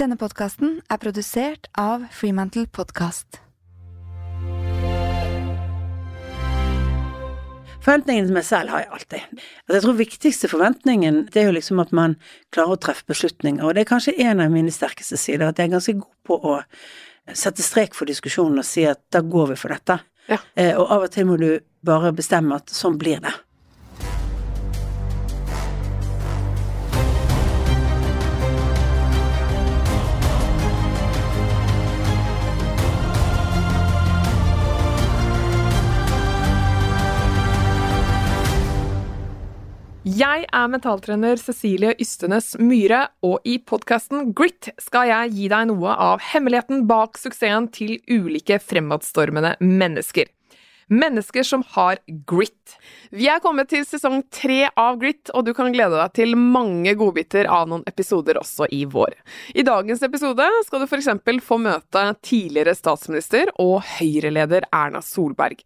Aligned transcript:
Denne 0.00 0.16
podkasten 0.16 0.78
er 0.88 0.96
produsert 0.96 1.66
av 1.76 2.06
Freemantle 2.16 2.62
Podcast. 2.72 3.36
Forventningene 7.84 8.30
til 8.30 8.32
meg 8.32 8.46
selv 8.48 8.72
har 8.72 8.86
jeg 8.86 8.90
alltid. 8.96 9.26
Altså, 9.34 9.74
jeg 9.74 9.84
tror 9.84 9.98
viktigste 9.98 10.50
forventningen 10.54 11.18
det 11.34 11.42
er 11.42 11.50
jo 11.50 11.56
liksom 11.58 11.84
at 11.84 11.92
man 11.92 12.16
klarer 12.48 12.78
å 12.78 12.80
treffe 12.80 13.04
beslutninger, 13.12 13.60
og 13.60 13.76
det 13.76 13.84
er 13.84 13.90
kanskje 13.92 14.16
en 14.24 14.40
av 14.40 14.48
mine 14.54 14.72
sterkeste 14.72 15.20
sider, 15.20 15.50
at 15.50 15.60
jeg 15.60 15.68
er 15.68 15.76
ganske 15.76 15.96
god 16.00 16.16
på 16.30 16.40
å 16.48 16.56
sette 17.36 17.60
strek 17.60 17.92
for 17.98 18.08
diskusjonen 18.08 18.64
og 18.64 18.68
si 18.70 18.88
at 18.88 19.02
da 19.12 19.20
går 19.20 19.52
vi 19.52 19.60
for 19.60 19.76
dette. 19.76 20.00
Ja. 20.32 20.40
Eh, 20.56 20.72
og 20.80 20.96
av 20.96 21.08
og 21.10 21.12
til 21.12 21.28
må 21.28 21.36
du 21.36 21.50
bare 21.84 22.16
bestemme 22.16 22.56
at 22.56 22.72
sånn 22.72 22.96
blir 22.96 23.20
det. 23.20 23.36
Jeg 40.20 40.42
er 40.52 40.66
mentaltrener 40.68 41.38
Cecilie 41.40 41.94
Ystenes 42.02 42.50
Myhre, 42.60 43.06
og 43.24 43.46
i 43.48 43.54
podkasten 43.62 44.34
Grit 44.36 44.68
skal 44.82 45.06
jeg 45.08 45.30
gi 45.36 45.46
deg 45.48 45.68
noe 45.70 45.94
av 45.94 46.20
hemmeligheten 46.32 46.82
bak 46.90 47.16
suksessen 47.16 47.70
til 47.72 47.94
ulike 48.10 48.58
fremadstormende 48.60 49.54
mennesker. 49.62 50.28
Mennesker 50.90 51.46
som 51.46 51.62
har 51.76 52.00
grit. 52.26 52.76
Vi 53.10 53.28
er 53.30 53.38
kommet 53.42 53.68
til 53.70 53.84
sesong 53.86 54.24
tre 54.34 54.64
av 54.78 54.98
Grit, 55.00 55.30
og 55.34 55.44
du 55.46 55.52
kan 55.54 55.70
glede 55.74 55.94
deg 55.94 56.12
til 56.18 56.36
mange 56.38 56.96
godbiter 56.98 57.46
av 57.50 57.68
noen 57.70 57.84
episoder 57.86 58.40
også 58.40 58.66
i 58.74 58.82
vår. 58.90 59.14
I 59.54 59.64
dagens 59.66 60.02
episode 60.06 60.46
skal 60.66 60.82
du 60.82 60.86
f.eks. 60.88 61.10
få 61.46 61.60
møte 61.62 62.04
tidligere 62.26 62.74
statsminister 62.74 63.52
og 63.62 63.84
Høyre-leder 63.96 64.66
Erna 64.74 65.02
Solberg. 65.04 65.62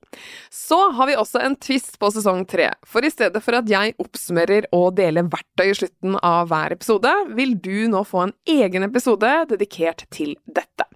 Så 0.52 0.78
har 0.96 1.08
vi 1.08 1.16
også 1.20 1.40
en 1.44 1.56
twist 1.56 1.98
på 2.00 2.12
sesong 2.12 2.44
tre, 2.48 2.70
for 2.84 3.04
i 3.04 3.12
stedet 3.12 3.40
for 3.44 3.56
at 3.60 3.70
jeg 3.70 3.96
oppsummerer 4.00 4.68
og 4.76 4.92
deler 5.00 5.28
verktøy 5.32 5.70
i 5.70 5.78
slutten 5.80 6.18
av 6.20 6.52
hver 6.52 6.76
episode, 6.76 7.12
vil 7.36 7.56
du 7.64 7.88
nå 7.92 8.04
få 8.08 8.26
en 8.26 8.36
egen 8.60 8.84
episode 8.88 9.32
dedikert 9.52 10.04
til 10.12 10.36
dette. 10.44 10.88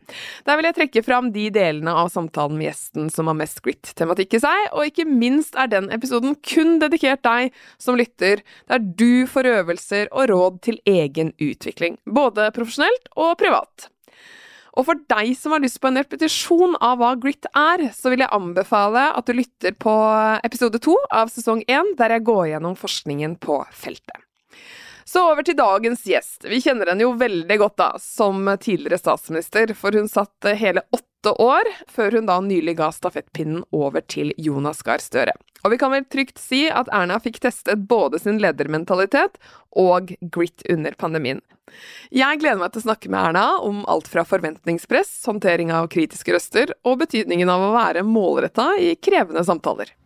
Der 0.48 0.56
vil 0.58 0.68
jeg 0.68 0.76
trekke 0.78 1.02
fram 1.04 1.32
de 1.34 1.48
delene 1.54 1.92
av 1.92 2.10
samtalen 2.12 2.56
med 2.58 2.70
gjesten 2.70 3.10
som 3.12 3.28
har 3.30 3.36
mest 3.38 3.60
grit-tematikk 3.64 4.38
i 4.38 4.42
seg, 4.44 4.70
og 4.72 4.88
ikke 4.88 5.08
minst 5.08 5.58
er 5.58 5.70
den 5.72 5.90
episoden 5.94 6.36
kun 6.44 6.78
dedikert 6.82 7.24
deg 7.26 7.52
som 7.80 7.98
lytter, 7.98 8.42
der 8.70 8.82
du 8.82 9.26
får 9.28 9.50
øvelser 9.52 10.10
og 10.12 10.32
råd 10.32 10.58
til 10.68 10.80
egen 10.88 11.34
utvikling, 11.36 12.00
både 12.06 12.50
profesjonelt 12.56 13.12
og 13.16 13.36
privat. 13.40 13.88
Og 14.78 14.86
for 14.86 15.00
deg 15.10 15.32
som 15.34 15.54
har 15.54 15.62
lyst 15.64 15.80
på 15.82 15.90
en 15.90 15.98
repetisjon 15.98 16.76
av 16.84 17.00
hva 17.00 17.14
grit 17.18 17.48
er, 17.50 17.88
så 17.96 18.12
vil 18.12 18.22
jeg 18.22 18.34
anbefale 18.34 19.08
at 19.18 19.26
du 19.26 19.34
lytter 19.34 19.74
på 19.74 19.94
episode 20.46 20.78
to 20.84 20.94
av 21.10 21.32
sesong 21.34 21.64
én, 21.66 21.96
der 21.98 22.14
jeg 22.14 22.26
går 22.28 22.44
gjennom 22.52 22.78
forskningen 22.78 23.34
på 23.42 23.58
feltet. 23.74 24.22
Så 25.08 25.22
over 25.30 25.40
til 25.46 25.56
dagens 25.56 26.02
gjest. 26.04 26.44
Vi 26.44 26.58
kjenner 26.60 26.90
henne 26.90 27.06
jo 27.06 27.14
veldig 27.16 27.56
godt 27.62 27.78
da, 27.80 27.92
som 28.02 28.44
tidligere 28.60 29.00
statsminister, 29.00 29.70
for 29.72 29.96
hun 29.96 30.08
satt 30.10 30.48
hele 30.60 30.82
åtte 30.92 31.32
år, 31.40 31.70
før 31.88 32.18
hun 32.18 32.28
da 32.28 32.36
nylig 32.44 32.74
ga 32.76 32.90
stafettpinnen 32.92 33.62
over 33.72 34.04
til 34.04 34.34
Jonas 34.36 34.82
Gahr 34.84 35.00
Støre. 35.00 35.32
Og 35.64 35.72
vi 35.72 35.78
kan 35.80 35.94
vel 35.94 36.04
trygt 36.12 36.36
si 36.42 36.66
at 36.68 36.90
Erna 36.92 37.16
fikk 37.24 37.40
testet 37.40 37.86
både 37.88 38.20
sin 38.20 38.36
ledermentalitet 38.42 39.40
og 39.80 40.12
grit 40.20 40.66
under 40.68 40.92
pandemien. 41.00 41.40
Jeg 42.12 42.42
gleder 42.42 42.60
meg 42.60 42.74
til 42.74 42.82
å 42.82 42.88
snakke 42.90 43.08
med 43.12 43.30
Erna 43.30 43.46
om 43.64 43.86
alt 43.88 44.12
fra 44.12 44.26
forventningspress, 44.28 45.22
håndtering 45.28 45.72
av 45.72 45.88
kritiske 45.92 46.36
røster 46.36 46.76
og 46.84 47.00
betydningen 47.06 47.48
av 47.52 47.64
å 47.64 47.72
være 47.78 48.04
målretta 48.04 48.74
i 48.76 48.92
krevende 49.00 49.44
samtaler. 49.48 49.96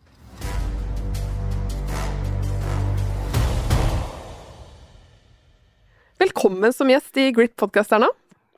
Velkommen 6.23 6.71
som 6.73 6.91
gjest 6.91 7.17
i 7.19 7.31
Grit 7.35 7.57
podkast, 7.59 7.91
Erna. 7.97 8.07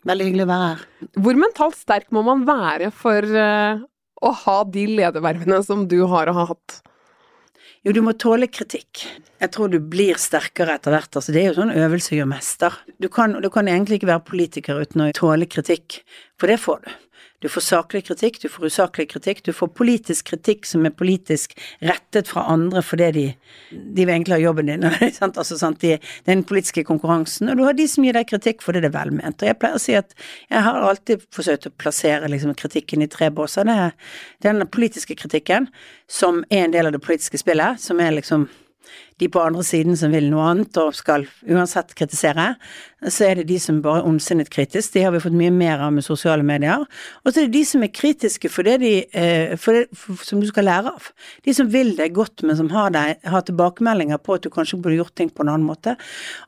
Veldig 0.05 0.25
hyggelig 0.27 0.45
å 0.45 0.49
være 0.51 0.65
her. 0.67 0.81
Hvor 1.25 1.39
mentalt 1.41 1.79
sterk 1.79 2.11
må 2.13 2.21
man 2.27 2.43
være 2.45 2.91
for 2.93 3.25
eh, 3.25 3.79
å 4.21 4.33
ha 4.43 4.57
de 4.69 4.83
ledervervene 4.99 5.63
som 5.65 5.87
du 5.89 6.03
har 6.11 6.29
og 6.29 6.37
har 6.37 6.51
hatt? 6.51 6.75
Jo, 7.87 7.95
du 7.97 8.03
må 8.05 8.13
tåle 8.21 8.51
kritikk. 8.53 9.07
Jeg 9.41 9.53
tror 9.55 9.73
du 9.73 9.79
blir 9.81 10.21
sterkere 10.21 10.77
etter 10.77 10.93
hvert. 10.93 11.09
Altså, 11.17 11.33
det 11.33 11.41
er 11.41 11.49
jo 11.49 11.57
sånn 11.63 11.73
øvelse 11.73 12.19
gjør 12.19 12.29
mester. 12.35 12.77
Du 13.01 13.09
kan, 13.09 13.39
du 13.41 13.49
kan 13.55 13.71
egentlig 13.73 14.03
ikke 14.03 14.13
være 14.13 14.27
politiker 14.29 14.85
uten 14.85 15.07
å 15.07 15.09
tåle 15.17 15.49
kritikk, 15.49 16.03
for 16.37 16.53
det 16.53 16.61
får 16.61 16.85
du. 16.85 16.93
Du 17.45 17.51
får 17.53 17.61
saklig 17.61 18.07
kritikk, 18.07 18.39
du 18.41 18.49
får 18.49 18.71
usaklig 18.73 19.05
kritikk, 19.11 19.43
du 19.45 19.53
får 19.53 19.69
politisk 19.77 20.31
kritikk 20.31 20.65
som 20.65 20.87
er 20.89 20.95
politisk 20.97 21.53
rettet 21.85 22.31
fra 22.33 22.47
andre 22.49 22.81
fordi 22.81 23.11
de, 23.13 23.25
de 23.69 24.07
vil 24.07 24.15
egentlig 24.15 24.39
ha 24.39 24.41
jobben 24.41 24.71
din. 24.71 24.87
sant? 25.19 25.37
Altså, 25.37 25.59
sant? 25.61 25.77
De, 25.85 25.99
den 26.25 26.47
politiske 26.49 26.87
konkurransen. 26.89 27.51
Og 27.53 27.61
du 27.61 27.67
har 27.67 27.77
de 27.77 27.85
som 27.91 28.07
gir 28.07 28.17
deg 28.17 28.31
kritikk 28.31 28.65
fordi 28.65 28.81
det 28.81 28.89
er 28.89 28.97
velment. 28.97 29.37
Og 29.37 29.51
jeg 29.51 29.59
pleier 29.61 29.77
å 29.77 29.85
si 29.85 29.93
at 29.99 30.17
jeg 30.49 30.65
har 30.65 30.81
alltid 30.89 31.29
forsøkt 31.37 31.69
å 31.69 31.75
plassere 31.85 32.33
liksom, 32.33 32.57
kritikken 32.57 33.05
i 33.05 33.11
tre 33.13 33.29
båser. 33.29 33.69
Det 33.69 34.49
er 34.49 34.57
den 34.57 34.65
politiske 34.73 35.19
kritikken, 35.21 35.69
som 36.09 36.47
er 36.49 36.65
en 36.65 36.73
del 36.79 36.89
av 36.89 36.97
det 36.97 37.05
politiske 37.05 37.45
spillet, 37.45 37.77
som 37.85 38.01
er 38.01 38.17
liksom 38.23 38.49
de 39.23 39.29
på 39.31 39.43
andre 39.43 39.63
siden 39.67 39.97
som 39.99 40.13
vil 40.15 40.27
noe 40.31 40.47
annet 40.51 40.79
og 40.81 40.95
skal 40.97 41.27
uansett 41.47 41.93
kritisere. 41.99 42.55
Så 43.05 43.29
er 43.29 43.39
det 43.39 43.47
de 43.51 43.59
som 43.63 43.79
bare 43.85 44.01
er 44.03 44.09
ondsinnet 44.09 44.51
kritisk, 44.53 44.95
de 44.95 45.05
har 45.05 45.13
vi 45.15 45.23
fått 45.23 45.37
mye 45.37 45.53
mer 45.55 45.83
av 45.85 45.93
med 45.95 46.07
sosiale 46.07 46.47
medier. 46.47 46.83
Og 47.23 47.31
så 47.31 47.43
er 47.43 47.47
det 47.47 47.55
de 47.59 47.63
som 47.69 47.85
er 47.85 47.93
kritiske 47.95 48.51
for 48.51 48.67
det 48.67 48.79
de 48.83 48.95
eh, 49.13 49.55
for 49.61 49.79
det, 49.79 49.85
for, 49.99 50.19
som 50.27 50.43
du 50.43 50.49
skal 50.51 50.67
lære 50.71 50.95
av. 50.95 51.13
De 51.47 51.55
som 51.55 51.71
vil 51.71 51.95
deg 51.99 52.17
godt, 52.17 52.43
men 52.43 52.59
som 52.59 52.73
har, 52.75 52.91
deg, 52.97 53.23
har 53.31 53.47
tilbakemeldinger 53.47 54.23
på 54.25 54.39
at 54.39 54.47
du 54.47 54.51
kanskje 54.55 54.81
burde 54.81 54.99
gjort 54.99 55.15
ting 55.21 55.31
på 55.31 55.45
en 55.47 55.53
annen 55.55 55.69
måte. 55.69 55.95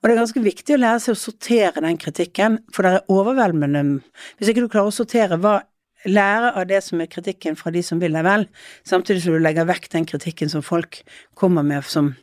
Og 0.01 0.09
det 0.09 0.17
er 0.17 0.23
ganske 0.25 0.45
viktig 0.45 0.77
å 0.77 0.83
lære 0.83 1.05
seg 1.07 1.15
å 1.15 1.23
sortere 1.23 1.85
den 1.85 2.01
kritikken, 2.03 2.61
for 2.75 2.87
det 2.87 2.97
er 2.97 3.09
overveldende 3.13 3.87
Hvis 4.39 4.51
ikke 4.51 4.65
du 4.65 4.71
klarer 4.73 4.91
å 4.91 4.95
sortere 4.95 5.39
hva 5.39 5.61
lære 6.07 6.53
av 6.55 6.67
det 6.71 6.83
som 6.85 7.01
er 7.01 7.11
kritikken 7.11 7.57
fra 7.59 7.73
de 7.75 7.83
som 7.85 8.01
vil 8.03 8.15
deg 8.17 8.27
vel, 8.27 8.47
samtidig 8.87 9.25
som 9.25 9.35
du 9.35 9.43
legger 9.43 9.67
vekk 9.69 9.91
den 9.93 10.07
kritikken 10.09 10.53
som 10.53 10.65
folk 10.65 11.03
kommer 11.39 11.67
med 11.67 11.85
som 11.89 12.15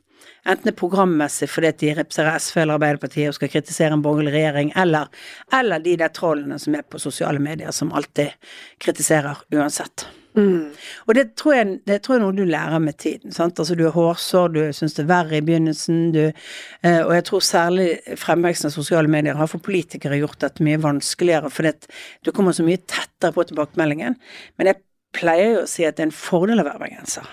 enten 0.45 0.67
det 0.67 0.73
er 0.73 0.79
programmessig 0.79 1.49
fordi 1.51 1.71
at 1.71 1.83
de 1.83 1.93
representerer 1.99 2.39
SV 2.39 2.63
eller 2.63 2.79
Arbeiderpartiet 2.79 3.31
og 3.31 3.37
skal 3.37 3.51
kritisere 3.53 3.95
en 3.97 4.03
borgerlig 4.05 4.33
regjering, 4.35 4.73
eller, 4.79 5.11
eller 5.53 5.83
de 5.83 5.95
der 6.01 6.11
trollene 6.15 6.59
som 6.59 6.75
er 6.75 6.83
på 6.87 7.01
sosiale 7.01 7.41
medier 7.43 7.71
som 7.75 7.93
alltid 7.95 8.35
kritiserer 8.83 9.45
uansett. 9.53 10.07
Mm. 10.33 10.71
Og 11.05 11.13
det 11.15 11.35
tror, 11.37 11.53
jeg, 11.53 11.73
det 11.85 11.99
tror 12.01 12.15
jeg 12.15 12.23
noe 12.23 12.33
du 12.33 12.45
lærer 12.49 12.81
med 12.81 12.97
tiden. 12.97 13.31
sant? 13.31 13.59
Altså 13.59 13.75
Du 13.77 13.83
er 13.85 13.93
hårsår, 13.93 14.47
du 14.49 14.61
syns 14.73 14.95
det 14.97 15.03
er 15.03 15.11
verre 15.11 15.37
i 15.37 15.43
begynnelsen, 15.45 15.99
du 16.15 16.23
eh, 16.25 17.01
Og 17.05 17.13
jeg 17.13 17.25
tror 17.29 17.43
særlig 17.45 17.87
fremveksten 18.17 18.71
av 18.71 18.73
sosiale 18.73 19.11
medier 19.11 19.37
har 19.37 19.51
for 19.51 19.61
politikere 19.61 20.17
gjort 20.17 20.41
dette 20.41 20.65
mye 20.65 20.81
vanskeligere, 20.81 21.53
fordi 21.53 21.75
at 21.75 21.87
du 22.25 22.31
kommer 22.31 22.55
så 22.55 22.65
mye 22.65 22.81
tettere 22.81 23.33
på 23.35 23.45
tilbakemeldingen. 23.51 24.17
Men 24.57 24.71
jeg 24.71 24.81
pleier 25.13 25.53
jo 25.53 25.63
å 25.63 25.69
si 25.69 25.85
at 25.88 25.97
det 25.97 26.06
er 26.06 26.09
en 26.09 26.16
fordel 26.16 26.63
å 26.63 26.68
være 26.68 26.81
bergenser. 26.81 27.29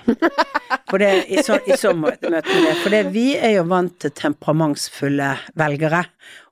For 0.90 1.02
det, 1.02 1.10
i, 1.30 1.42
så, 1.46 1.58
i 1.66 1.76
så 1.78 1.94
møte 1.96 2.30
med 2.30 2.42
det. 2.42 2.76
For 2.82 2.92
det, 2.92 3.04
vi 3.14 3.32
er 3.38 3.56
jo 3.56 3.66
vant 3.70 3.94
til 4.02 4.12
temperamentsfulle 4.16 5.32
velgere, 5.58 6.04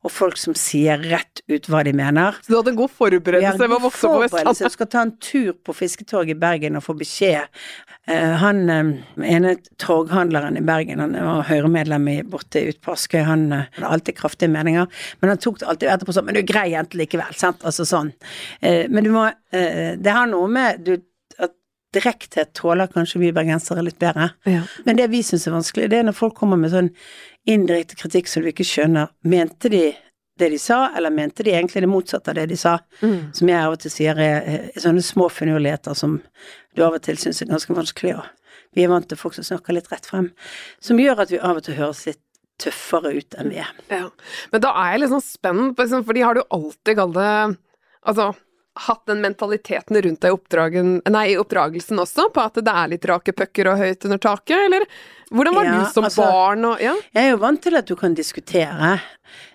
og 0.06 0.12
folk 0.14 0.38
som 0.38 0.54
sier 0.56 1.00
rett 1.10 1.42
ut 1.50 1.66
hva 1.70 1.82
de 1.86 1.92
mener. 1.96 2.36
Så 2.44 2.52
du 2.52 2.56
hadde 2.58 2.70
en 2.72 2.78
god 2.78 2.92
forberedelse 2.94 3.58
Vi 3.58 3.68
vokse 3.72 3.88
opp 3.88 3.96
på 3.96 4.02
forberedelse. 4.04 4.70
Du 4.70 4.76
skal 4.76 4.90
ta 4.92 5.02
en 5.02 5.14
tur 5.22 5.56
på 5.66 5.74
Fisketorget 5.74 6.36
i 6.36 6.38
Bergen 6.38 6.78
og 6.78 6.84
få 6.86 6.94
beskjed. 6.98 7.50
Eh, 8.08 8.36
han 8.40 8.62
eh, 8.72 8.92
ene 9.26 9.56
torghandleren 9.82 10.56
i 10.60 10.62
Bergen, 10.64 11.02
han 11.02 11.16
var 11.18 11.42
Høyre-medlem 11.50 12.06
borte 12.30 12.62
ute 12.70 12.80
på 12.84 12.94
Askøy, 12.94 13.20
han 13.26 13.48
eh, 13.52 13.66
hadde 13.76 13.90
alltid 13.98 14.18
kraftige 14.20 14.52
meninger, 14.54 14.86
men 15.20 15.34
han 15.34 15.42
tok 15.42 15.58
det 15.60 15.68
alltid 15.68 15.92
etterpå 15.92 16.14
sånn 16.14 16.28
Men 16.28 16.38
du 16.38 16.42
er 16.44 16.48
grei 16.48 16.68
jente 16.72 17.00
likevel, 17.00 17.34
sant? 17.36 17.66
Altså 17.66 17.84
sånn. 17.88 18.14
Men 18.62 19.04
du 19.04 19.10
må 19.12 19.28
Det 19.50 20.12
har 20.12 20.26
noe 20.28 20.48
med 20.52 20.82
du, 20.84 20.98
direkthet 21.94 22.52
tåler 22.56 22.90
kanskje 22.92 23.20
vi 23.22 23.32
bergensere 23.32 23.82
litt 23.84 23.98
bedre. 24.00 24.30
Ja. 24.48 24.64
Men 24.84 24.98
det 24.98 25.08
vi 25.12 25.22
syns 25.24 25.46
er 25.48 25.56
vanskelig, 25.56 25.88
det 25.92 26.02
er 26.02 26.08
når 26.08 26.18
folk 26.18 26.36
kommer 26.36 26.60
med 26.60 26.72
sånn 26.74 26.90
indirekte 27.48 27.96
kritikk 27.96 28.28
som 28.28 28.44
du 28.44 28.50
ikke 28.52 28.66
skjønner. 28.66 29.12
Mente 29.28 29.72
de 29.72 29.86
det 30.38 30.52
de 30.52 30.58
sa, 30.62 30.92
eller 30.96 31.10
mente 31.10 31.42
de 31.42 31.50
egentlig 31.50 31.82
det 31.82 31.90
motsatte 31.90 32.30
av 32.30 32.36
det 32.38 32.46
de 32.52 32.56
sa? 32.56 32.76
Mm. 33.02 33.32
Som 33.34 33.48
jeg 33.50 33.58
av 33.58 33.74
og 33.74 33.80
til 33.82 33.90
sier 33.90 34.20
er, 34.22 34.36
er 34.46 34.82
sånne 34.84 35.02
små 35.02 35.26
finurligheter 35.34 35.96
som 35.98 36.20
du 36.76 36.84
av 36.86 36.94
og 36.94 37.02
til 37.02 37.18
syns 37.18 37.42
er 37.42 37.50
ganske 37.50 37.74
vanskelig 37.74 38.18
å 38.20 38.26
Vi 38.76 38.84
er 38.84 38.90
vant 38.92 39.08
til 39.08 39.18
folk 39.18 39.34
som 39.34 39.46
snakker 39.46 39.74
litt 39.74 39.88
rett 39.90 40.06
frem. 40.06 40.28
Som 40.84 41.00
gjør 41.00 41.24
at 41.24 41.30
vi 41.32 41.40
av 41.40 41.56
og 41.58 41.64
til 41.66 41.74
høres 41.78 42.04
litt 42.06 42.20
tøffere 42.60 43.14
ut 43.16 43.34
enn 43.38 43.48
vi 43.50 43.58
er. 43.62 43.70
Ja. 43.90 44.10
Men 44.52 44.62
da 44.62 44.74
er 44.76 44.92
jeg 44.92 45.02
liksom 45.06 45.22
spent, 45.24 45.78
liksom, 45.78 46.04
for 46.04 46.14
de 46.14 46.26
har 46.26 46.36
du 46.36 46.44
alltid 46.44 46.98
kalt 47.00 47.16
det 47.16 47.32
Altså 48.08 48.28
hatt 48.86 49.04
den 49.10 49.20
mentaliteten 49.24 49.98
rundt 50.04 50.22
deg 50.24 50.34
i, 51.32 51.36
oppdragelsen 51.40 51.98
også, 52.02 52.28
på 52.34 52.44
at 52.44 52.60
det 52.62 52.74
er 52.74 52.92
litt 52.94 53.06
rake 53.10 53.34
pucker 53.36 53.72
og 53.72 53.82
høyt 53.82 54.04
under 54.08 54.18
taket, 54.22 54.58
eller 54.68 54.86
hvordan 55.30 55.54
var 55.58 55.64
Ja, 55.64 55.78
du 55.78 55.92
som 55.92 56.04
altså- 56.04 56.24
barn 56.24 56.64
og 56.64 56.80
Ja? 56.80 56.94
Jeg 57.14 57.24
er 57.24 57.30
jo 57.30 57.42
vant 57.42 57.62
til 57.62 57.76
at 57.76 57.86
du 57.86 57.96
kan 57.96 58.14
diskutere, 58.14 59.00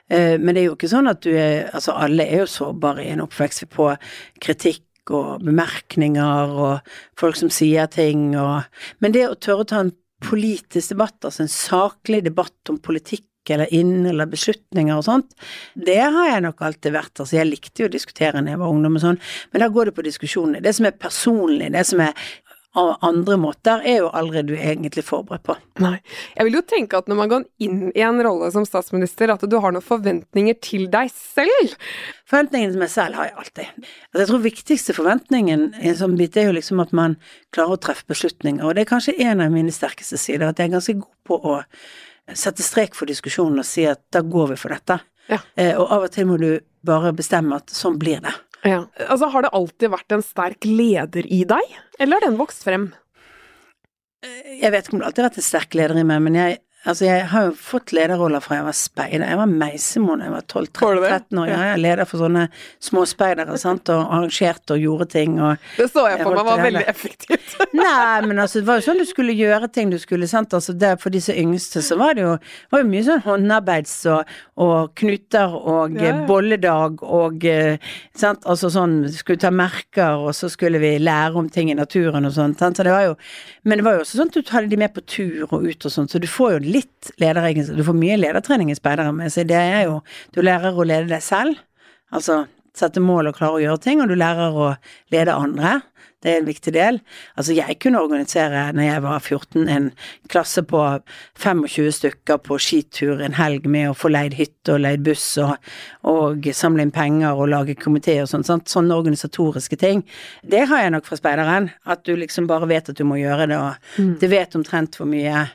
Eh, 0.10 0.38
Men 0.38 0.56
det 0.56 0.64
er 0.64 0.68
jo 0.68 0.76
ikke 0.76 0.92
sånn 0.92 1.10
at 1.10 1.22
du 1.22 1.32
er 1.32 1.70
Altså, 1.74 1.96
alle 1.96 2.26
er 2.28 2.44
jo 2.44 2.46
sårbare 2.46 3.06
i 3.06 3.12
en 3.14 3.24
oppvekst 3.26 3.70
på 3.74 3.98
kritikk 4.44 4.84
og 5.12 5.44
bemerkninger 5.44 6.54
og 6.64 6.94
folk 7.20 7.36
som 7.36 7.50
sier 7.50 7.90
ting 7.92 8.36
og 8.40 8.64
Men 9.02 9.16
det 9.16 9.28
å 9.30 9.36
tørre 9.36 9.66
å 9.66 9.68
ta 9.68 9.80
en 9.84 9.94
politisk 10.24 10.94
debatt, 10.94 11.18
altså 11.28 11.44
en 11.44 11.52
saklig 11.52 12.22
debatt 12.24 12.70
om 12.72 12.78
politikk 12.80 13.26
eller 13.52 13.74
inn 13.76 14.06
eller 14.10 14.30
beslutninger 14.32 14.96
og 14.96 15.04
sånt, 15.08 15.36
det 15.76 16.00
har 16.00 16.30
jeg 16.30 16.46
nok 16.46 16.64
alltid 16.64 16.96
vært. 16.96 17.16
Altså, 17.18 17.38
jeg 17.40 17.50
likte 17.50 17.84
jo 17.84 17.90
å 17.90 17.96
diskutere 17.96 18.42
når 18.42 18.56
jeg 18.56 18.64
var 18.64 18.76
ungdom 18.76 19.00
og 19.00 19.04
sånn, 19.04 19.22
men 19.52 19.66
da 19.66 19.72
går 19.74 19.90
det 19.90 19.98
på 19.98 20.08
diskusjoner. 20.08 20.64
Det 20.64 20.76
som 20.78 20.88
er 20.88 20.98
personlig, 20.98 21.72
det 21.74 21.86
som 21.90 22.04
er 22.06 22.16
av 22.74 22.96
andre 23.06 23.36
måter, 23.38 23.84
er 23.86 24.00
jo 24.02 24.10
aldri 24.18 24.42
du 24.48 24.54
egentlig 24.56 25.04
forberedt 25.06 25.44
på. 25.46 25.56
Nei. 25.84 26.00
Jeg 26.34 26.48
vil 26.48 26.58
jo 26.58 26.64
tenke 26.66 26.98
at 26.98 27.10
når 27.10 27.20
man 27.20 27.30
går 27.30 27.44
inn 27.62 27.82
i 27.94 28.02
en 28.06 28.22
rolle 28.26 28.50
som 28.54 28.66
statsminister, 28.66 29.30
at 29.30 29.44
du 29.46 29.56
har 29.62 29.76
noen 29.76 29.86
forventninger 29.86 30.58
til 30.64 30.88
deg 30.94 31.12
selv. 31.14 31.76
Forventningene 32.30 32.74
til 32.74 32.82
meg 32.82 32.94
selv 32.94 33.20
har 33.20 33.30
jeg 33.30 33.38
alltid. 33.44 33.76
Altså, 33.78 34.24
jeg 34.24 34.32
tror 34.32 34.46
viktigste 34.48 34.98
forventningen 34.98 35.68
i 35.84 35.92
en 35.92 36.00
sånn 36.02 36.18
bit 36.18 36.40
er 36.40 36.50
jo 36.50 36.56
liksom 36.58 36.82
at 36.82 36.96
man 36.98 37.20
klarer 37.54 37.78
å 37.78 37.84
treffe 37.84 38.10
beslutninger, 38.10 38.66
og 38.66 38.74
det 38.74 38.88
er 38.88 38.92
kanskje 38.96 39.20
en 39.22 39.46
av 39.46 39.54
mine 39.54 39.74
sterkeste 39.74 40.18
sider, 40.18 40.50
at 40.50 40.58
jeg 40.58 40.72
er 40.72 40.76
ganske 40.80 40.98
god 41.04 41.14
på 41.30 41.38
å 41.38 41.60
sette 42.32 42.64
strek 42.64 42.96
for 42.96 43.10
diskusjonen 43.10 43.60
og 43.62 43.68
si 43.68 43.86
at 43.90 44.02
da 44.14 44.24
går 44.24 44.54
vi 44.54 44.60
for 44.60 44.76
dette. 44.76 45.00
Ja. 45.32 45.40
Eh, 45.60 45.76
og 45.76 45.92
av 45.92 46.08
og 46.08 46.14
til 46.14 46.28
må 46.30 46.40
du 46.40 46.50
bare 46.86 47.14
bestemme 47.16 47.60
at 47.60 47.72
sånn 47.74 48.00
blir 48.00 48.24
det. 48.24 48.34
Ja. 48.64 48.86
Altså, 49.10 49.28
har 49.32 49.44
det 49.44 49.54
alltid 49.56 49.92
vært 49.92 50.16
en 50.16 50.24
sterk 50.24 50.68
leder 50.68 51.28
i 51.28 51.44
deg, 51.48 51.80
eller 52.00 52.20
har 52.20 52.30
den 52.30 52.40
vokst 52.40 52.64
frem? 52.64 52.92
Jeg 54.24 54.72
vet 54.72 54.88
ikke 54.88 54.96
om 54.96 55.02
det 55.02 55.10
alltid 55.10 55.24
har 55.24 55.30
vært 55.32 55.42
en 55.42 55.50
sterk 55.50 55.76
leder 55.76 56.00
i 56.00 56.06
meg, 56.08 56.22
men 56.24 56.38
jeg, 56.40 56.60
altså 56.84 57.06
jeg 57.08 57.26
har 57.32 57.48
jo 57.48 57.54
fått 57.58 57.94
lederroller 57.96 58.44
fra 58.44 58.58
jeg 58.60 58.66
var 58.68 58.76
speider. 58.78 59.26
Jeg 59.28 59.40
var 59.40 59.52
meisemor 59.52 60.20
da 60.20 60.28
jeg 60.28 60.34
var 60.34 60.46
12-13 60.52 61.40
år. 61.40 61.48
Ja, 61.50 61.60
jeg 61.68 61.74
er 61.74 61.82
leder 61.84 62.10
for 62.10 62.24
sånne 62.24 62.46
småspeidere, 62.84 63.58
sant, 63.62 63.92
og 63.94 64.04
arrangerte 64.04 64.76
og 64.76 64.84
gjorde 64.84 65.08
ting 65.14 65.38
og 65.40 65.64
Det 65.78 65.88
så 65.92 66.06
jeg 66.12 66.22
for 66.24 66.36
meg 66.38 66.48
var 66.50 66.64
veldig 66.64 66.86
effektivt. 66.92 67.56
Nei, 67.80 68.22
men 68.28 68.42
altså, 68.44 68.62
det 68.62 68.70
var 68.70 68.82
jo 68.82 68.86
sånn 68.88 69.02
du 69.02 69.06
skulle 69.08 69.36
gjøre 69.38 69.70
ting 69.74 69.94
du 69.94 70.00
skulle, 70.02 70.28
sant. 70.30 70.56
Altså, 70.56 70.76
der, 70.78 70.98
for 71.02 71.14
disse 71.14 71.36
yngste 71.40 71.84
så 71.86 71.98
var 72.00 72.18
det 72.18 72.26
jo, 72.26 72.36
var 72.74 72.84
jo 72.84 72.90
mye 72.92 73.06
sånn 73.08 73.24
håndarbeids 73.28 73.96
og, 74.14 74.36
og 74.64 74.94
knuter 75.00 75.58
og 75.60 75.98
Ja, 76.04 76.14
bolledag 76.28 77.04
og 77.06 77.46
eh, 77.48 77.78
sant. 78.18 78.44
Altså 78.50 78.70
sånn, 78.74 79.04
skulle 79.14 79.40
ta 79.40 79.52
merker, 79.54 80.20
og 80.28 80.36
så 80.36 80.50
skulle 80.52 80.82
vi 80.84 80.96
lære 81.02 81.40
om 81.40 81.48
ting 81.54 81.72
i 81.72 81.78
naturen 81.78 82.28
og 82.28 82.36
sånt. 82.36 82.60
Sant? 82.60 82.78
Så 82.78 82.86
det 82.86 82.94
var 82.94 83.08
jo, 83.08 83.16
men 83.64 83.80
det 83.80 83.88
var 83.88 83.98
jo 83.98 84.04
også 84.04 84.20
sånn 84.20 84.32
at 84.32 84.38
du 84.38 84.54
hadde 84.54 84.72
de 84.74 84.80
med 84.84 84.94
på 84.96 85.04
tur 85.08 85.46
og 85.48 85.64
ut 85.64 85.88
og 85.88 85.94
sånn, 85.94 86.10
så 86.12 86.22
du 86.22 86.28
får 86.30 86.58
jo 86.58 86.64
litt 86.74 87.14
lederegenskaper. 87.22 87.80
Du 87.80 87.88
får 87.88 88.00
mye 88.00 88.20
ledertrening 88.20 88.74
i 88.74 88.78
speidere 88.78 89.14
men 89.16 89.32
så 89.34 89.46
det 89.48 89.60
er 89.60 89.86
jo 89.88 90.02
Du 90.34 90.42
lærer 90.42 90.76
å 90.76 90.88
lede 90.88 91.12
deg 91.12 91.24
selv. 91.24 91.62
Altså 92.14 92.44
sette 92.78 93.02
mål 93.04 93.30
og 93.30 93.38
klare 93.38 93.60
å 93.60 93.64
gjøre 93.64 93.82
ting, 93.84 94.02
og 94.02 94.10
du 94.10 94.18
lærer 94.18 94.56
å 94.58 94.70
lede 95.14 95.36
andre. 95.38 95.80
Det 96.24 96.32
er 96.32 96.40
en 96.40 96.48
viktig 96.48 96.72
del. 96.72 97.00
Altså, 97.36 97.52
jeg 97.58 97.76
kunne 97.84 98.00
organisere, 98.00 98.70
når 98.74 98.86
jeg 98.86 99.04
var 99.04 99.20
14, 99.20 99.68
en 99.68 99.90
klasse 100.32 100.64
på 100.64 100.80
25 101.44 101.92
stykker 101.98 102.40
på 102.46 102.58
skitur 102.64 103.20
en 103.26 103.36
helg 103.36 103.68
med 103.68 103.90
å 103.92 103.98
få 103.98 104.14
leid 104.14 104.38
hytte 104.40 104.78
og 104.78 104.86
leid 104.86 105.04
buss 105.04 105.26
og, 105.44 105.58
og 106.08 106.48
samle 106.56 106.88
inn 106.88 106.96
penger 106.96 107.36
og 107.36 107.52
lage 107.52 107.76
komité 107.80 108.22
og 108.24 108.32
sånn. 108.32 108.48
Sånne 108.48 108.96
organisatoriske 108.96 109.82
ting. 109.84 110.06
Det 110.48 110.64
har 110.72 110.86
jeg 110.86 110.96
nok 110.96 111.12
fra 111.12 111.20
speideren. 111.20 111.74
At 111.84 112.08
du 112.08 112.16
liksom 112.16 112.48
bare 112.48 112.72
vet 112.72 112.94
at 112.94 113.00
du 113.00 113.04
må 113.08 113.20
gjøre 113.20 113.50
det, 113.52 113.60
og 113.60 114.20
du 114.24 114.30
vet 114.32 114.56
omtrent 114.56 114.96
hvor 114.98 115.12
mye 115.12 115.50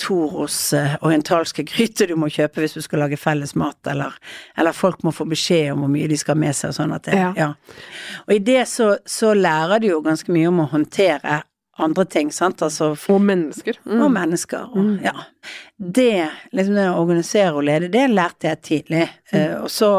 Toros 0.00 0.72
eh, 0.76 0.94
orientalske 1.00 1.64
gryte 1.66 2.06
du 2.08 2.14
må 2.18 2.28
kjøpe 2.32 2.62
hvis 2.62 2.76
du 2.76 2.82
skal 2.84 3.04
lage 3.04 3.18
felles 3.20 3.54
mat, 3.58 3.78
eller, 3.90 4.14
eller 4.58 4.76
folk 4.76 5.02
må 5.06 5.12
få 5.14 5.26
beskjed 5.28 5.72
om 5.72 5.84
hvor 5.84 5.92
mye 5.92 6.08
de 6.10 6.18
skal 6.20 6.36
ha 6.36 6.44
med 6.46 6.56
seg 6.56 6.72
og 6.72 6.78
sånn 6.78 6.96
at 6.96 7.08
det, 7.08 7.18
Ja. 7.18 7.32
ja. 7.36 7.50
Og 8.26 8.32
i 8.36 8.40
det 8.44 8.62
så, 8.70 8.94
så 9.06 9.34
lærer 9.36 9.82
du 9.82 9.90
jo 9.90 10.00
ganske 10.04 10.32
mye 10.32 10.48
om 10.52 10.64
å 10.64 10.70
håndtere 10.72 11.42
andre 11.78 12.04
ting, 12.08 12.32
sant, 12.32 12.62
altså 12.62 12.94
Og 13.12 13.20
mennesker. 13.20 13.76
Mm. 13.84 14.02
og 14.02 14.10
mennesker 14.14 14.76
og 14.76 15.04
ja. 15.04 15.12
Det, 15.76 16.28
liksom 16.56 16.78
det 16.78 16.88
å 16.88 17.00
organisere 17.02 17.52
og 17.52 17.66
lede, 17.68 17.90
det 17.92 18.06
lærte 18.08 18.48
jeg 18.48 18.62
tidlig. 18.64 19.02
Eh, 19.32 19.54
og 19.60 19.68
så, 19.70 19.90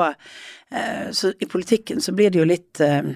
uh, 0.74 1.08
så 1.14 1.32
i 1.40 1.46
politikken 1.46 2.02
så 2.02 2.16
blir 2.18 2.34
det 2.34 2.42
jo 2.42 2.48
litt 2.50 2.82
eh, 2.82 3.14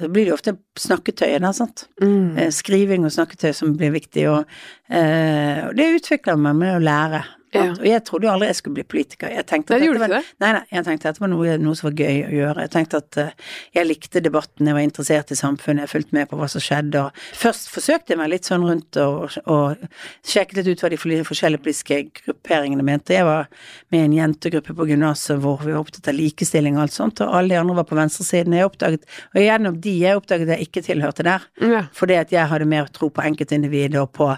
så 0.00 0.08
blir 0.08 0.26
det 0.26 0.32
jo 0.32 0.38
ofte 0.38 0.56
snakketøy, 0.80 1.34
der, 1.38 1.52
sant. 1.56 1.86
Mm. 2.02 2.38
Eh, 2.38 2.50
skriving 2.54 3.04
og 3.06 3.12
snakketøy 3.14 3.52
som 3.56 3.76
blir 3.78 3.92
viktig, 3.94 4.26
og, 4.30 4.56
eh, 4.88 5.66
og 5.68 5.76
det 5.78 5.90
utvikler 5.98 6.40
man 6.40 6.58
med 6.60 6.78
å 6.78 6.82
lære. 6.82 7.22
Ja. 7.54 7.64
Og 7.72 7.86
jeg 7.88 8.02
trodde 8.06 8.28
jo 8.28 8.32
aldri 8.32 8.48
jeg 8.50 8.58
skulle 8.60 8.78
bli 8.78 8.86
politiker. 8.86 9.30
Jeg 9.32 9.46
tenkte 9.50 9.74
at 9.74 9.82
det 9.82 9.88
dette 9.90 10.02
var, 10.02 10.12
det? 10.12 10.20
Nei, 10.42 10.50
nei, 10.54 10.62
jeg 10.70 10.86
tenkte 10.86 11.08
at 11.08 11.16
dette 11.16 11.24
var 11.24 11.30
noe, 11.32 11.56
noe 11.58 11.78
som 11.78 11.88
var 11.88 11.96
gøy 11.98 12.20
å 12.22 12.32
gjøre. 12.36 12.66
Jeg 12.66 12.72
tenkte 12.76 13.00
at 13.00 13.18
uh, 13.18 13.48
jeg 13.74 13.88
likte 13.88 14.22
debatten, 14.22 14.68
jeg 14.70 14.76
var 14.76 14.86
interessert 14.86 15.32
i 15.34 15.38
samfunnet, 15.38 15.86
jeg 15.86 15.92
fulgte 15.94 16.16
med 16.16 16.30
på 16.30 16.38
hva 16.38 16.46
som 16.52 16.62
skjedde. 16.62 17.02
Og 17.02 17.40
først 17.40 17.70
forsøkte 17.74 18.14
jeg 18.14 18.20
meg 18.20 18.30
litt 18.34 18.46
sånn 18.46 18.66
rundt 18.66 19.00
og, 19.02 19.38
og 19.50 19.82
sjekket 20.26 20.60
litt 20.60 20.70
ut 20.70 20.84
hva 20.84 20.92
de 20.92 21.00
forskjellige 21.26 21.64
politiske 21.64 22.00
grupperingene 22.20 22.86
mente. 22.86 23.16
Jeg 23.18 23.26
var 23.26 23.50
med 23.90 24.04
i 24.04 24.04
en 24.06 24.16
jentegruppe 24.20 24.76
på 24.76 24.88
gymnaset 24.92 25.42
hvor 25.42 25.64
vi 25.64 25.74
var 25.74 25.82
opptatt 25.82 26.10
av 26.12 26.18
likestilling 26.18 26.78
og 26.78 26.86
alt 26.86 26.96
sånt, 26.96 27.24
og 27.24 27.34
alle 27.34 27.54
de 27.54 27.60
andre 27.60 27.80
var 27.80 27.88
på 27.90 27.98
venstresiden. 27.98 28.54
Jeg 28.56 28.70
oppdaget, 28.70 29.10
og 29.34 29.42
gjennom 29.42 29.82
de 29.82 29.96
jeg 30.04 30.22
oppdaget 30.22 30.54
jeg 30.54 30.68
ikke 30.68 30.84
tilhørte 30.86 31.26
der. 31.26 31.50
Ja. 31.60 31.82
Fordi 31.96 32.18
at 32.20 32.34
jeg 32.34 32.46
hadde 32.50 32.68
mer 32.70 32.88
tro 32.94 33.10
på 33.10 33.26
enkeltindividet 33.26 33.98
og 34.00 34.12
på 34.14 34.30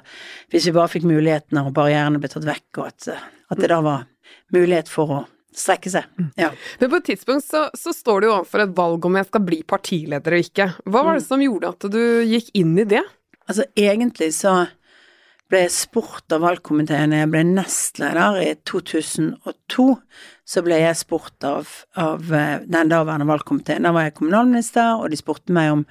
Hvis 0.53 0.67
vi 0.69 0.73
bare 0.75 0.91
fikk 0.91 1.05
mulighetene 1.09 1.63
og 1.67 1.75
barrierene 1.77 2.21
ble 2.21 2.29
tatt 2.31 2.45
vekk, 2.45 2.81
og 2.81 2.87
at, 2.89 3.02
at 3.11 3.61
det 3.61 3.71
da 3.73 3.81
var 3.85 4.05
mulighet 4.55 4.91
for 4.91 5.15
å 5.15 5.23
strekke 5.53 5.91
seg. 5.93 6.07
Ja. 6.41 6.51
Men 6.81 6.93
på 6.93 7.01
et 7.01 7.09
tidspunkt 7.11 7.45
så, 7.45 7.67
så 7.77 7.93
står 7.93 8.23
du 8.23 8.29
jo 8.29 8.37
overfor 8.39 8.65
et 8.65 8.77
valg 8.77 9.09
om 9.09 9.19
jeg 9.19 9.29
skal 9.29 9.45
bli 9.45 9.63
partileder 9.69 10.37
og 10.37 10.47
ikke. 10.47 10.69
Hva 10.89 11.03
var 11.05 11.19
det 11.19 11.27
som 11.27 11.43
gjorde 11.45 11.75
at 11.75 11.89
du 11.93 12.05
gikk 12.25 12.53
inn 12.59 12.73
i 12.81 12.87
det? 12.89 13.03
Altså 13.49 13.67
egentlig 13.77 14.31
så 14.37 14.63
ble 15.53 15.67
jeg 15.67 15.75
spurt 15.75 16.33
av 16.33 16.47
valgkomiteen 16.47 17.13
jeg 17.13 17.29
ble 17.29 17.43
nestleder 17.51 18.39
i 18.41 18.53
2002. 18.69 19.89
Så 20.49 20.63
ble 20.65 20.79
jeg 20.81 21.01
spurt 21.01 21.45
av, 21.45 21.69
av 22.01 22.33
eh, 22.33 22.63
den 22.65 22.93
daværende 22.93 23.29
valgkomiteen. 23.29 23.85
Da 23.85 23.93
var 23.93 24.09
jeg 24.09 24.17
kommunalminister, 24.17 24.97
og 24.97 25.13
de 25.13 25.21
spurte 25.21 25.53
meg 25.55 25.75
om, 25.75 25.85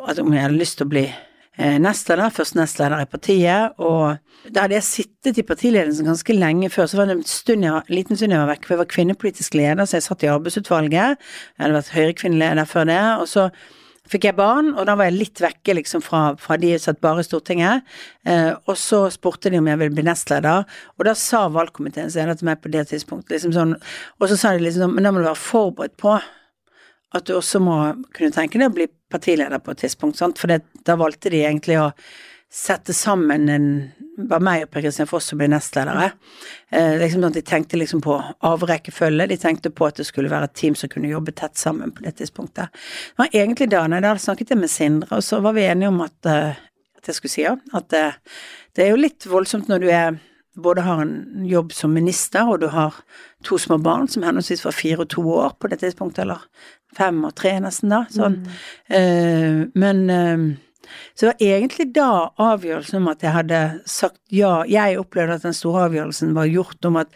om 0.00 0.32
jeg 0.32 0.46
hadde 0.46 0.56
lyst 0.56 0.80
til 0.80 0.88
å 0.88 0.92
bli 0.94 1.04
nestleder, 1.58 2.32
først 2.32 2.56
nestleder 2.56 3.02
i 3.02 3.08
partiet, 3.10 3.74
og 3.76 4.16
da 4.54 4.64
hadde 4.64 4.78
jeg 4.78 4.86
sittet 4.86 5.38
i 5.38 5.44
partiledelsen 5.46 6.08
ganske 6.08 6.34
lenge 6.34 6.70
før, 6.72 6.88
så 6.88 6.96
var 6.96 7.10
det 7.10 7.18
en, 7.18 7.26
stund 7.28 7.66
jeg, 7.66 7.84
liten 7.92 8.16
stund 8.16 8.32
jeg 8.32 8.40
var 8.40 8.50
vekk, 8.54 8.64
for 8.64 8.74
jeg 8.74 8.80
var 8.80 8.90
kvinnepolitisk 8.94 9.58
leder, 9.60 9.84
så 9.84 9.98
jeg 9.98 10.06
satt 10.08 10.24
i 10.24 10.32
arbeidsutvalget, 10.32 11.20
jeg 11.20 11.62
hadde 11.62 11.76
vært 11.76 11.92
Høyre-kvinneleder 11.92 12.68
før 12.72 12.88
det, 12.88 13.00
og 13.20 13.28
så 13.30 13.46
fikk 14.10 14.26
jeg 14.26 14.36
barn, 14.38 14.72
og 14.74 14.86
da 14.88 14.96
var 14.98 15.08
jeg 15.08 15.18
litt 15.20 15.40
vekke 15.44 15.76
liksom 15.78 16.02
fra, 16.04 16.24
fra 16.40 16.58
de 16.60 16.72
satt 16.80 17.00
bare 17.04 17.22
i 17.22 17.26
Stortinget, 17.26 17.86
eh, 18.26 18.50
og 18.66 18.76
så 18.80 19.04
spurte 19.14 19.52
de 19.52 19.60
om 19.60 19.68
jeg 19.70 19.80
ville 19.82 19.94
bli 19.94 20.08
nestleder, 20.08 20.66
og 20.98 21.06
da 21.06 21.14
sa 21.18 21.46
valgkomiteens 21.52 22.18
leder 22.18 22.38
til 22.38 22.50
meg 22.50 22.62
på 22.64 22.72
det 22.72 22.88
tidspunktet, 22.90 23.36
liksom 23.36 23.54
sånn, 23.56 23.76
og 24.18 24.30
så 24.30 24.38
sa 24.40 24.56
de 24.56 24.64
liksom 24.64 24.88
sånn, 24.88 24.96
men 24.96 25.06
da 25.06 25.12
må 25.14 25.22
du 25.22 25.28
være 25.28 25.44
forberedt 25.44 26.00
på 26.00 26.16
at 27.12 27.28
du 27.28 27.36
også 27.36 27.60
må 27.62 27.78
kunne 28.16 28.34
tenke 28.34 28.60
deg 28.60 28.70
å 28.70 28.74
bli 28.74 28.88
partileder 29.12 29.60
på 29.62 29.74
et 29.74 29.82
tidspunkt, 29.84 30.18
sant? 30.20 30.40
For 30.40 30.50
det, 30.50 30.62
da 30.86 30.96
valgte 31.00 31.32
de 31.32 31.42
egentlig 31.44 31.78
å 31.80 31.90
sette 32.52 32.92
sammen 32.96 33.48
en 33.48 33.68
Bare 34.12 34.44
meg 34.44 34.66
og 34.66 34.68
Per 34.68 34.82
Kristian 34.84 35.08
Foss 35.08 35.30
som 35.30 35.38
ble 35.40 35.46
nestledere. 35.48 36.10
Eh, 36.68 36.98
liksom 37.00 37.22
sånn 37.22 37.30
at 37.30 37.36
De 37.38 37.42
tenkte 37.48 37.78
liksom 37.80 38.02
på 38.04 38.18
avrekkefølge, 38.44 39.24
de 39.30 39.38
tenkte 39.40 39.70
på 39.72 39.86
at 39.88 39.96
det 39.96 40.04
skulle 40.04 40.28
være 40.28 40.50
et 40.50 40.58
team 40.60 40.76
som 40.76 40.90
kunne 40.92 41.08
jobbe 41.08 41.32
tett 41.32 41.56
sammen 41.56 41.94
på 41.96 42.04
det 42.04 42.18
tidspunktet. 42.18 42.68
Det 42.76 43.22
var 43.22 43.32
egentlig 43.32 43.70
da, 43.72 43.86
jeg 43.88 44.04
da 44.04 44.12
snakket 44.20 44.52
jeg 44.52 44.60
med 44.60 44.70
Sindre, 44.70 45.16
og 45.16 45.24
så 45.24 45.40
var 45.40 45.56
vi 45.56 45.64
enige 45.64 45.88
om 45.88 46.02
at, 46.04 46.18
eh, 46.28 46.60
at 47.00 47.08
jeg 47.08 47.16
skulle 47.16 47.32
si 47.32 47.46
ja. 47.46 47.54
At 47.72 47.96
eh, 47.96 48.20
det 48.76 48.84
er 48.84 48.92
jo 48.92 49.00
litt 49.00 49.26
voldsomt 49.32 49.72
når 49.72 49.80
du 49.80 49.88
er 49.88 50.20
både 50.60 50.84
har 50.84 51.00
en 51.02 51.46
jobb 51.48 51.72
som 51.72 51.94
minister, 51.94 52.44
og 52.44 52.60
du 52.60 52.68
har 52.68 53.00
to 53.44 53.56
små 53.58 53.78
barn 53.80 54.08
som 54.08 54.24
henholdsvis 54.26 54.64
var 54.66 54.76
fire 54.76 55.06
og 55.06 55.08
to 55.08 55.24
år 55.24 55.56
på 55.56 55.70
det 55.72 55.80
tidspunktet, 55.80 56.26
eller 56.26 56.44
fem 56.96 57.22
og 57.24 57.34
tre 57.38 57.56
nesten 57.62 57.92
da, 57.92 58.04
sånn. 58.12 58.42
Eh, 58.92 59.62
men 59.78 60.04
eh, 60.12 60.44
så 61.14 61.26
det 61.26 61.30
var 61.32 61.46
egentlig 61.56 61.86
da 61.94 62.10
avgjørelsen 62.42 63.00
om 63.00 63.08
at 63.12 63.24
jeg 63.24 63.34
hadde 63.36 63.62
sagt 63.88 64.20
ja, 64.34 64.62
jeg 64.68 65.00
opplevde 65.00 65.38
at 65.38 65.46
den 65.46 65.56
store 65.56 65.86
avgjørelsen 65.88 66.34
var 66.36 66.50
gjort 66.50 66.88
om 66.88 67.00
at 67.02 67.12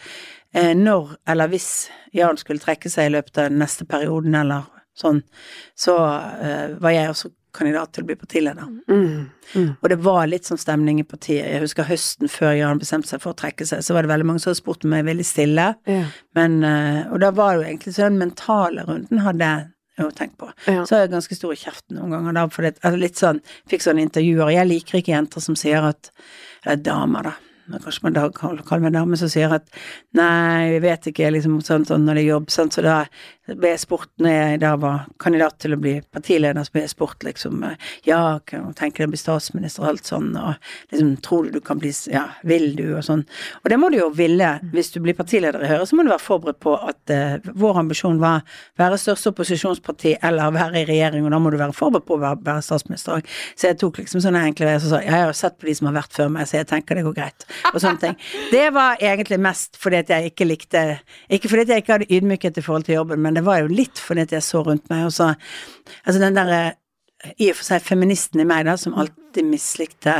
eh, 0.54 0.72
når 0.76 1.16
eller 1.28 1.52
hvis 1.52 1.70
Jan 2.16 2.40
skulle 2.40 2.62
trekke 2.62 2.90
seg 2.92 3.10
i 3.10 3.14
løpet 3.16 3.38
av 3.38 3.50
den 3.50 3.60
neste 3.60 3.86
perioden 3.88 4.36
eller 4.38 4.70
sånn, 4.96 5.20
så 5.76 5.96
eh, 6.40 6.76
var 6.80 6.94
jeg 6.94 7.12
også 7.12 7.32
kandidat 7.56 7.94
til 7.94 8.04
å 8.04 8.08
bli 8.10 8.16
partileder. 8.20 8.68
Mm. 8.90 9.70
Og 9.74 9.86
det 9.92 9.98
var 10.04 10.26
litt 10.30 10.48
sånn 10.48 10.60
stemning 10.60 11.00
i 11.02 11.06
partiet. 11.08 11.44
Jeg 11.44 11.62
husker 11.64 11.88
høsten 11.88 12.30
før 12.32 12.54
Jan 12.58 12.82
bestemte 12.82 13.10
seg 13.10 13.22
for 13.24 13.32
å 13.32 13.38
trekke 13.38 13.66
seg, 13.68 13.84
så 13.84 13.96
var 13.96 14.04
det 14.04 14.12
veldig 14.12 14.28
mange 14.28 14.42
som 14.42 14.52
hadde 14.52 14.60
spurt 14.60 14.84
meg 14.88 15.06
veldig 15.08 15.26
stille. 15.26 15.70
Ja. 15.88 16.04
Men, 16.38 16.58
eh, 16.66 17.06
og 17.10 17.22
da 17.24 17.32
var 17.36 17.54
det 17.54 17.62
jo 17.62 17.70
egentlig 17.70 17.96
så 17.96 18.06
den 18.06 18.20
mentale 18.20 18.86
runden 18.88 19.24
hadde 19.24 19.48
jeg 19.48 20.04
jo 20.04 20.10
tenkt 20.12 20.36
på. 20.40 20.50
Ja. 20.68 20.84
Så 20.84 20.96
er 20.96 21.06
jeg 21.06 21.14
ganske 21.14 21.38
stor 21.38 21.54
i 21.54 21.60
kjeften 21.60 21.96
noen 21.98 22.12
ganger 22.12 22.36
da, 22.36 22.46
for 22.52 22.66
det, 22.66 22.76
altså 22.82 23.00
litt 23.00 23.20
sånn, 23.20 23.42
fikk 23.70 23.84
sånne 23.84 24.04
intervjuer. 24.04 24.52
Jeg 24.52 24.68
liker 24.68 25.00
ikke 25.00 25.14
jenter 25.14 25.44
som 25.44 25.58
sier 25.58 25.86
at 25.94 26.12
Eller 26.66 26.80
damer, 26.82 27.28
da. 27.30 27.32
Kanskje 27.70 28.06
man 28.06 28.16
da 28.16 28.26
kaller 28.34 28.84
meg 28.84 28.94
dame 28.96 29.18
som 29.18 29.30
sier 29.32 29.52
at 29.56 29.66
nei, 30.16 30.76
vi 30.76 30.82
vet 30.86 31.10
ikke, 31.10 31.32
liksom 31.34 31.58
sånn, 31.64 31.86
sånn 31.88 32.06
når 32.06 32.20
det 32.20 32.24
er 32.24 32.30
jobb, 32.30 32.52
sånn, 32.54 32.72
så 32.74 32.84
da 32.86 32.98
ble 33.46 33.72
jeg 33.72 33.82
spurt 33.84 34.10
når 34.22 34.32
jeg 34.32 34.60
da 34.62 34.72
var 34.82 35.04
kandidat 35.22 35.58
til 35.62 35.76
å 35.76 35.80
bli 35.80 35.94
partileder, 36.14 36.66
så 36.66 36.74
ble 36.74 36.82
jeg 36.84 36.92
spurt 36.92 37.26
liksom 37.26 37.62
ja, 38.06 38.20
kan 38.46 38.70
du 38.70 38.76
tenke 38.78 39.02
deg 39.02 39.10
å 39.10 39.14
bli 39.14 39.20
statsminister 39.20 39.84
og 39.84 39.90
alt 39.92 40.10
sånn, 40.10 40.32
og 40.38 40.56
liksom 40.92 41.12
tror 41.24 41.46
du 41.46 41.56
du 41.56 41.60
kan 41.64 41.78
bli, 41.80 41.92
ja, 42.12 42.24
vil 42.46 42.72
du 42.76 42.84
og 42.96 43.04
sånn. 43.06 43.22
Og 43.62 43.70
det 43.72 43.78
må 43.80 43.90
du 43.92 43.98
jo 44.00 44.08
ville, 44.14 44.48
hvis 44.74 44.92
du 44.94 45.00
blir 45.04 45.16
partileder 45.16 45.62
i 45.62 45.70
Høyre, 45.70 45.86
så 45.88 45.96
må 45.96 46.04
du 46.04 46.10
være 46.12 46.24
forberedt 46.24 46.60
på 46.62 46.74
at 46.76 47.14
uh, 47.14 47.52
vår 47.56 47.80
ambisjon 47.84 48.20
var 48.22 48.42
være 48.80 48.98
største 49.00 49.32
opposisjonsparti 49.32 50.16
eller 50.26 50.54
være 50.56 50.82
i 50.82 50.88
regjering, 50.90 51.26
og 51.26 51.34
da 51.34 51.40
må 51.42 51.52
du 51.52 51.58
være 51.60 51.76
forberedt 51.76 52.08
på 52.08 52.18
å 52.18 52.22
være, 52.22 52.42
være 52.46 52.64
statsminister 52.66 53.18
òg. 53.18 53.30
Så 53.54 53.70
jeg 53.70 53.80
tok 53.80 54.02
liksom 54.02 54.22
sånne 54.24 54.44
enkle 54.50 54.68
veier 54.68 54.82
som 54.82 54.92
sa 54.92 55.02
jeg 55.04 55.14
har 55.14 55.36
sett 55.36 55.58
på 55.60 55.70
de 55.70 55.76
som 55.78 55.90
har 55.90 55.96
vært 56.00 56.16
før 56.16 56.32
meg, 56.34 56.48
så 56.48 56.60
jeg 56.60 56.70
tenker 56.72 56.98
det 56.98 57.06
går 57.06 57.16
greit, 57.16 57.46
og 57.72 57.80
sånne 57.82 58.02
ting. 58.02 58.16
Det 58.52 58.64
var 58.76 59.02
egentlig 59.02 59.40
mest 59.42 59.78
fordi 59.80 60.02
at 60.04 60.10
jeg 60.12 60.32
ikke 60.32 60.48
likte 60.48 60.86
Ikke 61.32 61.50
fordi 61.50 61.66
at 61.66 61.74
jeg 61.74 61.84
ikke 61.84 61.94
hadde 61.96 62.10
ydmykhet 62.12 62.58
i 62.58 62.64
forhold 62.64 62.86
til 62.88 62.98
jobben, 62.98 63.22
men 63.22 63.36
det 63.38 63.44
var 63.46 63.62
jo 63.62 63.70
litt 63.72 64.00
fordi 64.02 64.26
at 64.26 64.34
jeg 64.36 64.44
så 64.46 64.62
rundt 64.66 64.90
meg, 64.92 65.06
og 65.08 65.14
så 65.14 65.34
Altså 66.06 66.20
den 66.22 66.36
derre 66.36 66.76
i 67.40 67.48
og 67.50 67.56
for 67.58 67.66
seg 67.66 67.84
feministen 67.84 68.42
i 68.42 68.46
meg, 68.46 68.66
da, 68.68 68.76
som 68.78 68.94
alltid 68.98 69.46
mislikte 69.48 70.14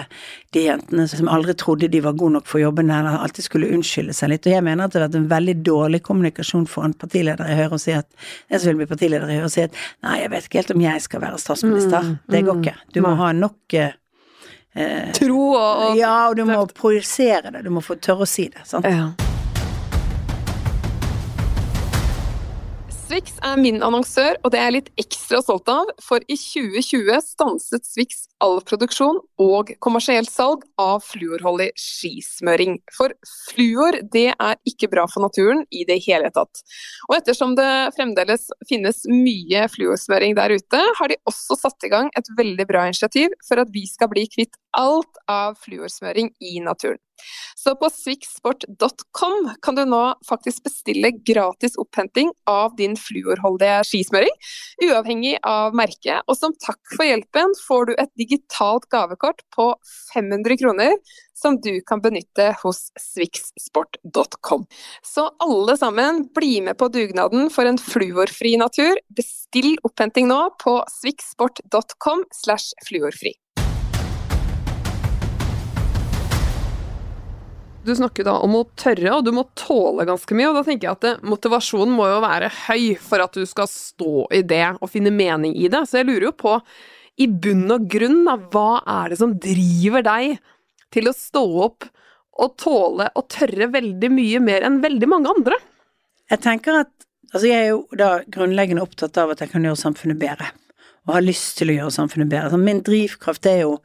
de 0.57 0.65
jentene 0.67 1.05
som 1.11 1.29
aldri 1.31 1.55
trodde 1.59 1.91
de 1.93 2.01
var 2.05 2.17
gode 2.19 2.39
nok 2.39 2.49
for 2.49 2.63
jobben, 2.63 2.91
eller 2.91 3.19
alltid 3.21 3.47
skulle 3.47 3.71
unnskylde 3.75 4.17
seg 4.17 4.33
litt. 4.33 4.49
Og 4.49 4.57
jeg 4.57 4.65
mener 4.65 4.87
at 4.87 4.95
det 4.95 5.03
har 5.03 5.11
vært 5.11 5.19
en 5.21 5.29
veldig 5.31 5.57
dårlig 5.67 6.03
kommunikasjon 6.07 6.67
for 6.71 6.89
en 6.89 6.97
partileder 6.97 7.53
i 7.53 7.59
Høyre 7.61 7.79
å 7.79 7.83
si 7.83 7.95
at 7.97 8.09
en 8.49 8.63
som 8.63 8.73
vil 8.73 8.81
bli 8.81 8.91
partileder 8.91 9.29
i 9.29 9.39
Høyre, 9.39 9.51
å 9.51 9.53
si 9.53 9.67
at 9.67 9.77
nei, 10.07 10.19
jeg 10.23 10.33
vet 10.33 10.49
ikke 10.49 10.63
helt 10.63 10.75
om 10.75 10.85
jeg 10.87 11.05
skal 11.07 11.25
være 11.27 11.43
statsminister. 11.45 12.09
Mm, 12.09 12.19
det 12.35 12.43
går 12.49 12.61
ikke. 12.65 12.77
Du 12.97 13.01
må 13.05 13.15
ha 13.21 13.31
nok 13.37 13.79
eh, 13.79 13.97
Tro 15.17 15.43
og, 15.55 15.85
og 15.91 15.97
Ja, 15.97 16.29
og 16.29 16.37
du 16.37 16.45
må 16.49 16.67
projisere 16.77 17.51
det. 17.55 17.65
Du 17.65 17.71
må 17.73 17.81
få 17.85 17.97
tørre 17.97 18.27
å 18.27 18.29
si 18.29 18.49
det. 18.53 18.67
sant? 18.69 18.87
Ja. 18.87 19.11
Swix 23.07 23.37
er 23.47 23.55
min 23.61 23.77
annonsør, 23.87 24.35
og 24.43 24.51
det 24.51 24.59
er 24.59 24.65
jeg 24.67 24.75
litt 24.75 24.89
ekstra 24.99 25.39
stolt 25.39 25.69
av, 25.71 25.87
for 26.03 26.25
i 26.27 26.35
2020 26.35 27.21
stanset 27.23 27.87
Swix 27.87 28.25
all 28.43 28.59
produksjon 28.67 29.21
og 29.45 29.71
kommersielt 29.85 30.27
salg 30.27 30.65
av 30.83 31.05
fluorholdig 31.07 31.69
skismøring. 31.79 32.81
For 32.97 33.15
fluor 33.53 34.01
det 34.11 34.33
er 34.33 34.59
ikke 34.67 34.91
bra 34.91 35.07
for 35.13 35.23
naturen 35.23 35.63
i 35.71 35.87
det 35.87 36.01
hele 36.09 36.33
tatt. 36.35 36.65
Og 37.07 37.15
ettersom 37.21 37.55
det 37.55 37.71
fremdeles 37.95 38.51
finnes 38.67 39.05
mye 39.13 39.69
fluorsmøring 39.71 40.35
der 40.35 40.59
ute, 40.59 40.83
har 40.99 41.13
de 41.13 41.23
også 41.31 41.61
satt 41.63 41.87
i 41.87 41.95
gang 41.95 42.11
et 42.19 42.35
veldig 42.35 42.67
bra 42.67 42.89
initiativ 42.91 43.39
for 43.47 43.63
at 43.63 43.71
vi 43.71 43.87
skal 43.87 44.11
bli 44.11 44.27
kvitt 44.35 44.59
alt 44.75 45.27
av 45.31 45.55
fluorsmøring 45.63 46.35
i 46.43 46.59
naturen. 46.59 46.99
Så 47.57 47.75
på 47.81 47.91
swixsport.com 47.91 49.51
kan 49.63 49.79
du 49.79 49.85
nå 49.89 50.03
faktisk 50.29 50.67
bestille 50.69 51.11
gratis 51.27 51.77
opphenting 51.81 52.33
av 52.51 52.77
din 52.79 52.97
fluorholdige 53.01 53.81
skismøring, 53.89 54.35
uavhengig 54.87 55.37
av 55.47 55.77
merke. 55.77 56.21
Og 56.27 56.39
som 56.39 56.55
takk 56.63 56.81
for 56.95 57.07
hjelpen 57.09 57.55
får 57.67 57.89
du 57.91 57.95
et 57.97 58.13
digitalt 58.21 58.89
gavekort 58.93 59.43
på 59.57 59.73
500 60.15 60.61
kroner 60.63 60.99
som 61.37 61.59
du 61.61 61.81
kan 61.87 62.01
benytte 62.01 62.51
hos 62.63 62.87
swixsport.com. 63.01 64.67
Så 65.05 65.29
alle 65.43 65.77
sammen, 65.77 66.25
bli 66.35 66.61
med 66.65 66.79
på 66.79 66.89
dugnaden 66.89 67.51
for 67.53 67.69
en 67.69 67.81
fluorfri 67.81 68.57
natur. 68.61 68.97
Bestill 69.17 69.77
opphenting 69.85 70.31
nå 70.31 70.43
på 70.63 70.79
swixsport.com 71.01 72.25
slash 72.45 72.73
fluorfri. 72.89 73.37
Du 77.87 77.93
snakker 77.95 78.27
da 78.27 78.33
om 78.43 78.57
å 78.59 78.65
tørre, 78.75 79.13
og 79.15 79.27
du 79.27 79.31
må 79.37 79.45
tåle 79.55 80.07
ganske 80.09 80.35
mye. 80.35 80.49
Og 80.51 80.57
da 80.59 80.65
tenker 80.67 80.89
jeg 80.89 80.97
at 80.97 81.23
motivasjonen 81.27 81.95
må 81.95 82.09
jo 82.11 82.19
være 82.25 82.51
høy 82.67 82.97
for 82.99 83.23
at 83.23 83.39
du 83.39 83.47
skal 83.47 83.71
stå 83.71 84.27
i 84.35 84.43
det 84.43 84.65
og 84.81 84.91
finne 84.91 85.13
mening 85.15 85.55
i 85.55 85.71
det. 85.71 85.85
Så 85.87 86.01
jeg 86.01 86.09
lurer 86.09 86.29
jo 86.29 86.35
på, 86.35 86.57
i 87.23 87.29
bunn 87.31 87.71
og 87.71 87.87
grunn, 87.93 88.25
da, 88.27 88.35
hva 88.51 88.83
er 88.83 89.15
det 89.15 89.21
som 89.23 89.37
driver 89.41 90.03
deg 90.05 90.35
til 90.95 91.07
å 91.07 91.15
stå 91.15 91.45
opp 91.69 91.87
og 92.43 92.59
tåle 92.61 93.07
og 93.17 93.31
tørre 93.33 93.71
veldig 93.73 94.11
mye 94.13 94.43
mer 94.43 94.67
enn 94.67 94.83
veldig 94.83 95.09
mange 95.13 95.33
andre? 95.39 95.63
Jeg 96.33 96.43
tenker 96.45 96.83
at 96.83 96.93
Altså, 97.35 97.49
jeg 97.51 97.59
er 97.59 97.73
jo 97.73 97.81
da 97.99 98.21
grunnleggende 98.31 98.85
opptatt 98.87 99.19
av 99.19 99.33
at 99.33 99.41
jeg 99.43 99.51
kan 99.51 99.65
gjøre 99.67 99.81
samfunnet 99.81 100.19
bedre 100.21 100.47
og 101.07 101.15
har 101.15 101.25
lyst 101.25 101.57
til 101.61 101.71
å 101.71 101.77
gjøre 101.77 101.95
samfunnet 101.95 102.31
bedre. 102.31 102.51
Så 102.51 102.59
min 102.61 102.83
drivkraft 102.87 103.47
er 103.47 103.61
jo 103.63 103.77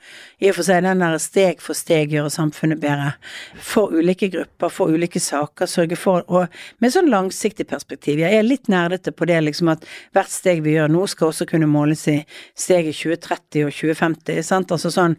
i 0.42 0.50
og 0.50 0.58
for 0.58 0.68
seg 0.68 0.82
den 0.86 1.04
der 1.04 1.18
steg 1.22 1.62
for 1.62 1.78
steg 1.78 2.14
gjøre 2.16 2.34
samfunnet 2.34 2.82
bedre. 2.82 3.14
For 3.62 3.94
ulike 3.94 4.32
grupper, 4.34 4.74
for 4.74 4.94
ulike 4.94 5.22
saker, 5.22 5.70
sørge 5.70 6.00
for 6.00 6.26
Og 6.32 6.48
med 6.80 6.94
sånn 6.94 7.10
langsiktig 7.12 7.68
perspektiv. 7.70 8.20
Jeg 8.20 8.38
er 8.38 8.46
litt 8.46 8.70
nerdete 8.72 9.12
på 9.12 9.26
det 9.30 9.40
liksom 9.44 9.70
at 9.74 9.86
hvert 10.16 10.32
steg 10.32 10.64
vi 10.66 10.76
gjør 10.76 10.92
nå 10.92 11.06
skal 11.10 11.30
også 11.30 11.48
kunne 11.50 11.70
måles 11.70 12.08
i 12.10 12.18
steget 12.58 12.98
2030 12.98 13.68
og 13.68 13.74
2050. 13.76 14.42
sant, 14.46 14.72
altså 14.72 14.92
sånn 14.94 15.18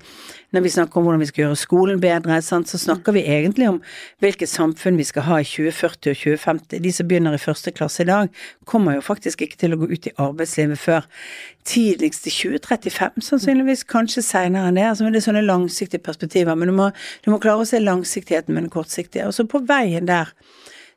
når 0.52 0.60
vi 0.66 0.70
snakker 0.70 1.00
om 1.00 1.06
hvordan 1.06 1.22
vi 1.22 1.26
skal 1.30 1.42
gjøre 1.46 1.56
skolen 1.56 2.00
bedre, 2.00 2.36
sant, 2.44 2.68
så 2.68 2.78
snakker 2.80 3.14
vi 3.16 3.24
egentlig 3.24 3.70
om 3.70 3.78
hvilket 4.20 4.50
samfunn 4.52 4.98
vi 5.00 5.06
skal 5.08 5.24
ha 5.24 5.38
i 5.40 5.48
2040 5.48 6.12
og 6.12 6.18
2050. 6.20 6.82
De 6.84 6.92
som 6.92 7.08
begynner 7.08 7.36
i 7.36 7.40
første 7.40 7.72
klasse 7.72 8.04
i 8.04 8.10
dag, 8.10 8.28
kommer 8.68 8.98
jo 8.98 9.06
faktisk 9.06 9.46
ikke 9.46 9.62
til 9.62 9.72
å 9.72 9.80
gå 9.80 9.88
ut 9.94 10.10
i 10.10 10.14
arbeidslivet 10.20 10.80
før 10.82 11.08
tidligst 11.92 12.26
i 12.26 12.32
2035, 12.34 13.22
sannsynligvis. 13.28 13.84
Kanskje 13.90 14.24
seinere 14.24 14.70
enn 14.70 14.78
det. 14.80 14.88
altså 14.88 15.10
Det 15.10 15.20
er 15.20 15.26
sånne 15.28 15.44
langsiktige 15.46 16.02
perspektiver. 16.02 16.56
Men 16.56 16.72
du 16.72 16.76
må, 16.76 16.90
du 17.24 17.30
må 17.32 17.40
klare 17.42 17.64
å 17.64 17.68
se 17.68 17.80
langsiktigheten 17.82 18.54
med 18.54 18.66
den 18.66 18.72
kortsiktige. 18.72 19.28
Og 19.28 19.36
så 19.36 19.46
på 19.48 19.62
veien 19.68 20.08
der 20.08 20.32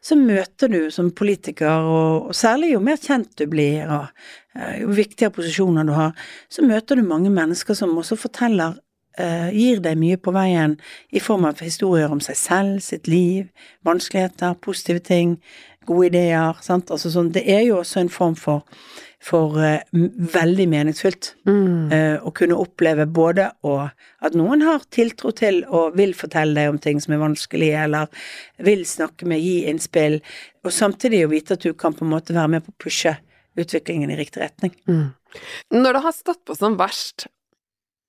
så 0.05 0.15
møter 0.19 0.69
du 0.69 0.81
som 0.93 1.09
politiker, 1.17 1.81
og, 1.81 2.29
og 2.29 2.37
særlig 2.37 2.75
jo 2.75 2.81
mer 2.83 2.99
kjent 3.01 3.31
du 3.39 3.47
blir, 3.49 3.89
og 3.89 4.03
uh, 4.53 4.73
jo 4.77 4.93
viktigere 4.93 5.33
posisjoner 5.33 5.87
du 5.87 5.95
har, 5.95 6.11
så 6.45 6.61
møter 6.61 6.99
du 6.99 7.07
mange 7.07 7.31
mennesker 7.33 7.73
som 7.73 7.95
også 7.97 8.19
forteller 8.21 8.75
uh, 9.17 9.49
gir 9.49 9.81
deg 9.81 9.97
mye 9.97 10.19
på 10.21 10.33
veien 10.35 10.75
i 11.09 11.23
form 11.23 11.47
av 11.49 11.63
historier 11.65 12.13
om 12.13 12.21
seg 12.21 12.37
selv, 12.37 12.83
sitt 12.85 13.09
liv, 13.09 13.49
vanskeligheter, 13.87 14.53
positive 14.61 15.01
ting, 15.01 15.39
gode 15.89 16.11
ideer. 16.11 16.61
Sant? 16.65 16.93
Altså 16.93 17.09
sånn, 17.13 17.31
det 17.33 17.45
er 17.49 17.65
jo 17.67 17.79
også 17.81 18.03
en 18.03 18.13
form 18.13 18.37
for, 18.37 18.61
for 19.25 19.57
uh, 19.57 19.81
veldig 20.35 20.67
meningsfylt 20.69 21.31
Mm. 21.45 21.91
uh, 21.91 22.17
å 22.25 22.31
kunne 22.35 22.57
oppleve 22.61 23.07
både 23.09 23.47
å, 23.65 23.75
at 24.21 24.37
noen 24.37 24.63
har 24.65 24.85
tiltro 24.93 25.31
til 25.35 25.63
og 25.65 25.97
vil 25.97 26.13
fortelle 26.17 26.57
deg 26.57 26.73
om 26.73 26.79
ting 26.81 27.01
som 27.01 27.15
er 27.15 27.23
vanskelig, 27.23 27.71
eller 27.85 28.09
vil 28.65 28.85
snakke 28.85 29.27
med, 29.29 29.41
gi 29.41 29.65
innspill, 29.69 30.19
og 30.65 30.73
samtidig 30.73 31.25
å 31.25 31.31
vite 31.33 31.57
at 31.57 31.65
du 31.65 31.73
kan 31.73 31.93
på 31.93 32.05
en 32.05 32.13
måte 32.13 32.35
være 32.37 32.55
med 32.55 32.65
på 32.65 32.73
å 32.73 32.83
pushe 32.85 33.15
utviklingen 33.55 34.11
i 34.11 34.19
riktig 34.19 34.43
retning. 34.43 34.73
Mm. 34.89 35.13
Når 35.75 35.97
det 35.97 36.03
har 36.05 36.15
stått 36.15 36.43
på 36.47 36.55
som 36.57 36.77
verst, 36.79 37.27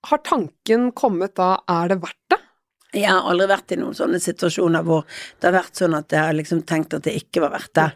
har 0.06 0.22
tanken 0.24 0.90
kommet 0.96 1.36
da 1.38 1.56
er 1.70 1.92
det 1.92 2.00
verdt 2.02 2.30
det? 2.32 2.40
Jeg 2.96 3.10
har 3.10 3.26
aldri 3.28 3.48
vært 3.50 3.74
i 3.74 3.78
noen 3.80 3.96
sånne 3.96 4.20
situasjoner 4.22 4.84
hvor 4.86 5.04
det 5.40 5.48
har 5.48 5.56
vært 5.58 5.80
sånn 5.80 5.96
at 5.98 6.12
jeg 6.14 6.22
har 6.22 6.36
liksom 6.36 6.62
tenkt 6.68 6.94
at 6.96 7.04
det 7.04 7.16
ikke 7.18 7.42
var 7.44 7.52
verdt 7.56 7.74
det. 7.76 7.88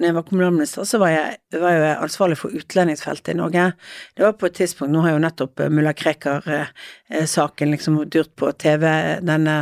Når 0.00 0.08
jeg 0.08 0.16
var 0.16 0.24
kommunalminister, 0.28 0.86
så 0.88 0.98
var 0.98 1.12
jeg, 1.12 1.36
var 1.60 1.74
jeg 1.76 1.96
ansvarlig 2.00 2.38
for 2.40 2.54
utlendingsfeltet 2.56 3.34
i 3.34 3.38
Norge. 3.38 3.66
Det 4.16 4.24
var 4.24 4.38
på 4.40 4.48
et 4.48 4.56
tidspunkt 4.56 4.94
Nå 4.94 5.02
har 5.04 5.14
jo 5.14 5.20
nettopp 5.22 5.60
eh, 5.60 5.72
mulla 5.72 5.92
Krekar-saken 5.96 7.74
liksom 7.74 8.00
dyrt 8.10 8.32
på 8.40 8.50
TV 8.56 8.88
denne 9.22 9.56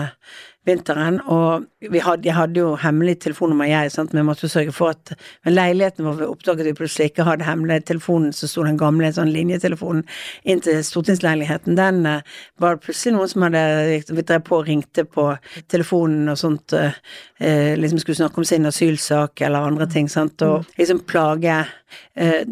vinteren, 0.70 1.18
og 1.28 1.66
vi 1.92 2.00
hadde, 2.02 2.28
jeg 2.28 2.36
hadde 2.36 2.60
jo 2.60 2.74
hemmelig 2.80 3.16
telefonnummer, 3.24 3.68
jeg, 3.68 3.92
sant, 3.92 4.12
men 4.12 4.22
jeg 4.22 4.28
måtte 4.28 4.46
jo 4.46 4.52
sørge 4.52 4.74
for 4.76 4.94
at 4.94 5.12
Men 5.44 5.54
leiligheten 5.54 6.06
vår 6.06 6.22
oppdaget 6.28 6.68
vi 6.68 6.74
plutselig 6.76 7.10
ikke 7.10 7.26
hadde 7.26 7.46
hemmelig 7.46 7.82
telefonen, 7.88 8.32
så 8.36 8.48
sto 8.48 8.64
den 8.66 8.78
gamle 8.80 9.10
sånn 9.12 9.32
linjetelefonen 9.34 10.04
inn 10.44 10.62
til 10.64 10.80
stortingsleiligheten. 10.84 11.76
Den 11.78 12.04
eh, 12.08 12.22
var 12.60 12.76
det 12.76 12.84
plutselig 12.86 13.16
noen 13.16 13.32
som 13.32 13.46
hadde 13.46 13.64
Vi 14.10 14.26
drev 14.26 14.44
på 14.46 14.60
og 14.60 14.68
ringte 14.68 15.06
på 15.08 15.26
telefonen 15.72 16.32
og 16.32 16.38
sånt, 16.40 16.74
eh, 16.76 16.96
eh, 17.40 17.76
liksom 17.80 18.02
skulle 18.02 18.20
snakke 18.22 18.42
om 18.42 18.48
sin 18.48 18.68
asylsak 18.68 19.44
eller 19.46 19.70
andre 19.70 19.88
ting, 19.90 20.08
sant, 20.08 20.42
og 20.46 20.68
liksom 20.78 21.04
plage 21.10 21.62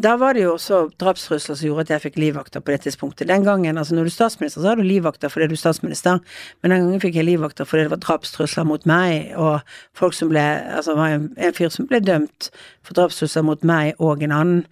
Da 0.03 0.15
var 0.19 0.35
det 0.35 0.43
jo 0.43 0.53
også 0.55 0.79
drapstrusler 0.99 1.57
som 1.57 1.67
gjorde 1.67 1.85
at 1.87 1.93
jeg 1.93 2.03
fikk 2.05 2.19
livvakter 2.21 2.63
på 2.63 2.73
det 2.73 2.81
tidspunktet. 2.85 3.27
Den 3.29 3.45
gangen, 3.47 3.77
altså 3.77 3.95
når 3.95 4.07
du 4.07 4.11
er 4.11 4.15
statsminister, 4.15 4.61
så 4.61 4.71
har 4.71 4.79
du 4.79 4.85
livvakter 4.87 5.31
fordi 5.31 5.49
du 5.51 5.55
er 5.55 5.61
statsminister, 5.61 6.19
men 6.61 6.73
den 6.73 6.85
gangen 6.85 7.03
fikk 7.03 7.17
jeg 7.19 7.27
livvakter 7.27 7.67
fordi 7.69 7.87
det 7.87 7.93
var 7.93 8.03
drapstrusler 8.03 8.67
mot 8.69 8.85
meg, 8.89 9.33
og 9.39 9.59
folk 9.97 10.17
som 10.17 10.31
ble 10.31 10.45
Altså, 10.79 10.95
var 10.97 11.15
en, 11.15 11.29
en 11.37 11.55
fyr 11.55 11.71
som 11.73 11.87
ble 11.89 11.99
dømt 12.03 12.49
for 12.85 12.97
drapstrusler 12.97 13.45
mot 13.45 13.63
meg 13.67 13.99
og 13.99 14.23
en 14.23 14.35
annen. 14.35 14.63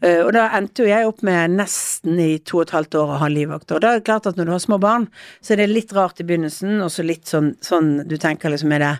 Eh, 0.00 0.22
og 0.24 0.32
da 0.32 0.46
endte 0.56 0.84
jo 0.84 0.88
jeg 0.88 1.08
opp 1.08 1.20
med 1.26 1.58
nesten 1.58 2.20
i 2.22 2.30
to 2.38 2.60
og 2.60 2.68
et 2.68 2.74
halvt 2.76 2.96
år 3.02 3.14
å 3.14 3.20
ha 3.20 3.28
livvakter. 3.28 3.76
Og 3.76 3.84
da 3.84 3.92
er 3.92 4.00
det 4.00 4.08
klart 4.08 4.28
at 4.30 4.38
når 4.38 4.48
du 4.48 4.54
har 4.54 4.64
små 4.64 4.80
barn, 4.80 5.06
så 5.44 5.54
er 5.54 5.62
det 5.62 5.70
litt 5.74 5.92
rart 5.96 6.22
i 6.22 6.26
begynnelsen, 6.26 6.78
og 6.80 6.92
så 6.94 7.04
litt 7.04 7.28
sånn, 7.28 7.52
sånn 7.64 7.98
du 8.08 8.16
tenker 8.20 8.52
liksom 8.52 8.72
er 8.76 8.84
det 8.84 8.94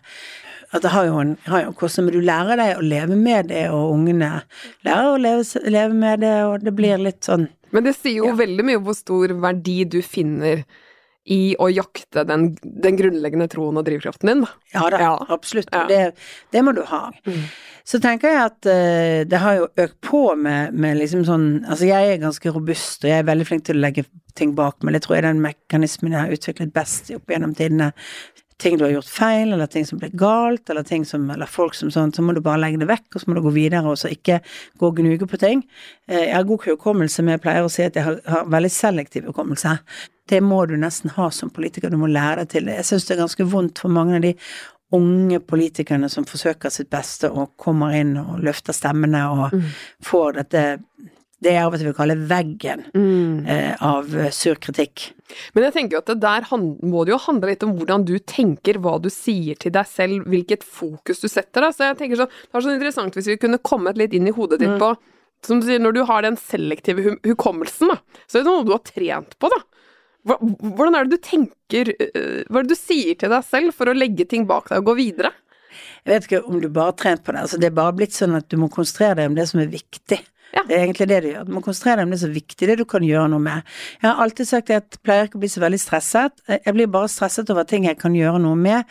at 0.73 0.83
det 0.85 0.93
har 0.95 1.07
jo 1.09 1.17
en, 1.19 1.33
har 1.51 1.65
jo 1.65 1.71
en 1.73 1.79
kostnad, 1.79 2.07
men 2.07 2.15
du 2.15 2.21
lærer 2.27 2.61
deg 2.61 2.77
å 2.79 2.85
leve 2.87 3.17
med 3.19 3.49
det, 3.51 3.65
og 3.75 3.95
ungene 3.97 4.29
lærer 4.87 5.09
å 5.15 5.17
leve, 5.19 5.65
leve 5.67 5.97
med 5.99 6.21
det, 6.23 6.37
og 6.47 6.61
det 6.67 6.75
blir 6.79 7.01
litt 7.03 7.27
sånn 7.27 7.49
Men 7.73 7.85
det 7.87 7.97
sier 7.99 8.21
jo 8.23 8.31
Ja. 8.31 8.37
veldig 8.39 8.65
mye 8.67 8.79
om 8.79 8.85
hvor 8.87 8.95
stor 8.99 9.35
verdi 9.43 9.85
du 9.91 10.01
finner 10.03 10.65
i 11.31 11.55
å 11.61 11.69
jakte 11.71 12.25
den, 12.27 12.57
den 12.63 12.97
grunnleggende 12.97 13.47
troen 13.53 13.77
og 13.79 13.85
drivkraften 13.87 14.27
din, 14.31 14.41
da. 14.47 14.49
Ja 14.75 14.87
da, 14.91 14.99
Ja. 14.99 15.11
absolutt. 15.29 15.69
Ja. 15.73 15.85
Det, 15.87 16.15
det 16.51 16.63
må 16.65 16.73
du 16.75 16.81
ha. 16.89 17.11
Mm. 17.27 17.45
Så 17.85 18.01
tenker 18.03 18.31
jeg 18.31 18.41
at 18.41 18.67
uh, 18.67 19.25
det 19.29 19.39
har 19.43 19.55
jo 19.59 19.69
økt 19.77 20.01
på 20.07 20.23
med, 20.37 20.75
med 20.75 20.99
liksom 20.99 21.25
sånn 21.27 21.47
Altså 21.67 21.87
jeg 21.89 22.13
er 22.15 22.23
ganske 22.23 22.53
robust, 22.55 23.05
og 23.05 23.11
jeg 23.11 23.19
er 23.23 23.29
veldig 23.29 23.47
flink 23.47 23.65
til 23.67 23.79
å 23.79 23.85
legge 23.85 24.05
ting 24.39 24.55
bak 24.55 24.83
meg. 24.83 24.95
Det 24.95 25.03
tror 25.05 25.17
jeg 25.17 25.25
er 25.25 25.29
den 25.33 25.43
mekanismen 25.43 26.13
jeg 26.15 26.21
har 26.25 26.35
utviklet 26.35 26.73
best 26.75 27.11
opp 27.15 27.31
gjennom 27.31 27.55
tidene. 27.59 27.93
Ting 28.61 28.77
du 28.77 28.85
har 28.85 28.93
gjort 28.93 29.09
feil, 29.09 29.53
eller 29.55 29.71
ting 29.73 29.87
som 29.89 29.99
ble 30.01 30.11
galt, 30.21 30.69
eller 30.71 30.85
ting 30.85 31.05
som 31.09 31.31
Eller 31.33 31.49
folk 31.49 31.75
som 31.75 31.91
sånn, 31.91 32.13
så 32.13 32.23
må 32.23 32.35
du 32.37 32.43
bare 32.45 32.61
legge 32.61 32.81
det 32.83 32.89
vekk, 32.91 33.07
og 33.15 33.23
så 33.23 33.31
må 33.31 33.39
du 33.39 33.43
gå 33.47 33.55
videre, 33.55 33.83
og 33.89 33.97
så 33.97 34.11
ikke 34.13 34.41
gå 34.79 34.91
og 34.91 34.97
gnuge 35.01 35.27
på 35.31 35.41
ting. 35.41 35.63
Eh, 36.09 36.27
Jeg 36.29 36.35
har 36.37 36.45
god 36.45 36.67
hukommelse, 36.69 37.23
men 37.25 37.39
jeg 37.39 37.45
pleier 37.47 37.65
å 37.65 37.71
si 37.73 37.83
at 37.87 37.97
jeg 37.97 38.05
har, 38.05 38.21
har 38.27 38.45
veldig 38.53 38.71
selektiv 38.75 39.31
hukommelse. 39.31 39.79
Det 40.29 40.43
må 40.45 40.67
du 40.69 40.77
nesten 40.77 41.11
ha 41.17 41.31
som 41.31 41.51
politiker, 41.51 41.91
du 41.91 41.97
må 41.97 42.07
lære 42.07 42.45
deg 42.45 42.49
til 42.53 42.69
det. 42.69 42.77
Jeg 42.83 42.85
syns 42.93 43.09
det 43.09 43.17
er 43.17 43.25
ganske 43.25 43.49
vondt 43.51 43.79
for 43.83 43.89
mange 43.89 44.21
av 44.21 44.23
de 44.29 44.35
unge 44.93 45.39
politikerne 45.47 46.09
som 46.11 46.25
forsøker 46.27 46.71
sitt 46.75 46.91
beste 46.91 47.29
og 47.31 47.53
kommer 47.57 47.95
inn 47.95 48.17
og 48.19 48.41
løfter 48.43 48.75
stemmene 48.75 49.21
og 49.31 49.53
får 50.03 50.33
dette 50.41 50.63
det 51.41 51.55
jeg 51.55 51.65
av 51.65 51.73
og 51.73 51.81
til 51.81 51.89
vil 51.89 51.97
kalle 51.97 52.17
veggen 52.29 52.83
eh, 53.49 53.73
av 53.81 54.11
eh, 54.13 54.29
sur 54.35 54.59
kritikk. 54.61 55.07
Men 55.55 55.69
jeg 55.69 55.77
tenker 55.77 56.01
at 56.01 56.11
det 56.11 56.19
der 56.21 56.45
må 56.53 57.05
det 57.07 57.15
jo 57.15 57.21
handle 57.25 57.53
litt 57.53 57.65
om 57.65 57.73
hvordan 57.79 58.05
du 58.09 58.17
tenker, 58.19 58.81
hva 58.83 58.99
du 59.01 59.09
sier 59.13 59.57
til 59.61 59.73
deg 59.73 59.89
selv, 59.89 60.27
hvilket 60.29 60.67
fokus 60.67 61.23
du 61.23 61.29
setter. 61.31 61.65
Da. 61.65 61.73
Så 61.73 61.89
jeg 61.89 62.01
tenker 62.03 62.21
så, 62.21 62.29
Det 62.29 62.53
var 62.57 62.67
så 62.67 62.75
interessant 62.75 63.17
hvis 63.17 63.31
vi 63.33 63.39
kunne 63.41 63.63
kommet 63.63 64.01
litt 64.01 64.13
inn 64.17 64.29
i 64.29 64.37
hodet 64.37 64.61
ditt 64.61 64.77
på 64.81 64.95
som 65.47 65.61
du 65.63 65.65
sier, 65.65 65.81
Når 65.81 65.97
du 65.97 66.03
har 66.05 66.23
den 66.27 66.37
selektive 66.37 67.01
hu 67.05 67.13
hukommelsen, 67.25 67.95
da, 67.95 67.97
så 68.29 68.39
er 68.41 68.45
det 68.45 68.51
noe 68.53 68.67
du 68.69 68.75
har 68.75 68.83
trent 68.85 69.39
på. 69.41 69.49
da. 69.49 69.63
Hvordan 70.29 70.99
er 70.99 71.07
det 71.09 71.17
du 71.17 71.25
tenker 71.25 71.95
øh, 71.95 72.43
Hva 72.45 72.61
er 72.61 72.67
det 72.67 72.75
du 72.75 72.77
sier 72.77 73.17
til 73.17 73.33
deg 73.33 73.47
selv 73.47 73.73
for 73.73 73.89
å 73.89 73.97
legge 73.97 74.27
ting 74.29 74.45
bak 74.51 74.69
deg 74.69 74.83
og 74.83 74.91
gå 74.91 74.99
videre? 74.99 75.33
Jeg 76.05 76.13
vet 76.13 76.27
ikke 76.29 76.43
om 76.49 76.61
du 76.61 76.69
bare 76.69 76.93
har 76.93 76.99
trent 77.01 77.25
på 77.25 77.33
det. 77.33 77.47
altså 77.47 77.61
Det 77.61 77.71
er 77.71 77.79
bare 77.79 77.97
blitt 77.97 78.17
sånn 78.17 78.37
at 78.37 78.49
du 78.53 78.59
må 78.61 78.69
konsentrere 78.73 79.21
deg 79.21 79.31
om 79.31 79.39
det 79.39 79.47
som 79.49 79.63
er 79.63 79.73
viktig. 79.73 80.21
Ja. 80.57 80.65
Det 80.67 80.75
er 80.77 80.85
egentlig 80.87 81.09
det 81.11 81.21
du 81.25 81.31
gjør. 81.31 81.47
Du 81.47 81.55
må 81.55 81.63
konsentrere 81.63 82.01
deg 82.01 82.09
om 82.09 82.17
det 82.17 82.21
som 82.23 82.33
er 82.33 82.41
viktig, 82.41 82.67
det 82.71 82.79
du 82.81 82.85
kan 82.89 83.07
gjøre 83.07 83.29
noe 83.31 83.45
med. 83.45 83.71
Jeg 84.01 84.09
har 84.11 84.25
alltid 84.25 84.51
sagt 84.51 84.71
at 84.71 84.77
jeg 84.99 85.05
pleier 85.07 85.29
ikke 85.29 85.39
å 85.39 85.45
bli 85.47 85.53
så 85.53 85.63
veldig 85.63 85.81
stresset. 85.83 86.45
Jeg 86.51 86.75
blir 86.77 86.91
bare 86.91 87.11
stresset 87.13 87.51
over 87.55 87.69
ting 87.71 87.87
jeg 87.87 87.99
kan 88.01 88.17
gjøre 88.19 88.43
noe 88.43 88.59
med. 88.59 88.85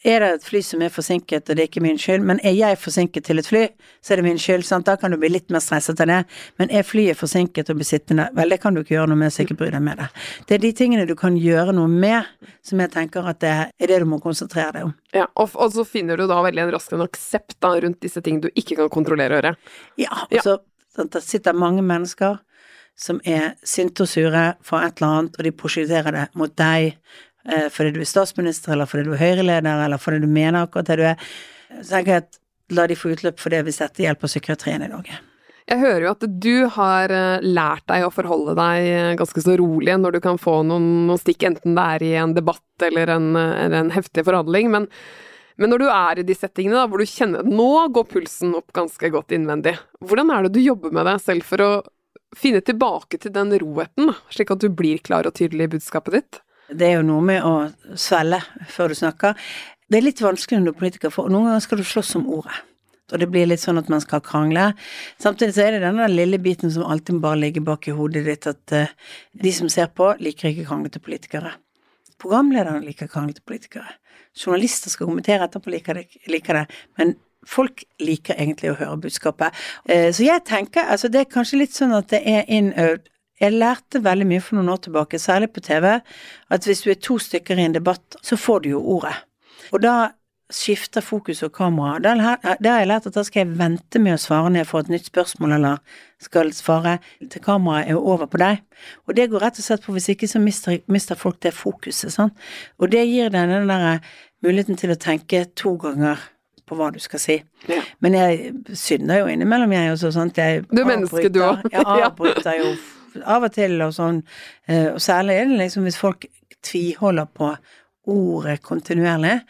Er 0.00 0.22
det 0.22 0.28
et 0.32 0.44
fly 0.48 0.62
som 0.64 0.80
er 0.80 0.88
forsinket, 0.88 1.50
og 1.50 1.56
det 1.58 1.60
er 1.60 1.66
ikke 1.68 1.82
min 1.84 1.98
skyld, 2.00 2.22
men 2.24 2.38
er 2.40 2.54
jeg 2.56 2.78
forsinket 2.80 3.26
til 3.26 3.36
et 3.42 3.44
fly, 3.44 3.66
så 4.00 4.14
er 4.14 4.20
det 4.22 4.24
min 4.24 4.38
skyld, 4.40 4.64
sant. 4.64 4.86
Da 4.88 4.94
kan 4.96 5.12
du 5.12 5.18
bli 5.20 5.28
litt 5.28 5.52
mer 5.52 5.60
stresset 5.60 6.00
av 6.00 6.08
det. 6.08 6.22
Men 6.56 6.72
er 6.72 6.86
flyet 6.88 7.18
forsinket 7.20 7.68
og 7.68 7.76
blir 7.76 7.84
sittende, 7.84 8.30
vel, 8.32 8.48
det 8.48 8.62
kan 8.62 8.72
du 8.72 8.80
ikke 8.80 8.94
gjøre 8.94 9.10
noe 9.12 9.20
med, 9.20 9.34
så 9.34 9.44
ikke 9.44 9.58
bry 9.60 9.68
deg 9.74 9.84
med 9.84 10.00
det. 10.00 10.06
Det 10.48 10.56
er 10.56 10.64
de 10.64 10.70
tingene 10.78 11.04
du 11.04 11.12
kan 11.20 11.36
gjøre 11.36 11.76
noe 11.76 11.90
med, 11.92 12.32
som 12.64 12.80
jeg 12.80 12.94
tenker 12.96 13.28
at 13.28 13.42
det 13.44 13.52
er 13.52 13.92
det 13.92 14.00
du 14.00 14.08
må 14.08 14.22
konsentrere 14.24 14.72
deg 14.78 14.88
om. 14.88 14.96
Ja, 15.12 15.28
og, 15.34 15.52
og 15.52 15.76
så 15.76 15.84
finner 15.84 16.16
du 16.16 16.24
da 16.30 16.40
veldig 16.48 16.64
en 16.64 16.72
rask 16.78 16.96
en 16.96 17.04
aksept 17.04 17.58
da, 17.60 17.74
rundt 17.84 18.00
disse 18.00 18.24
ting 18.24 18.40
du 18.40 18.48
ikke 18.54 18.80
kan 18.80 18.88
kontrollere 18.96 19.36
og 19.36 19.42
gjøre. 19.42 19.54
Ja, 20.00 20.24
Ja. 20.32 20.56
Sant, 21.00 21.16
det 21.16 21.24
sitter 21.26 21.56
mange 21.56 21.84
mennesker 21.86 22.38
som 23.00 23.20
er 23.24 23.54
sinte 23.64 24.04
og 24.04 24.10
sure 24.10 24.44
for 24.66 24.84
et 24.84 25.00
eller 25.00 25.22
annet, 25.22 25.38
og 25.38 25.46
de 25.46 25.54
prosjekterer 25.56 26.16
det 26.16 26.26
mot 26.38 26.52
deg 26.60 26.90
eh, 26.92 27.68
fordi 27.72 27.94
du 27.96 28.02
er 28.02 28.10
statsminister, 28.10 28.74
eller 28.74 28.90
fordi 28.90 29.08
du 29.08 29.14
er 29.16 29.22
Høyre-leder, 29.22 29.86
eller 29.86 30.02
fordi 30.02 30.20
du 30.24 30.28
mener 30.28 30.66
akkurat 30.66 30.90
det 30.90 31.00
du 31.00 31.06
er. 31.14 31.32
Så 31.80 31.94
tenker 31.94 32.12
jeg 32.12 32.26
at 32.26 32.40
la 32.76 32.86
de 32.86 32.98
få 32.98 33.14
utløp 33.14 33.40
for 33.42 33.52
det 33.54 33.64
hvis 33.66 33.80
dette 33.82 34.04
hjelper 34.04 34.30
psykiatrien 34.30 34.84
i 34.84 34.90
Norge. 34.92 35.18
Jeg 35.70 35.78
hører 35.78 36.02
jo 36.02 36.12
at 36.16 36.24
du 36.42 36.54
har 36.74 37.12
eh, 37.14 37.46
lært 37.46 37.86
deg 37.90 38.04
å 38.04 38.12
forholde 38.12 38.56
deg 38.58 38.86
eh, 38.90 39.10
ganske 39.18 39.42
så 39.44 39.54
rolig 39.60 39.94
når 40.02 40.16
du 40.16 40.20
kan 40.24 40.40
få 40.40 40.60
noen, 40.66 41.06
noen 41.06 41.20
stikk, 41.20 41.46
enten 41.46 41.76
det 41.78 41.84
er 41.94 42.04
i 42.04 42.14
en 42.18 42.34
debatt 42.34 42.86
eller 42.88 43.12
en, 43.14 43.28
eh, 43.38 43.58
eller 43.66 43.84
en 43.84 43.92
heftig 43.94 44.26
forhandling. 44.26 44.70
Men, 44.74 44.88
men 45.60 45.72
når 45.72 45.82
du 45.82 45.88
er 45.92 46.20
i 46.20 46.26
de 46.26 46.34
settingene 46.36 46.78
da, 46.78 46.86
hvor 46.88 47.02
du 47.02 47.08
kjenner 47.08 47.44
at 47.44 47.50
nå 47.52 47.70
går 47.92 48.06
pulsen 48.08 48.54
opp 48.56 48.72
ganske 48.76 49.10
godt 49.12 49.34
innvendig, 49.36 49.74
hvordan 50.00 50.32
er 50.32 50.46
det 50.46 50.54
du 50.56 50.62
jobber 50.64 50.94
med 50.96 51.04
deg 51.08 51.20
selv 51.20 51.44
for 51.46 51.64
å 51.64 51.72
finne 52.36 52.62
tilbake 52.64 53.18
til 53.20 53.34
den 53.34 53.52
roheten, 53.60 54.14
slik 54.32 54.54
at 54.54 54.62
du 54.62 54.70
blir 54.72 55.02
klar 55.04 55.28
og 55.28 55.36
tydelig 55.36 55.68
i 55.68 55.74
budskapet 55.76 56.16
ditt? 56.16 56.40
Det 56.70 56.86
er 56.86 56.98
jo 57.00 57.06
noe 57.06 57.22
med 57.26 57.44
å 57.44 57.54
svelge 57.98 58.40
før 58.70 58.92
du 58.92 58.96
snakker. 58.96 59.38
Det 59.90 59.98
er 59.98 60.06
litt 60.06 60.22
vanskelig 60.22 60.60
når 60.60 60.68
du 60.68 60.72
er 60.72 60.80
politiker, 60.84 61.12
for 61.12 61.28
noen 61.32 61.50
ganger 61.50 61.64
skal 61.64 61.80
du 61.80 61.86
slåss 61.86 62.14
om 62.20 62.28
ordet. 62.38 62.60
Og 63.10 63.18
det 63.18 63.26
blir 63.26 63.48
litt 63.50 63.62
sånn 63.62 63.80
at 63.80 63.88
man 63.90 64.02
skal 64.02 64.22
krangle. 64.22 64.68
Samtidig 65.20 65.56
så 65.56 65.64
er 65.64 65.74
det 65.74 65.82
denne 65.82 66.06
lille 66.12 66.38
biten 66.42 66.70
som 66.70 66.86
alltid 66.86 67.18
bare 67.20 67.40
ligger 67.42 67.66
bak 67.66 67.88
i 67.90 67.94
hodet 67.96 68.22
ditt, 68.28 68.46
at 68.46 68.76
eh, 68.76 68.92
de 69.34 69.52
som 69.54 69.68
ser 69.72 69.90
på, 69.90 70.12
liker 70.22 70.52
ikke 70.52 70.68
kranglete 70.68 71.02
politikere. 71.02 71.56
Programlederne 72.22 72.84
liker 72.86 73.10
kranglete 73.10 73.42
politikere. 73.42 73.96
Journalister 74.36 74.90
skal 74.92 75.08
kommentere 75.10 75.46
etterpå, 75.46 75.70
liker 75.74 75.94
det, 76.00 76.06
liker 76.30 76.60
det. 76.60 76.66
Men 76.98 77.14
folk 77.46 77.84
liker 78.00 78.36
egentlig 78.38 78.72
å 78.72 78.78
høre 78.78 79.00
budskapet. 79.00 79.56
Eh, 79.88 80.10
Så 80.12 80.24
jeg 80.24 80.44
tenker, 80.44 80.84
altså 80.86 81.08
det 81.08 81.20
er 81.20 81.32
kanskje 81.32 81.58
litt 81.62 81.74
sånn 81.74 81.96
at 81.96 82.08
det 82.12 82.22
er 82.26 82.44
innøvd. 82.48 83.08
Jeg 83.40 83.56
lærte 83.56 84.02
veldig 84.04 84.26
mye 84.28 84.40
for 84.44 84.58
noen 84.58 84.68
år 84.68 84.82
tilbake, 84.84 85.18
særlig 85.18 85.48
på 85.54 85.62
TV, 85.64 86.00
at 86.50 86.64
hvis 86.68 86.82
du 86.84 86.90
er 86.90 87.00
to 87.00 87.16
stykker 87.18 87.56
i 87.56 87.64
en 87.64 87.72
debatt, 87.72 88.16
så 88.22 88.36
får 88.36 88.62
du 88.62 88.68
jo 88.74 88.82
ordet. 88.98 89.14
Og 89.72 89.80
da 89.80 90.10
skifter 90.50 91.00
fokus 91.04 91.42
og 91.46 91.52
kamera. 91.54 91.98
Da 92.02 92.14
har 92.18 92.80
jeg 92.80 92.88
lært 92.90 93.06
at 93.06 93.14
da 93.14 93.22
skal 93.26 93.44
jeg 93.46 93.58
vente 93.58 94.00
med 94.02 94.16
å 94.16 94.20
svare 94.20 94.50
når 94.50 94.64
jeg 94.64 94.68
får 94.70 94.80
et 94.84 94.88
nytt 94.96 95.06
spørsmål, 95.10 95.52
eller 95.56 95.78
skal 96.20 96.50
svare 96.52 96.96
til 97.30 97.40
kameraet 97.44 97.90
er 97.92 98.00
over 98.00 98.26
på 98.30 98.40
deg. 98.42 98.60
Og 99.06 99.14
det 99.16 99.28
går 99.30 99.44
rett 99.46 99.60
og 99.62 99.64
slett 99.64 99.84
på 99.86 99.94
hvis 99.94 100.08
ikke 100.14 100.28
så 100.28 100.42
mister, 100.42 100.80
mister 100.90 101.14
folk 101.18 101.38
det 101.44 101.54
fokuset, 101.54 102.12
sant. 102.12 102.34
Og 102.78 102.90
det 102.92 103.06
gir 103.08 103.30
deg 103.30 103.48
den 103.54 103.70
der 103.70 104.00
muligheten 104.42 104.76
til 104.80 104.90
å 104.94 104.98
tenke 105.00 105.44
to 105.54 105.76
ganger 105.80 106.18
på 106.66 106.76
hva 106.78 106.90
du 106.94 106.98
skal 107.02 107.18
si. 107.18 107.36
Ja. 107.68 107.80
Men 108.00 108.14
jeg 108.14 108.52
synder 108.78 109.22
jo 109.24 109.30
innimellom, 109.32 109.72
jeg 109.74 109.92
også, 109.94 110.12
sant. 110.14 110.36
Jeg 110.38 110.64
Du 110.70 110.80
er 110.82 110.86
menneske, 110.86 111.28
du 111.32 111.40
avbryter- 111.42 111.72
Jeg 111.72 111.86
avbryter 112.10 112.58
jo 112.60 112.74
av 113.26 113.42
og 113.48 113.52
til 113.52 113.80
og 113.82 113.90
sånn. 113.96 114.22
Eh, 114.68 114.92
Og 114.92 115.00
særlig 115.02 115.34
er 115.40 115.44
det 115.50 115.58
liksom 115.64 115.82
hvis 115.88 115.98
folk 115.98 116.26
tviholder 116.62 117.26
på 117.34 117.56
ordet 118.08 118.60
kontinuerlig. 118.62 119.40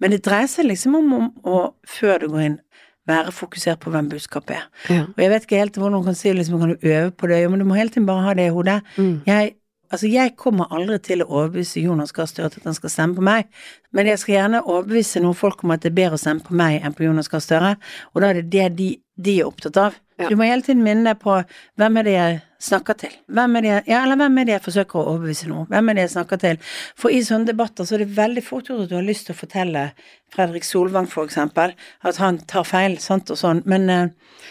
Men 0.00 0.14
det 0.14 0.24
dreier 0.26 0.50
seg 0.50 0.68
liksom 0.68 0.96
om, 0.98 1.12
om 1.18 1.26
å, 1.48 1.58
før 1.88 2.24
du 2.24 2.30
går 2.32 2.46
inn, 2.48 2.60
være 3.08 3.34
fokusert 3.36 3.82
på 3.82 3.92
hvem 3.92 4.08
budskapet 4.12 4.56
er. 4.56 4.64
Ja. 4.88 5.02
Og 5.10 5.20
jeg 5.20 5.32
vet 5.32 5.44
ikke 5.44 5.60
helt 5.60 5.76
hvordan 5.76 5.98
man 5.98 6.06
kan 6.08 6.16
si 6.18 6.32
liksom, 6.32 6.56
kan 6.60 6.72
du 6.72 6.88
øve 6.88 7.10
på 7.12 7.28
det, 7.28 7.42
jo, 7.42 7.50
men 7.52 7.60
du 7.60 7.68
må 7.68 7.76
hele 7.76 7.92
tiden 7.92 8.08
bare 8.08 8.24
ha 8.24 8.34
det 8.36 8.48
i 8.48 8.54
hodet. 8.54 8.78
Mm. 8.96 9.18
Jeg, 9.28 9.50
altså, 9.90 10.08
jeg 10.08 10.32
kommer 10.40 10.72
aldri 10.72 10.98
til 11.04 11.24
å 11.24 11.28
overbevise 11.28 11.84
Jonas 11.84 12.14
Gahr 12.16 12.30
Støre 12.30 12.48
at 12.48 12.64
han 12.64 12.76
skal 12.76 12.92
stemme 12.92 13.18
på 13.18 13.26
meg, 13.26 13.50
men 13.92 14.08
jeg 14.08 14.22
skal 14.22 14.36
gjerne 14.38 14.62
overbevise 14.64 15.20
noen 15.24 15.36
folk 15.36 15.64
om 15.64 15.74
at 15.76 15.84
det 15.84 15.92
er 15.92 15.98
bedre 16.00 16.16
å 16.16 16.24
stemme 16.24 16.46
på 16.46 16.56
meg 16.56 16.80
enn 16.80 16.96
på 16.96 17.04
Jonas 17.04 17.28
Gahr 17.32 17.44
Støre, 17.44 17.74
og 18.14 18.24
da 18.24 18.32
er 18.32 18.40
det 18.40 18.48
det 18.54 18.70
de, 18.80 18.88
de 19.20 19.36
er 19.42 19.52
opptatt 19.52 19.80
av. 19.84 20.00
Ja. 20.20 20.30
Du 20.30 20.38
må 20.38 20.48
hele 20.48 20.64
tiden 20.64 20.84
minne 20.86 21.10
deg 21.10 21.20
på 21.20 21.36
hvem 21.80 22.00
er 22.00 22.08
det 22.08 22.16
jeg 22.16 22.42
snakker 22.64 22.96
til, 23.04 23.14
hvem 23.36 23.58
er 23.58 23.64
det 23.64 23.72
ja, 23.90 24.00
eller 24.00 24.18
hvem 24.20 24.40
er 24.40 24.48
det 24.48 24.54
jeg 24.56 24.64
forsøker 24.64 25.00
å 25.00 25.06
overbevise 25.12 25.48
nå, 25.50 25.66
hvem 25.70 25.90
er 25.90 25.98
det 25.98 26.06
jeg 26.06 26.14
snakker 26.16 26.40
til. 26.42 26.60
For 27.00 27.12
i 27.12 27.20
sånne 27.26 27.50
debatter 27.50 27.86
så 27.86 27.96
er 27.96 28.04
det 28.04 28.16
veldig 28.16 28.44
fort 28.46 28.70
gjort 28.70 28.86
at 28.86 28.92
du 28.92 28.96
har 28.98 29.06
lyst 29.06 29.28
til 29.28 29.36
å 29.36 29.40
fortelle 29.42 29.84
Fredrik 30.34 30.66
Solvang 30.66 31.06
for 31.10 31.28
eksempel, 31.28 31.74
at 32.02 32.18
han 32.22 32.40
tar 32.50 32.66
feil, 32.66 32.96
sant 33.02 33.30
og 33.30 33.38
sånn, 33.40 33.62
men 33.70 33.90
eh, 33.92 34.06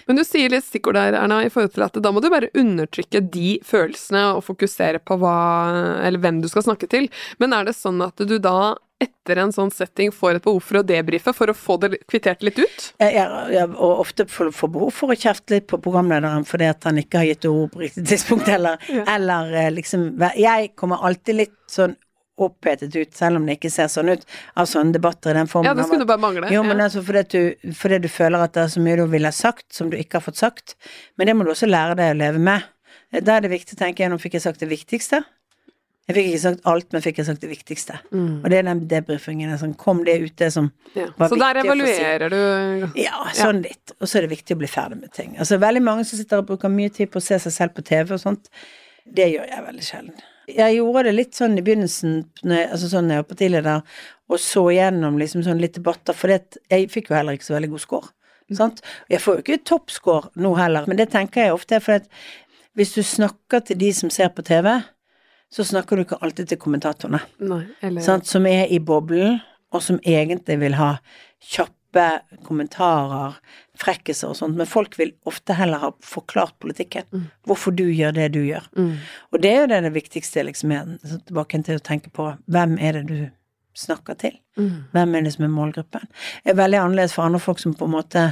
Men 0.08 0.18
du 0.18 0.24
sier 0.26 0.50
litt 0.50 0.66
stikkord 0.66 0.98
der, 0.98 1.14
Erna, 1.14 1.44
i 1.46 1.52
forhold 1.54 1.76
til 1.76 1.84
at 1.86 1.98
da 2.02 2.12
må 2.12 2.22
du 2.24 2.26
bare 2.34 2.50
undertrykke 2.58 3.20
de 3.34 3.60
følelsene 3.64 4.24
og 4.40 4.42
fokusere 4.48 5.00
på 5.06 5.20
hva, 5.22 5.36
eller 6.02 6.20
hvem 6.24 6.40
du 6.42 6.48
skal 6.50 6.66
snakke 6.66 6.90
til. 6.90 7.12
Men 7.38 7.54
er 7.54 7.68
det 7.68 7.76
sånn 7.78 8.02
at 8.02 8.18
du 8.18 8.40
da, 8.42 8.74
etter 9.04 9.42
en 9.44 9.54
sånn 9.56 9.72
setting, 9.74 10.12
får 10.16 10.40
et 10.40 10.46
behov 10.46 10.62
for 10.64 10.82
å 10.82 10.86
debrife 10.88 11.34
for 11.36 11.52
å 11.52 11.58
få 11.58 11.78
det 11.84 11.92
kvittert 12.10 12.44
litt 12.46 12.60
ut? 12.62 12.88
Jeg, 13.02 13.16
jeg, 13.16 13.42
jeg, 13.56 13.70
og 13.74 14.04
ofte 14.06 14.28
får 14.30 14.52
får 14.56 14.72
behov 14.78 14.94
for 14.96 15.14
å 15.14 15.20
kjefte 15.20 15.58
litt 15.58 15.68
på 15.72 15.80
programlederen 15.84 16.48
fordi 16.48 16.70
at 16.72 16.88
han 16.90 17.02
ikke 17.02 17.22
har 17.22 17.30
gitt 17.32 17.50
ord 17.50 17.74
på 17.74 17.84
riktig 17.84 18.06
tidspunkt, 18.10 18.50
eller, 18.52 18.80
Ja. 18.94 19.06
eller 19.16 19.54
eh, 19.58 19.72
liksom 19.74 20.10
Jeg 20.38 20.74
kommer 20.80 21.06
alltid 21.06 21.40
litt 21.44 21.60
sånn 21.72 21.96
opphetet 22.42 22.96
ut, 22.96 23.12
selv 23.14 23.38
om 23.38 23.46
det 23.46 23.60
ikke 23.60 23.70
ser 23.70 23.90
sånn 23.94 24.10
ut, 24.10 24.24
av 24.58 24.66
sånne 24.70 24.96
debatter 24.96 25.36
i 25.36 25.38
den 25.38 25.50
formen. 25.50 25.70
Ja, 25.70 25.76
det 25.78 25.86
skulle 25.86 26.08
bare 26.10 26.22
mangle. 26.22 26.50
Jo, 26.54 26.64
men 26.66 26.80
ja. 26.82 26.88
altså 26.88 27.04
fordi, 27.06 27.22
at 27.22 27.36
du, 27.36 27.74
fordi 27.78 28.00
du 28.06 28.10
føler 28.10 28.42
at 28.42 28.56
det 28.56 28.64
er 28.64 28.72
så 28.74 28.82
mye 28.84 28.98
du 28.98 29.06
ville 29.12 29.30
ha 29.30 29.36
sagt 29.38 29.68
som 29.76 29.92
du 29.92 29.98
ikke 30.00 30.18
har 30.18 30.26
fått 30.26 30.42
sagt. 30.42 30.74
Men 31.18 31.30
det 31.30 31.38
må 31.38 31.46
du 31.46 31.54
også 31.54 31.70
lære 31.70 31.98
deg 32.00 32.16
å 32.16 32.20
leve 32.24 32.42
med. 32.42 32.66
Da 33.22 33.38
er 33.38 33.46
det 33.46 33.54
viktig, 33.54 33.78
tenker 33.78 34.06
jeg, 34.06 34.14
nå 34.14 34.18
fikk 34.22 34.40
jeg 34.40 34.48
sagt 34.48 34.64
det 34.64 34.72
viktigste. 34.72 35.22
Jeg 36.04 36.18
fikk 36.18 36.26
ikke 36.34 36.42
sagt 36.44 36.66
alt, 36.68 36.88
men 36.92 37.04
fikk 37.06 37.20
jeg 37.22 37.28
sagt 37.30 37.44
det 37.46 37.50
viktigste. 37.50 37.96
Mm. 38.12 38.42
Og 38.42 38.50
det 38.52 38.58
er 38.58 38.66
den 38.68 38.82
debrifingen. 38.92 39.54
Sånn, 39.60 39.76
kom 39.80 40.02
det 40.04 40.18
ut, 40.20 40.34
det 40.42 40.50
som 40.52 40.68
ja. 40.98 41.06
var 41.16 41.32
Så 41.32 41.38
der 41.40 41.62
viktig 41.62 41.72
å 41.72 41.78
få 41.78 41.86
si. 41.88 41.94
evaluerer 41.94 42.34
du 42.34 43.00
Ja, 43.00 43.22
sånn 43.38 43.62
litt. 43.64 43.94
Og 44.02 44.10
så 44.10 44.20
er 44.20 44.28
det 44.28 44.34
viktig 44.34 44.58
å 44.58 44.60
bli 44.60 44.68
ferdig 44.68 45.00
med 45.00 45.14
ting. 45.16 45.38
Altså 45.40 45.62
veldig 45.64 45.84
mange 45.86 46.04
som 46.10 46.20
sitter 46.20 46.44
og 46.44 46.50
bruker 46.52 46.74
mye 46.74 46.92
tid 46.92 47.12
på 47.14 47.22
å 47.22 47.24
se 47.24 47.40
seg 47.46 47.56
selv 47.56 47.78
på 47.78 47.86
TV 47.88 48.18
og 48.18 48.20
sånt. 48.20 48.52
Det 49.04 49.30
gjør 49.32 49.48
jeg 49.48 49.68
veldig 49.70 49.88
sjelden. 49.88 50.28
Jeg 50.52 50.76
gjorde 50.76 51.06
det 51.08 51.14
litt 51.16 51.40
sånn 51.40 51.56
i 51.56 51.64
begynnelsen, 51.64 52.18
når 52.44 52.58
jeg, 52.60 52.68
altså 52.76 52.90
sånn 52.92 53.12
jeg 53.14 53.22
var 53.22 53.30
partileder, 53.30 54.00
og 54.28 54.42
så 54.44 54.64
gjennom 54.76 55.20
liksom 55.22 55.46
sånn 55.46 55.62
litt 55.64 55.78
debatter, 55.78 56.18
for 56.18 56.34
jeg 56.36 56.90
fikk 56.92 57.12
jo 57.12 57.16
heller 57.16 57.38
ikke 57.38 57.48
så 57.48 57.56
veldig 57.56 57.72
god 57.72 57.84
score. 57.86 58.12
Sant? 58.54 58.84
Jeg 59.10 59.24
får 59.24 59.38
jo 59.38 59.44
ikke 59.46 59.64
toppscore 59.72 60.34
nå 60.44 60.52
heller, 60.60 60.84
men 60.90 61.00
det 61.00 61.08
tenker 61.14 61.48
jeg 61.48 61.56
ofte 61.56 61.80
for 61.82 62.02
at 62.02 62.10
hvis 62.78 62.92
du 62.98 63.04
snakker 63.06 63.64
til 63.64 63.80
de 63.80 63.94
som 63.96 64.12
ser 64.14 64.34
på 64.36 64.44
TV, 64.46 64.68
så 65.54 65.66
snakker 65.68 65.96
du 65.96 66.06
ikke 66.06 66.20
alltid 66.26 66.50
til 66.50 66.62
kommentatorene, 66.62 67.22
Nei, 67.46 67.64
eller 67.86 68.02
sant, 68.06 68.28
som 68.30 68.48
er 68.50 68.72
i 68.74 68.80
boblen, 68.82 69.40
og 69.74 69.84
som 69.86 70.00
egentlig 70.02 70.58
vil 70.62 70.78
ha 70.78 70.96
kjappe 71.44 72.06
kommentarer, 72.46 73.36
frekkiser 73.78 74.32
og 74.32 74.38
sånt, 74.40 74.58
men 74.58 74.70
folk 74.70 74.98
vil 74.98 75.14
ofte 75.30 75.54
heller 75.58 75.82
ha 75.84 75.92
forklart 76.02 76.56
politikken. 76.64 77.06
Mm. 77.14 77.28
Hvorfor 77.50 77.76
du 77.78 77.86
gjør 77.86 78.16
det 78.18 78.32
du 78.34 78.42
gjør. 78.42 78.66
mm. 78.74 78.96
Og 79.32 79.42
det 79.46 79.52
er 79.52 79.62
jo 79.62 79.70
det, 79.70 79.82
det 79.86 79.94
viktigste, 79.94 80.46
liksom, 80.50 80.74
tilbake 81.28 81.62
til 81.66 81.78
å 81.78 81.86
tenke 81.86 82.10
på 82.14 82.32
hvem 82.46 82.78
er 82.82 82.98
det 82.98 83.06
du 83.12 83.20
snakker 83.78 84.18
til? 84.18 84.38
Mm. 84.58 84.90
Hvem 84.94 85.16
er 85.16 85.26
det 85.26 85.36
som 85.36 85.46
er 85.46 85.54
målgruppen? 85.54 86.10
Det 86.44 86.54
er 86.54 86.62
veldig 86.62 86.82
annerledes 86.82 87.14
for 87.14 87.26
andre 87.26 87.42
folk 87.42 87.62
som 87.62 87.78
på 87.78 87.90
en 87.90 87.96
måte 87.96 88.26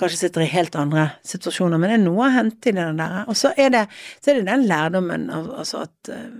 kanskje 0.00 0.18
sitter 0.18 0.44
i 0.44 0.50
helt 0.52 0.76
andre 0.78 1.08
situasjoner, 1.26 1.80
men 1.80 1.90
det 1.92 1.96
er 1.98 2.04
noe 2.04 2.26
å 2.26 2.32
hente 2.32 2.70
i 2.70 2.76
det 2.76 2.86
der. 2.98 3.18
Og 3.28 3.38
så 3.38 3.52
er 3.60 3.72
det, 3.74 3.82
så 4.22 4.32
er 4.32 4.40
det 4.40 4.48
den 4.48 4.66
lærdommen 4.70 5.28
av 5.34 5.50
altså 5.62 5.84
at 5.86 6.12
eh, 6.12 6.30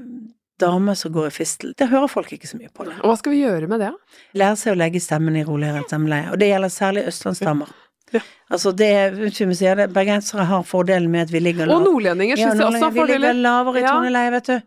damer 0.63 0.97
som 0.99 1.13
går 1.13 1.29
i 1.29 1.35
fistel, 1.35 1.75
det 1.79 1.91
hører 1.91 2.11
folk 2.11 2.33
ikke 2.33 2.49
så 2.49 2.59
mye 2.61 2.73
på 2.73 2.87
det. 2.87 2.97
Og 3.03 3.11
hva 3.11 3.19
skal 3.19 3.35
vi 3.35 3.43
gjøre 3.43 3.69
med 3.71 3.83
det? 3.83 3.93
Lære 4.39 4.59
seg 4.61 4.75
å 4.75 4.79
legge 4.79 5.03
stemmen 5.03 5.37
i 5.39 5.45
roligere 5.47 5.85
stemmeleie, 5.89 6.31
og 6.33 6.41
det 6.41 6.53
gjelder 6.53 6.73
særlig 6.73 7.07
østlandsdamer. 7.11 7.73
Ja. 8.13 8.21
Altså 8.53 8.73
det, 8.77 8.89
unnskyld 9.17 9.55
sier 9.57 9.77
det, 9.81 9.87
bergensere 9.95 10.45
har 10.49 10.63
fordelen 10.69 11.11
med 11.11 11.23
at 11.29 11.31
vi 11.33 11.41
ligger 11.41 11.71
Og 11.73 11.81
nordlendinger 11.87 12.37
syns 12.37 12.59
ja, 12.61 12.67
også 12.69 12.83
har 12.85 12.91
fordeler. 12.93 13.07
vi 13.07 13.19
ligger 13.23 13.39
lavere 13.43 13.81
i 13.81 13.87
toneleie, 13.87 14.31
vet 14.35 14.51
du. 14.51 14.61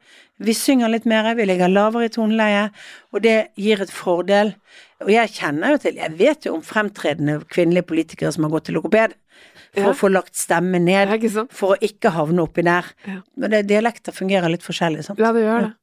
Vi 0.45 0.53
synger 0.57 0.89
litt 0.91 1.05
mer, 1.07 1.29
vi 1.37 1.45
ligger 1.47 1.69
lavere 1.71 2.05
i 2.09 2.09
toneleie, 2.11 2.63
og 3.13 3.21
det 3.23 3.35
gir 3.55 3.81
et 3.85 3.91
fordel. 3.93 4.55
Og 5.05 5.11
jeg 5.13 5.29
kjenner 5.37 5.75
jo 5.75 5.77
til, 5.83 5.95
jeg 6.01 6.17
vet 6.17 6.45
jo 6.49 6.55
om 6.57 6.63
fremtredende 6.65 7.37
kvinnelige 7.51 7.85
politikere 7.87 8.31
som 8.35 8.43
har 8.47 8.51
gått 8.57 8.65
til 8.71 8.75
logoped 8.79 9.13
for 9.75 9.81
Ja. 9.83 9.91
å 9.91 9.95
få 9.95 10.07
lagt 10.11 10.35
stemmen 10.35 10.85
ned, 10.87 11.09
Ja, 11.21 11.45
for 11.51 11.75
å 11.75 11.79
ikke 11.83 12.11
havne 12.15 12.41
oppi 12.47 12.63
der. 12.63 12.85
Ja. 13.05 13.21
Men 13.37 13.51
det, 13.51 13.67
dialekter 13.67 14.11
fungerer 14.15 14.49
litt 14.49 14.63
forskjellig, 14.63 15.03
sant. 15.03 15.19
Ja, 15.19 15.31
det 15.35 15.43
gjør 15.43 15.61
det. 15.67 15.73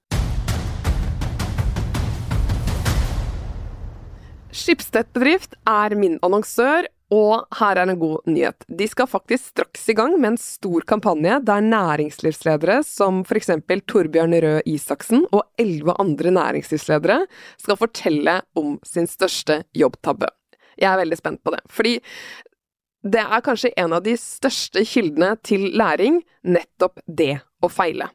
Skipstedt 4.53 5.13
bedrift 5.17 5.55
er 5.69 5.95
min 5.97 6.19
annonsør, 6.25 6.85
og 7.13 7.45
her 7.59 7.77
er 7.77 7.91
en 7.91 7.99
god 8.01 8.29
nyhet. 8.31 8.65
De 8.69 8.87
skal 8.89 9.11
faktisk 9.11 9.51
straks 9.53 9.85
i 9.93 9.97
gang 9.97 10.15
med 10.17 10.33
en 10.33 10.41
stor 10.41 10.85
kampanje 10.89 11.39
der 11.45 11.65
næringslivsledere 11.67 12.79
som 12.89 13.21
eksempel 13.37 13.83
Torbjørn 13.85 14.39
Røe 14.45 14.63
Isaksen 14.73 15.27
og 15.31 15.45
elleve 15.61 15.97
andre 16.01 16.33
næringslivsledere 16.33 17.27
skal 17.61 17.81
fortelle 17.81 18.39
om 18.57 18.79
sin 18.87 19.11
største 19.11 19.63
jobbtabbe. 19.77 20.31
Jeg 20.81 20.89
er 20.89 21.03
veldig 21.03 21.21
spent 21.21 21.43
på 21.45 21.53
det, 21.53 21.61
fordi 21.69 21.99
det 23.03 23.21
er 23.21 23.45
kanskje 23.45 23.73
en 23.83 23.93
av 23.97 24.05
de 24.07 24.15
største 24.17 24.85
kildene 24.87 25.35
til 25.45 25.73
læring, 25.77 26.21
nettopp 26.47 27.03
det 27.07 27.35
å 27.63 27.69
feile. 27.71 28.09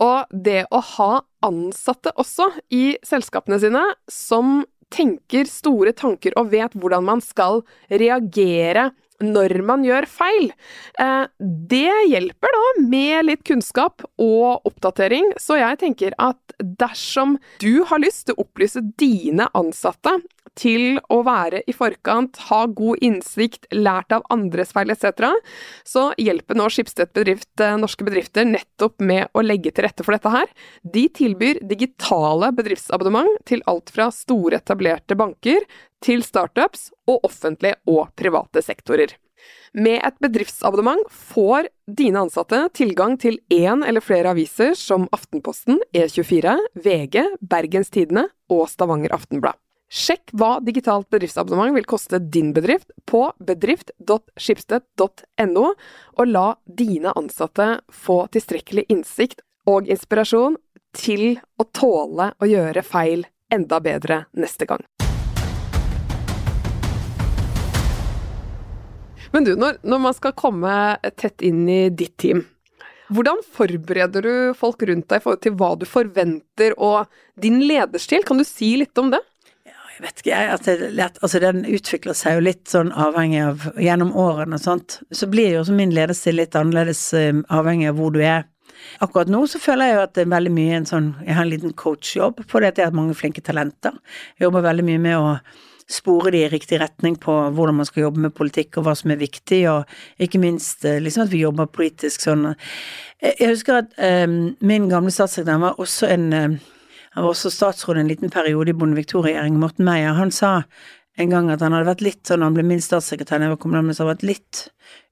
Og 0.00 0.30
det 0.30 0.62
å 0.70 0.80
ha 0.94 1.12
ansatte 1.44 2.12
også 2.16 2.46
i 2.72 2.94
selskapene 3.06 3.58
sine 3.60 3.82
som 4.10 4.62
tenker 4.90 5.48
store 5.50 5.94
tanker 5.96 6.34
og 6.40 6.50
vet 6.52 6.74
hvordan 6.74 7.06
man 7.06 7.22
skal 7.24 7.62
reagere 7.90 8.90
når 9.20 9.60
man 9.68 9.82
gjør 9.84 10.06
feil. 10.08 10.50
Eh, 10.98 11.26
Det 11.38 11.92
hjelper 12.08 12.54
da 12.56 12.82
med 12.88 13.26
litt 13.28 13.44
kunnskap 13.44 14.02
og 14.16 14.64
oppdatering, 14.64 15.34
så 15.36 15.58
jeg 15.60 15.80
tenker 15.82 16.16
at 16.18 16.38
dersom 16.60 17.38
du 17.60 17.84
har 17.84 18.00
lyst 18.00 18.26
til 18.26 18.36
å 18.38 18.46
opplyse 18.46 18.80
dine 18.96 19.48
ansatte 19.54 20.16
til 20.58 20.98
å 21.12 21.20
være 21.26 21.62
i 21.70 21.74
forkant, 21.76 22.38
ha 22.48 22.64
god 22.66 23.02
innsikt, 23.04 23.68
lært 23.74 24.12
av 24.14 24.24
andres 24.32 24.74
feil 24.76 24.92
etc., 24.92 25.30
så 25.86 26.10
hjelper 26.20 26.58
nå 26.58 26.68
Skipstedt 26.70 27.14
bedrift 27.16 27.62
eh, 27.62 27.78
norske 27.80 28.06
bedrifter 28.06 28.48
nettopp 28.48 29.00
med 29.04 29.30
å 29.34 29.44
legge 29.44 29.72
til 29.74 29.86
rette 29.86 30.06
for 30.06 30.16
dette 30.16 30.32
her. 30.32 30.50
De 30.82 31.06
tilbyr 31.20 31.62
digitale 31.70 32.52
bedriftsabonnement 32.56 33.40
til 33.48 33.64
alt 33.70 33.92
fra 33.94 34.10
store 34.14 34.60
etablerte 34.60 35.18
banker 35.18 35.66
til 36.04 36.24
startups 36.24 36.90
og 37.10 37.26
offentlige 37.28 37.80
og 37.90 38.08
private 38.18 38.64
sektorer. 38.64 39.16
Med 39.72 40.00
et 40.02 40.16
bedriftsabonnement 40.18 41.04
får 41.14 41.68
dine 41.86 42.24
ansatte 42.24 42.64
tilgang 42.74 43.14
til 43.22 43.38
én 43.54 43.84
eller 43.86 44.02
flere 44.02 44.32
aviser 44.34 44.74
som 44.78 45.06
Aftenposten, 45.14 45.78
E24, 45.94 46.56
VG, 46.74 47.22
Bergens 47.40 47.92
Tidende 47.94 48.26
og 48.50 48.66
Stavanger 48.72 49.14
Aftenblad. 49.14 49.54
Sjekk 49.90 50.30
hva 50.38 50.60
digitalt 50.62 51.08
bedriftsabonnement 51.10 51.74
vil 51.74 51.88
koste 51.90 52.20
din 52.22 52.52
bedrift 52.54 52.94
på 53.10 53.34
bedrift.skipsted.no, 53.42 55.64
og 56.14 56.30
la 56.30 56.54
dine 56.62 57.10
ansatte 57.18 57.82
få 57.90 58.30
tilstrekkelig 58.30 58.86
innsikt 58.94 59.42
og 59.66 59.90
inspirasjon 59.90 60.54
til 60.94 61.42
å 61.58 61.66
tåle 61.74 62.38
å 62.38 62.46
gjøre 62.46 62.86
feil 62.86 63.26
enda 63.50 63.82
bedre 63.82 64.30
neste 64.38 64.62
gang. 64.70 64.78
Men 69.34 69.42
du, 69.46 69.54
når, 69.58 69.82
når 69.82 69.98
man 70.06 70.14
skal 70.14 70.30
komme 70.38 71.02
tett 71.18 71.42
inn 71.42 71.66
i 71.66 71.90
ditt 71.90 72.14
team, 72.22 72.46
hvordan 73.10 73.42
forbereder 73.58 74.22
du 74.22 74.54
folk 74.54 74.86
rundt 74.86 75.10
deg 75.10 75.18
i 75.18 75.22
forhold 75.24 75.42
til 75.42 75.58
hva 75.58 75.74
du 75.74 75.82
forventer 75.82 76.78
og 76.78 77.10
din 77.34 77.58
lederstil? 77.66 78.22
Kan 78.22 78.38
du 78.38 78.46
si 78.46 78.78
litt 78.78 78.94
om 79.02 79.10
det? 79.10 79.18
Jeg 79.96 80.04
vet 80.06 80.22
ikke, 80.22 80.30
jeg, 80.30 80.50
at 80.54 80.68
det 80.68 80.90
lett, 80.96 81.18
altså 81.20 81.40
den 81.42 81.64
utvikler 81.68 82.16
seg 82.16 82.38
jo 82.38 82.44
litt 82.46 82.70
sånn 82.70 82.92
avhengig 82.96 83.42
av 83.44 83.66
gjennom 83.80 84.14
årene 84.16 84.56
og 84.56 84.62
sånt. 84.62 85.00
Så 85.12 85.28
blir 85.30 85.54
jo 85.54 85.64
også 85.64 85.76
min 85.76 85.92
lederstil 85.94 86.38
litt 86.40 86.56
annerledes 86.56 87.02
eh, 87.18 87.34
avhengig 87.52 87.90
av 87.90 88.00
hvor 88.00 88.14
du 88.14 88.22
er. 88.24 88.46
Akkurat 89.04 89.28
nå 89.28 89.42
så 89.50 89.60
føler 89.60 89.90
jeg 89.90 89.96
jo 89.96 90.04
at 90.06 90.14
det 90.16 90.22
er 90.24 90.30
veldig 90.32 90.52
mye 90.56 90.76
en 90.78 90.86
sånn 90.88 91.08
Jeg 91.26 91.34
har 91.36 91.44
en 91.44 91.50
liten 91.50 91.74
coachjobb 91.76 92.40
på 92.48 92.62
det 92.62 92.70
at 92.72 92.80
jeg 92.80 92.88
har 92.88 92.96
mange 92.96 93.16
flinke 93.18 93.42
talenter. 93.44 93.98
Jeg 94.38 94.46
jobber 94.46 94.64
veldig 94.64 94.86
mye 94.86 95.02
med 95.02 95.18
å 95.18 95.34
spore 95.90 96.30
de 96.30 96.44
i 96.44 96.48
riktig 96.50 96.78
retning 96.80 97.16
på 97.18 97.34
hvordan 97.50 97.80
man 97.80 97.88
skal 97.88 98.06
jobbe 98.06 98.22
med 98.24 98.34
politikk 98.36 98.78
og 98.78 98.86
hva 98.86 98.94
som 98.98 99.10
er 99.10 99.20
viktig, 99.20 99.60
og 99.72 100.22
ikke 100.22 100.40
minst 100.42 100.84
eh, 100.86 101.00
liksom 101.02 101.26
at 101.26 101.32
vi 101.32 101.42
jobber 101.42 101.70
politisk 101.70 102.22
sånn. 102.24 102.52
Jeg 103.20 103.50
husker 103.50 103.82
at 103.82 103.96
um, 103.98 104.54
min 104.64 104.86
gamle 104.90 105.12
statssekretær 105.12 105.58
var 105.64 105.82
også 105.82 106.08
en 106.14 106.28
eh, 106.36 106.60
han 107.14 107.24
var 107.24 107.34
også 107.34 107.50
statsråd 107.50 107.98
en 107.98 108.10
liten 108.10 108.30
periode 108.30 108.70
i 108.70 108.76
Bondevik 108.76 109.10
II-regjeringen, 109.10 109.58
Morten 109.60 109.86
Meyer. 109.86 110.14
Han 110.14 110.30
sa 110.30 110.62
en 111.18 111.32
gang 111.32 111.50
at 111.50 111.62
han 111.64 111.74
hadde 111.74 111.88
vært 111.90 112.04
litt 112.06 112.22
sånn, 112.28 112.44
han 112.46 112.54
ble 112.54 112.64
min 112.66 112.82
statssekretær 112.82 113.40
da 113.40 113.48
jeg 113.48 113.54
var 113.56 113.62
kommunalminister, 113.62 114.08
vært 114.08 114.26
litt 114.26 114.68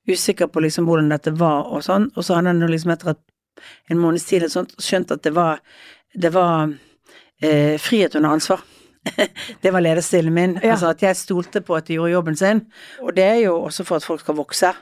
usikker 0.09 0.49
på 0.53 0.63
liksom 0.65 0.87
hvordan 0.89 1.11
dette 1.13 1.35
var 1.37 1.67
og 1.69 1.83
sånn, 1.85 2.09
og 2.15 2.25
så 2.25 2.39
hadde 2.39 2.55
han 2.55 2.71
liksom 2.71 2.95
etter 2.95 3.13
at 3.17 3.23
en 3.91 4.01
måneds 4.01 4.29
tid 4.29 4.45
eller 4.45 4.55
sånt 4.55 4.77
skjønt 4.81 5.13
at 5.13 5.25
det 5.27 5.35
var, 5.37 5.59
det 6.15 6.31
var 6.33 6.71
eh, 7.43 7.75
frihet 7.83 8.15
under 8.15 8.37
ansvar. 8.39 8.63
det 9.63 9.73
var 9.75 9.83
lederstilen 9.83 10.35
min. 10.35 10.59
Ja. 10.63 10.77
Altså 10.77 10.93
at 10.93 11.03
jeg 11.03 11.19
stolte 11.19 11.63
på 11.65 11.77
at 11.77 11.89
de 11.89 11.99
gjorde 11.99 12.15
jobben 12.15 12.39
sin. 12.39 12.63
Og 13.03 13.15
det 13.17 13.25
er 13.25 13.41
jo 13.43 13.57
også 13.67 13.87
for 13.89 13.99
at 13.99 14.07
folk 14.07 14.23
skal 14.23 14.39
vokse. 14.39 14.73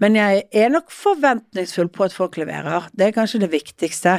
Men 0.00 0.14
jeg 0.18 0.42
er 0.52 0.68
nok 0.72 0.90
forventningsfull 0.94 1.88
på 1.94 2.04
at 2.06 2.14
folk 2.16 2.36
leverer. 2.40 2.86
Det 2.96 3.06
er 3.08 3.12
kanskje 3.16 3.40
det 3.44 3.50
viktigste. 3.52 4.16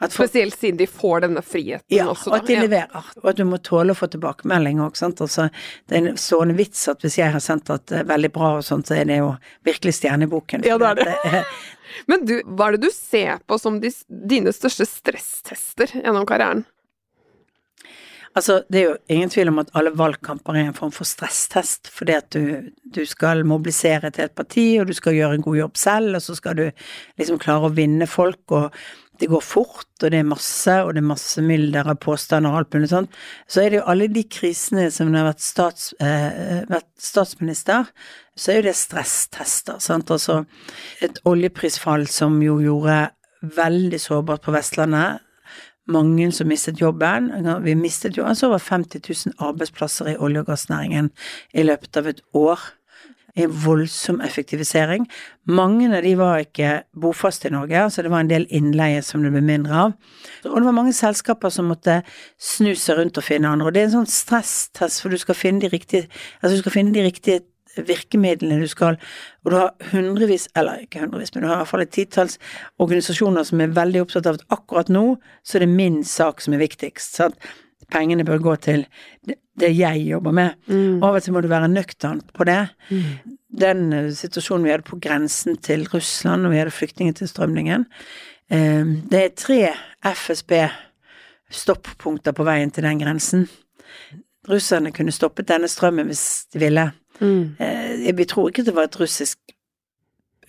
At 0.00 0.12
folk, 0.14 0.30
Spesielt 0.30 0.56
siden 0.58 0.78
de 0.80 0.86
får 0.88 1.20
denne 1.26 1.42
friheten 1.44 1.84
ja, 1.96 2.06
også. 2.12 2.30
og 2.30 2.36
at 2.40 2.46
de 2.46 2.54
Ja. 2.54 2.62
leverer. 2.64 3.04
Og 3.22 3.28
at 3.32 3.36
du 3.36 3.44
må 3.44 3.58
tåle 3.62 3.92
å 3.92 3.98
få 3.98 4.08
tilbakemelding 4.12 4.80
òg, 4.80 4.96
sant. 4.96 5.20
Altså, 5.20 5.50
det 5.88 5.98
er 5.98 6.08
en 6.10 6.16
stående 6.16 6.56
vits 6.56 6.86
at 6.88 7.00
hvis 7.04 7.18
jeg 7.18 7.32
har 7.32 7.40
sendt 7.44 7.70
at 7.70 7.86
det 7.86 7.98
er 8.00 8.08
veldig 8.08 8.32
bra 8.32 8.56
og 8.58 8.64
sånt, 8.64 8.86
så 8.88 8.96
er 9.00 9.04
det 9.10 9.18
jo 9.18 9.34
virkelig 9.66 9.94
stjerne 9.98 10.24
i 10.24 10.30
boken. 10.30 10.64
Ja, 10.64 10.78
det 10.78 10.92
er 10.94 10.94
det. 11.04 11.44
Men 12.08 12.24
du, 12.24 12.36
hva 12.46 12.68
er 12.70 12.76
det 12.78 12.86
du 12.86 12.90
ser 12.94 13.38
på 13.46 13.58
som 13.60 13.80
de, 13.82 13.90
dine 14.08 14.52
største 14.54 14.86
stresstester 14.86 15.86
gjennom 16.00 16.26
karrieren? 16.28 16.64
Altså, 18.38 18.60
det 18.70 18.78
er 18.78 18.84
jo 18.84 18.96
ingen 19.10 19.30
tvil 19.32 19.50
om 19.50 19.58
at 19.58 19.72
alle 19.74 19.90
valgkamper 19.98 20.54
er 20.54 20.68
en 20.68 20.76
form 20.76 20.92
for 20.94 21.08
stresstest, 21.08 21.90
fordi 21.90 22.14
at 22.14 22.28
du, 22.30 22.70
du 22.94 23.02
skal 23.08 23.42
mobilisere 23.48 24.12
til 24.14 24.28
et 24.28 24.36
parti, 24.38 24.66
og 24.78 24.86
du 24.86 24.94
skal 24.94 25.16
gjøre 25.16 25.38
en 25.40 25.46
god 25.46 25.56
jobb 25.58 25.80
selv, 25.80 26.14
og 26.14 26.22
så 26.22 26.36
skal 26.38 26.58
du 26.60 26.66
liksom 27.18 27.40
klare 27.42 27.66
å 27.66 27.74
vinne 27.74 28.06
folk, 28.06 28.44
og 28.54 28.70
det 29.20 29.28
går 29.28 29.42
fort, 29.44 29.88
og 30.00 30.12
det 30.12 30.20
er 30.22 30.28
masse, 30.28 30.74
og 30.80 30.94
det 30.94 31.02
er 31.02 31.10
masse 31.10 31.42
mylder 31.44 31.90
av 31.92 31.98
påstander 32.00 32.54
og 32.54 32.62
alt 32.62 32.76
mulig 32.76 32.90
sånt. 32.92 33.18
Så 33.50 33.64
er 33.64 33.72
det 33.72 33.80
jo 33.80 33.88
alle 33.92 34.08
de 34.08 34.22
krisene 34.32 34.86
som 34.94 35.10
når 35.10 35.20
har 35.20 35.28
vært, 35.32 35.44
stats, 35.44 35.90
eh, 36.00 36.62
vært 36.70 36.88
statsminister, 37.02 37.90
så 38.38 38.52
er 38.52 38.60
jo 38.60 38.68
det 38.70 38.76
stresstester, 38.78 39.80
sant. 39.82 40.14
Altså 40.14 40.44
et 41.04 41.20
oljeprisfall 41.28 42.06
som 42.08 42.38
jo 42.44 42.60
gjorde 42.64 43.02
veldig 43.58 44.00
sårbart 44.00 44.46
på 44.46 44.54
Vestlandet, 44.56 45.20
mange 45.88 46.32
som 46.32 46.48
mistet 46.48 46.80
jobben. 46.80 47.30
Vi 47.64 47.74
mistet 47.74 48.18
jo 48.18 48.26
altså 48.26 48.50
over 48.50 48.58
50 48.58 49.00
000 49.26 49.34
arbeidsplasser 49.38 50.12
i 50.12 50.16
olje- 50.16 50.40
og 50.40 50.46
gassnæringen 50.46 51.10
i 51.54 51.62
løpet 51.62 51.96
av 51.96 52.06
et 52.06 52.20
år. 52.34 52.60
En 53.38 53.52
voldsom 53.64 54.20
effektivisering. 54.20 55.06
Mange 55.46 55.86
av 55.96 56.02
de 56.02 56.16
var 56.18 56.42
ikke 56.42 56.82
bofaste 56.98 57.48
i 57.48 57.52
Norge, 57.54 57.84
så 57.90 58.02
det 58.02 58.10
var 58.10 58.24
en 58.24 58.30
del 58.30 58.46
innleie 58.50 59.02
som 59.06 59.22
det 59.22 59.30
ble 59.30 59.40
mindre 59.40 59.76
av. 59.84 59.92
Og 60.44 60.56
det 60.56 60.66
var 60.66 60.74
mange 60.74 60.92
selskaper 60.92 61.48
som 61.54 61.70
måtte 61.70 62.00
snu 62.42 62.74
seg 62.74 62.98
rundt 62.98 63.20
og 63.22 63.24
finne 63.24 63.48
andre. 63.48 63.68
Og 63.70 63.74
det 63.74 63.84
er 63.84 63.88
en 63.88 64.00
sånn 64.00 64.10
stresstest, 64.10 64.98
for 65.02 65.14
du 65.14 65.18
skal 65.22 65.38
finne 65.38 65.62
de 65.62 65.70
riktige, 65.70 66.10
altså 66.42 66.56
du 66.56 66.64
skal 66.64 66.74
finne 66.74 66.94
de 66.96 67.06
riktige 67.06 67.44
virkemidlene 67.76 68.60
du 68.60 68.68
skal 68.68 68.96
Og 69.44 69.52
du 69.52 69.56
har 69.56 69.70
hundrevis, 69.92 70.48
eller 70.58 70.82
ikke 70.84 71.04
hundrevis, 71.04 71.32
men 71.34 71.44
du 71.44 71.48
har 71.48 71.58
i 71.58 71.60
hvert 71.62 71.70
fall 71.70 71.84
et 71.84 71.94
titalls 71.94 72.38
organisasjoner 72.82 73.46
som 73.46 73.60
er 73.60 73.76
veldig 73.76 74.00
opptatt 74.04 74.28
av 74.28 74.34
at 74.40 74.48
akkurat 74.52 74.88
nå 74.92 75.04
så 75.46 75.56
er 75.56 75.60
det 75.64 75.72
min 75.72 75.98
sak 76.04 76.36
som 76.44 76.54
er 76.54 76.64
viktigst. 76.64 77.16
Så 77.16 77.22
at 77.30 77.36
Pengene 77.90 78.24
bør 78.26 78.38
gå 78.38 78.56
til 78.62 78.86
det, 79.26 79.76
jeg 79.76 80.06
jobber 80.06 80.32
med. 80.36 80.50
Mm. 80.70 81.02
Av 81.02 81.14
og 81.16 81.22
til 81.24 81.32
må 81.34 81.40
du 81.42 81.48
være 81.50 81.72
nøktern 81.72 82.20
på 82.34 82.42
det. 82.48 82.62
Den 83.60 83.92
eh, 83.92 84.14
situasjonen 84.14 84.64
vi 84.64 84.70
hadde 84.70 84.86
på 84.86 84.98
grensen 85.02 85.56
til 85.58 85.88
Russland, 85.90 86.46
og 86.46 86.52
vi 86.52 86.58
hadde 86.60 86.70
flyktningtilstrømningen 86.70 87.84
eh, 88.50 88.84
Det 89.10 89.20
er 89.24 89.30
tre 89.36 89.72
FSB-stoppunkter 90.06 92.32
på 92.36 92.44
veien 92.46 92.70
til 92.70 92.84
den 92.86 92.98
grensen. 93.02 93.48
Russerne 94.48 94.92
kunne 94.92 95.12
stoppet 95.12 95.48
denne 95.50 95.68
strømmen 95.68 96.06
hvis 96.08 96.46
de 96.52 96.58
ville. 96.62 96.92
Mm. 97.20 97.56
Eh, 97.60 98.16
Vi 98.16 98.24
tror 98.24 98.48
ikke 98.48 98.64
det 98.64 98.74
var 98.74 98.82
et 98.88 99.00
russisk 99.00 99.38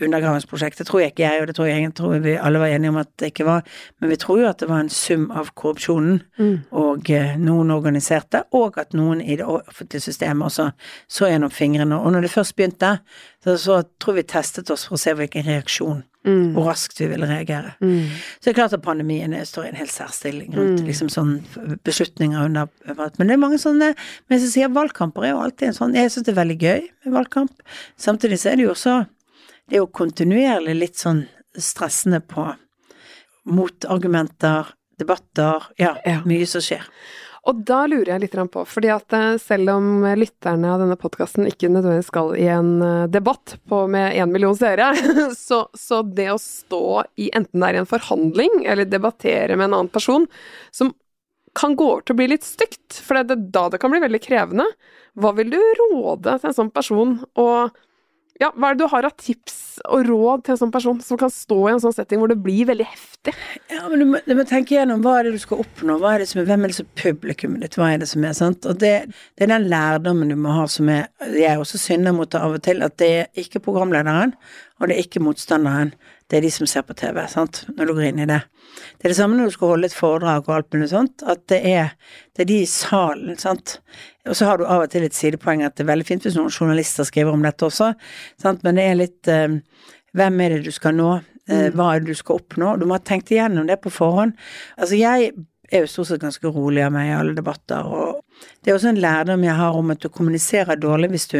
undergravingsprosjekt, 0.01 0.77
det 0.79 0.87
tror 0.87 0.99
jeg 1.03 1.11
ikke 1.11 1.23
jeg, 1.27 1.41
og 1.41 1.47
det 1.47 1.55
tror 1.55 1.65
jeg, 1.69 1.81
jeg 1.83 1.93
tror 1.93 2.19
vi 2.23 2.31
alle 2.41 2.59
var 2.59 2.71
enige 2.73 2.89
om 2.89 2.97
at 2.97 3.09
det 3.19 3.25
ikke 3.31 3.45
var, 3.45 3.61
men 4.01 4.09
vi 4.09 4.15
tror 4.15 4.39
jo 4.39 4.47
at 4.49 4.59
det 4.59 4.69
var 4.69 4.79
en 4.81 4.89
sum 4.89 5.27
av 5.31 5.51
korrupsjonen, 5.55 6.21
Mm. 6.39 6.55
og 6.71 7.09
eh, 7.09 7.35
noen 7.37 7.71
organiserte, 7.71 8.43
og 8.51 8.77
at 8.81 8.93
noen 8.97 9.21
i 9.21 9.35
det 9.35 9.45
offentlige 9.45 10.01
systemet 10.01 10.45
også 10.45 10.71
så 11.07 11.27
gjennom 11.29 11.51
fingrene. 11.53 11.99
Og 11.99 12.11
når 12.11 12.21
det 12.21 12.31
først 12.31 12.55
begynte, 12.55 12.99
så, 13.43 13.57
så 13.57 13.83
tror 13.99 14.13
vi 14.17 14.23
testet 14.23 14.71
oss 14.71 14.87
for 14.87 14.97
å 14.97 14.97
se 15.03 15.13
hvilken 15.13 15.45
reaksjon, 15.45 16.03
Mm. 16.23 16.53
hvor 16.53 16.67
raskt 16.69 16.99
vi 17.01 17.07
ville 17.09 17.25
reagere. 17.25 17.71
Mm. 17.81 18.09
Så 18.37 18.43
det 18.43 18.51
er 18.51 18.53
klart 18.59 18.73
at 18.73 18.81
pandemien 18.85 19.33
står 19.45 19.65
i 19.65 19.69
en 19.69 19.75
helt 19.79 19.89
særstilling 19.91 20.51
rundt 20.53 20.79
Mm. 20.81 20.85
liksom 20.87 21.09
sånne 21.09 21.77
beslutninger 21.83 22.45
under 22.45 22.67
Men 23.17 23.27
det 23.27 23.33
er 23.33 23.37
mange 23.41 23.57
sånne 23.57 23.95
Men 24.29 24.39
jeg 24.39 24.49
sier 24.51 24.69
valgkamper 24.69 25.23
er 25.25 25.31
jo 25.31 25.39
alltid 25.41 25.67
en 25.67 25.73
sånn 25.73 25.95
Jeg 25.95 26.11
syns 26.11 26.25
det 26.25 26.37
er 26.37 26.43
veldig 26.45 26.59
gøy 26.59 26.81
med 27.05 27.13
valgkamp. 27.13 27.51
Samtidig 27.97 28.37
så 28.37 28.51
er 28.51 28.55
det 28.57 28.63
jo 28.67 28.69
også 28.75 29.07
Det 29.67 29.75
er 29.75 29.81
jo 29.81 29.87
kontinuerlig 29.87 30.75
litt 30.79 30.95
sånn 30.95 31.27
stressende 31.57 32.19
på 32.21 32.55
motargumenter, 33.45 34.67
debatter 34.99 35.63
Ja, 35.79 35.95
Ja. 36.05 36.21
mye 36.25 36.45
som 36.47 36.61
skjer. 36.61 36.83
Og 37.49 37.61
da 37.65 37.79
lurer 37.89 38.11
jeg 38.13 38.21
litt 38.21 38.35
på, 38.53 38.63
fordi 38.69 38.91
at 38.93 39.15
eh, 39.17 39.35
selv 39.41 39.71
om 39.73 40.03
lytterne 40.17 40.69
av 40.69 40.83
denne 40.83 40.97
podkasten 40.99 41.47
ikke 41.49 41.71
nødvendigvis 41.71 42.11
skal 42.11 42.35
i 42.37 42.45
en 42.53 42.75
eh, 42.85 43.07
debatt 43.09 43.55
med 43.89 44.13
én 44.13 44.29
million 44.29 44.53
seere, 44.57 44.91
så, 45.37 45.63
så 45.73 46.03
det 46.05 46.29
å 46.35 46.37
stå 46.41 46.83
i 47.17 47.31
enten 47.33 47.63
det 47.63 47.71
er 47.71 47.79
i 47.79 47.81
en 47.81 47.89
forhandling 47.89 48.61
eller 48.69 48.85
debattere 48.85 49.57
med 49.57 49.71
en 49.71 49.79
annen 49.79 49.93
person, 49.93 50.29
som 50.69 50.93
kan 51.57 51.73
gå 51.75 51.87
over 51.95 52.05
til 52.05 52.15
å 52.15 52.21
bli 52.21 52.29
litt 52.31 52.45
stygt, 52.47 53.01
for 53.01 53.17
det 53.17 53.35
er 53.35 53.47
da 53.57 53.65
det 53.73 53.81
kan 53.81 53.91
bli 53.91 54.03
veldig 54.05 54.21
krevende, 54.23 54.67
hva 55.19 55.33
vil 55.35 55.49
du 55.51 55.59
råde 55.81 56.37
til 56.37 56.51
en 56.51 56.59
sånn 56.61 56.71
person? 56.71 57.17
Og 57.41 57.73
ja, 58.41 58.49
hva 58.57 58.71
er 58.71 58.77
det 58.77 58.81
du 58.81 58.89
har 58.89 59.05
av 59.05 59.13
tips 59.21 59.57
og 59.85 60.07
råd 60.07 60.43
til 60.45 60.55
en 60.55 60.59
sånn 60.63 60.73
person 60.73 61.01
som 61.05 61.19
kan 61.19 61.29
stå 61.33 61.57
i 61.67 61.73
en 61.75 61.81
sånn 61.83 61.93
setting 61.93 62.21
hvor 62.21 62.31
det 62.31 62.39
blir 62.41 62.65
veldig 62.69 62.87
heftig? 62.89 63.33
Ja, 63.69 63.83
men 63.85 64.01
du 64.01 64.05
må, 64.09 64.21
du 64.25 64.33
må 64.37 64.45
tenke 64.49 64.75
gjennom 64.75 65.03
hva 65.05 65.19
er 65.19 65.27
det 65.27 65.35
du 65.35 65.43
skal 65.43 65.61
oppnå, 65.61 65.99
hva 66.01 66.15
er 66.15 66.23
det 66.23 66.29
som 66.31 66.41
er, 66.41 66.47
hvem 66.49 66.65
er 66.65 66.73
det 66.73 66.77
som 66.79 66.89
er 66.89 67.03
publikummet 67.03 67.65
ditt, 67.65 67.77
hva 67.77 67.91
er 67.93 68.01
det 68.01 68.09
som 68.09 68.25
er, 68.25 68.33
sant. 68.37 68.65
Og 68.65 68.81
det, 68.81 68.95
det 69.37 69.45
er 69.45 69.53
den 69.53 69.69
lærdommen 69.71 70.33
du 70.33 70.37
må 70.41 70.55
ha 70.57 70.65
som 70.71 70.89
er 70.91 71.07
Jeg 71.37 71.61
også 71.61 71.79
synder 71.81 72.15
mot 72.17 72.31
det 72.33 72.41
av 72.41 72.57
og 72.57 72.65
til, 72.65 72.81
at 72.85 72.97
det 73.01 73.11
er 73.21 73.45
ikke 73.45 73.61
programlederen, 73.63 74.33
og 74.81 74.89
det 74.89 74.95
er 74.95 75.05
ikke 75.05 75.21
motstanderen. 75.21 75.93
Det 76.25 76.39
er 76.39 76.45
de 76.45 76.51
som 76.53 76.67
ser 76.69 76.83
på 76.87 76.95
TV, 76.97 77.19
sant, 77.29 77.61
når 77.77 77.87
du 77.87 77.93
går 77.93 78.07
inn 78.07 78.21
i 78.23 78.27
det. 78.29 78.39
Det 78.97 79.05
er 79.05 79.13
det 79.13 79.17
samme 79.19 79.37
når 79.37 79.51
du 79.51 79.55
skal 79.55 79.73
holde 79.73 79.89
et 79.91 79.95
foredrag 79.95 80.47
og 80.47 80.55
alt 80.55 80.73
mulig 80.73 80.89
sånt, 80.89 81.21
at 81.29 81.43
det 81.51 81.59
er, 81.69 81.91
det 82.33 82.45
er 82.45 82.49
de 82.49 82.59
i 82.63 82.69
salen, 82.69 83.35
sant. 83.37 83.77
Og 84.25 84.37
så 84.37 84.47
har 84.49 84.57
du 84.57 84.65
av 84.65 84.85
og 84.87 84.93
til 84.93 85.05
et 85.05 85.17
sidepoeng 85.17 85.61
at 85.67 85.75
det 85.77 85.85
er 85.85 85.91
veldig 85.91 86.07
fint 86.07 86.25
hvis 86.25 86.37
noen 86.39 86.53
journalister 86.53 87.05
skriver 87.07 87.35
om 87.35 87.45
dette 87.45 87.67
også, 87.67 87.91
sant, 88.41 88.65
men 88.65 88.79
det 88.79 88.87
er 88.87 88.99
litt 89.03 89.31
eh, 89.31 89.59
Hvem 90.11 90.41
er 90.43 90.51
det 90.51 90.65
du 90.65 90.73
skal 90.75 90.91
nå? 90.97 91.11
Eh, 91.47 91.69
hva 91.71 91.93
er 91.93 92.01
det 92.01 92.11
du 92.11 92.19
skal 92.19 92.41
oppnå? 92.41 92.73
Du 92.75 92.83
må 92.83 92.97
ha 92.97 93.03
tenkt 93.05 93.29
igjennom 93.31 93.69
det 93.69 93.77
på 93.79 93.93
forhånd. 93.95 94.33
Altså, 94.75 94.97
jeg 94.99 95.29
er 95.71 95.85
jo 95.85 95.87
stort 95.87 96.09
sett 96.09 96.25
ganske 96.25 96.51
rolig 96.51 96.83
av 96.83 96.91
meg 96.91 97.07
i 97.07 97.13
alle 97.15 97.35
debatter, 97.37 97.87
og 97.87 98.19
det 98.59 98.71
er 98.71 98.75
også 98.75 98.91
en 98.91 98.99
lærdom 98.99 99.45
jeg 99.47 99.55
har 99.55 99.77
om 99.79 99.93
at 99.93 100.03
du 100.03 100.09
kommuniserer 100.11 100.79
dårlig 100.79 101.13
hvis 101.13 101.29
du 101.31 101.39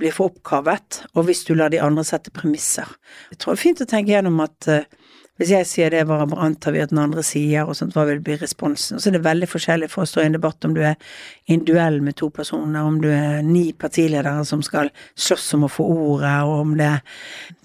blir 0.00 0.14
for 0.14 0.32
oppkavet, 0.32 1.04
og 1.14 1.28
hvis 1.28 1.44
du 1.48 1.54
lar 1.54 1.72
de 1.72 1.82
andre 1.82 2.04
sette 2.06 2.32
premisser. 2.34 2.88
Jeg 3.32 3.40
tror 3.40 3.54
det 3.54 3.60
er 3.60 3.64
fint 3.64 3.82
å 3.84 3.88
tenke 3.90 4.14
gjennom 4.14 4.40
at 4.44 4.70
eh, 4.70 4.86
hvis 5.40 5.50
jeg 5.50 5.66
sier 5.66 5.90
det, 5.90 6.04
hva 6.06 6.20
antar 6.44 6.76
vi 6.76 6.82
at 6.84 6.92
den 6.92 7.00
andre 7.02 7.22
sier, 7.26 7.66
og 7.66 7.74
sånt, 7.74 7.96
hva 7.96 8.04
vil 8.06 8.20
bli 8.22 8.36
responsen? 8.38 8.94
Og 8.94 9.02
så 9.02 9.10
er 9.10 9.16
det 9.16 9.24
veldig 9.24 9.48
forskjellig 9.50 9.88
for 9.90 10.04
å 10.04 10.06
stå 10.06 10.22
i 10.22 10.28
en 10.28 10.36
debatt 10.36 10.66
om 10.66 10.76
du 10.76 10.82
er 10.86 10.94
i 11.48 11.56
en 11.56 11.64
duell 11.66 11.98
med 12.06 12.14
to 12.20 12.28
personer, 12.34 12.86
om 12.86 13.00
du 13.02 13.08
er 13.10 13.42
ni 13.42 13.72
partiledere 13.74 14.36
som 14.46 14.62
skal 14.62 14.92
slåss 15.18 15.56
om 15.58 15.66
å 15.66 15.72
få 15.74 15.88
ordet, 15.90 16.36
og 16.46 16.54
om 16.60 16.76
det 16.78 16.92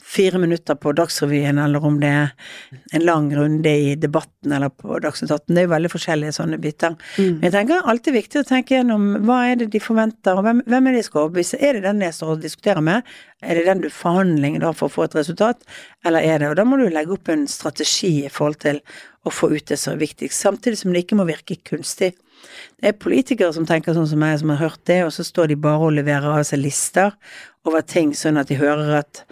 fire 0.10 0.40
minutter 0.42 0.76
på 0.76 0.92
Dagsrevyen, 0.98 1.60
eller 1.62 1.84
om 1.86 2.00
det 2.02 2.10
er 2.10 2.32
en 2.98 3.06
lang 3.06 3.28
runde 3.36 3.70
i 3.70 3.92
Debatten 4.00 4.54
eller 4.56 4.72
på 4.74 4.98
Dagsnytt 5.04 5.32
18. 5.32 5.54
Det 5.54 5.62
er 5.62 5.68
jo 5.68 5.74
veldig 5.76 5.92
forskjellige 5.94 6.36
sånne 6.40 6.58
biter. 6.62 6.96
Men 7.20 7.46
jeg 7.46 7.54
tenker 7.54 7.90
alltid 7.92 8.18
viktig 8.18 8.42
å 8.42 8.48
tenke 8.50 8.78
gjennom 8.78 9.06
hva 9.28 9.42
er 9.52 9.60
det 9.62 9.70
de 9.76 9.82
forventer, 9.84 10.40
og 10.40 10.48
hvem, 10.48 10.64
hvem 10.66 10.90
er 10.90 10.98
det 10.98 11.04
de 11.04 11.10
skal 11.10 11.28
overbevise? 11.28 11.60
Er 11.62 11.78
det 11.78 11.86
den 11.86 12.02
jeg 12.06 12.18
står 12.18 12.34
og 12.36 12.42
diskuterer 12.48 12.86
med? 12.86 13.14
Er 13.46 13.60
det 13.60 13.68
den 13.70 13.84
du 13.86 13.90
forhandler 13.94 14.58
da 14.64 14.74
for 14.76 14.90
å 14.90 14.96
få 14.96 15.06
et 15.06 15.20
resultat, 15.20 15.62
eller 16.08 16.26
er 16.26 16.42
det 16.42 16.50
Og 16.50 16.58
da 16.58 16.66
må 16.68 16.80
du 16.80 16.88
legge 16.90 17.14
opp 17.14 17.30
en 17.30 17.46
strategi 17.48 18.26
i 18.26 18.34
forhold 18.34 18.60
til 18.66 18.82
å 19.28 19.34
få 19.34 19.52
ut 19.54 19.70
det 19.70 19.78
som 19.78 19.94
er 19.94 20.02
viktigst, 20.02 20.42
samtidig 20.42 20.82
som 20.82 20.96
det 20.96 21.06
ikke 21.06 21.20
må 21.20 21.28
virke 21.30 21.60
kunstig. 21.70 22.16
Det 22.80 22.92
er 22.92 23.00
politikere 23.02 23.52
som 23.56 23.68
tenker 23.68 23.96
sånn 23.96 24.08
som 24.08 24.22
meg, 24.22 24.38
som 24.40 24.54
har 24.54 24.62
hørt 24.64 24.82
det, 24.88 25.02
og 25.06 25.14
så 25.16 25.26
står 25.28 25.52
de 25.52 25.60
bare 25.60 25.90
og 25.90 25.96
leverer 25.98 26.32
av 26.32 26.46
seg 26.48 26.62
lister 26.64 27.16
over 27.68 27.84
ting, 27.84 28.14
sånn 28.16 28.40
at 28.40 28.50
de 28.50 28.58
hører 28.60 29.02
at 29.02 29.24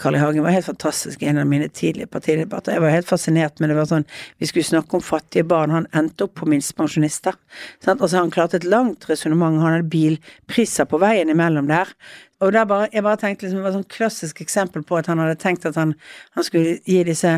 Carl 0.00 0.16
I. 0.16 0.18
Hagen 0.22 0.42
var 0.42 0.54
helt 0.54 0.66
fantastisk 0.66 1.22
i 1.22 1.26
en 1.28 1.38
av 1.42 1.46
mine 1.46 1.68
tidlige 1.68 2.08
partidebatter. 2.08 2.72
Jeg 2.72 2.80
var 2.80 2.94
helt 2.94 3.08
fascinert, 3.10 3.60
men 3.60 3.68
det 3.68 3.76
var 3.76 3.88
sånn 3.90 4.06
Vi 4.40 4.48
skulle 4.48 4.64
snakke 4.64 4.96
om 4.96 5.04
fattige 5.04 5.44
barn. 5.44 5.74
Han 5.74 5.88
endte 5.92 6.24
opp 6.24 6.38
på 6.40 6.48
minstepensjonister. 6.48 7.36
Altså, 7.84 8.16
han 8.16 8.32
klarte 8.32 8.56
et 8.56 8.64
langt 8.64 9.04
resonnement. 9.10 9.60
Han 9.60 9.76
hadde 9.76 9.92
bilpriser 9.92 10.88
på 10.88 11.00
veien 11.02 11.28
imellom 11.28 11.68
der. 11.68 11.92
Og 12.40 12.54
der 12.56 12.64
bare, 12.70 12.88
jeg 12.94 13.04
bare 13.04 13.20
tenkte 13.20 13.44
liksom, 13.44 13.60
det 13.60 13.66
var 13.66 13.74
et 13.74 13.80
sånn 13.82 13.92
klassisk 13.98 14.40
eksempel 14.40 14.86
på 14.88 14.96
at 14.96 15.12
han 15.12 15.20
hadde 15.20 15.36
tenkt 15.42 15.68
at 15.68 15.76
han, 15.76 15.92
han 16.38 16.46
skulle 16.46 16.78
gi 16.86 17.02
disse 17.04 17.36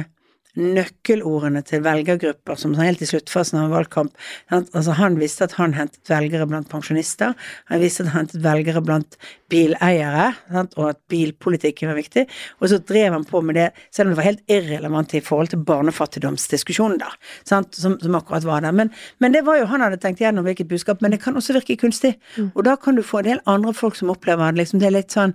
nøkkelordene 0.58 1.62
til 1.66 1.82
velgergrupper 1.84 2.58
som 2.58 2.72
sånn 2.74 2.86
helt 2.88 3.02
i 3.04 3.08
sluttfasen 3.08 3.58
av 3.60 3.68
en 3.68 3.74
valgkamp. 3.74 4.14
Altså 4.50 4.96
Han 4.98 5.18
visste 5.20 5.46
at 5.46 5.54
han 5.58 5.74
hentet 5.76 6.10
velgere 6.10 6.46
blant 6.50 6.68
pensjonister, 6.70 7.36
han 7.70 7.82
visste 7.82 8.04
at 8.04 8.10
han 8.12 8.24
hentet 8.24 8.42
velgere 8.44 8.82
blant 8.82 9.16
bileiere, 9.50 10.30
sant? 10.50 10.74
og 10.78 10.90
at 10.92 11.00
bilpolitikken 11.10 11.90
var 11.90 11.98
viktig. 11.98 12.26
Og 12.60 12.70
så 12.72 12.78
drev 12.82 13.12
han 13.16 13.24
på 13.28 13.40
med 13.42 13.58
det, 13.58 13.68
selv 13.94 14.08
om 14.08 14.14
det 14.14 14.20
var 14.20 14.28
helt 14.30 14.44
irrelevant 14.50 15.14
i 15.14 15.22
forhold 15.24 15.52
til 15.54 15.64
barnefattigdomsdiskusjonen, 15.70 16.98
da, 17.02 17.10
sant? 17.48 17.74
Som, 17.78 17.96
som 18.02 18.18
akkurat 18.18 18.46
var 18.46 18.62
der. 18.66 18.74
Men, 18.76 18.92
men 19.22 19.34
det 19.34 19.44
var 19.46 19.58
jo 19.60 19.66
han 19.70 19.82
hadde 19.84 19.98
tenkt 20.02 20.22
gjennom 20.22 20.46
hvilket 20.46 20.70
budskap, 20.70 21.02
men 21.02 21.14
det 21.14 21.22
kan 21.22 21.36
også 21.38 21.56
virke 21.58 21.78
kunstig. 21.80 22.16
Og 22.54 22.62
da 22.66 22.76
kan 22.80 22.98
du 22.98 23.02
få 23.06 23.22
en 23.22 23.30
del 23.32 23.42
andre 23.50 23.74
folk 23.76 23.98
som 23.98 24.10
opplever 24.12 24.50
det, 24.52 24.62
liksom, 24.64 24.80
det 24.82 24.90
er 24.90 24.98
litt 25.00 25.14
sånn 25.14 25.34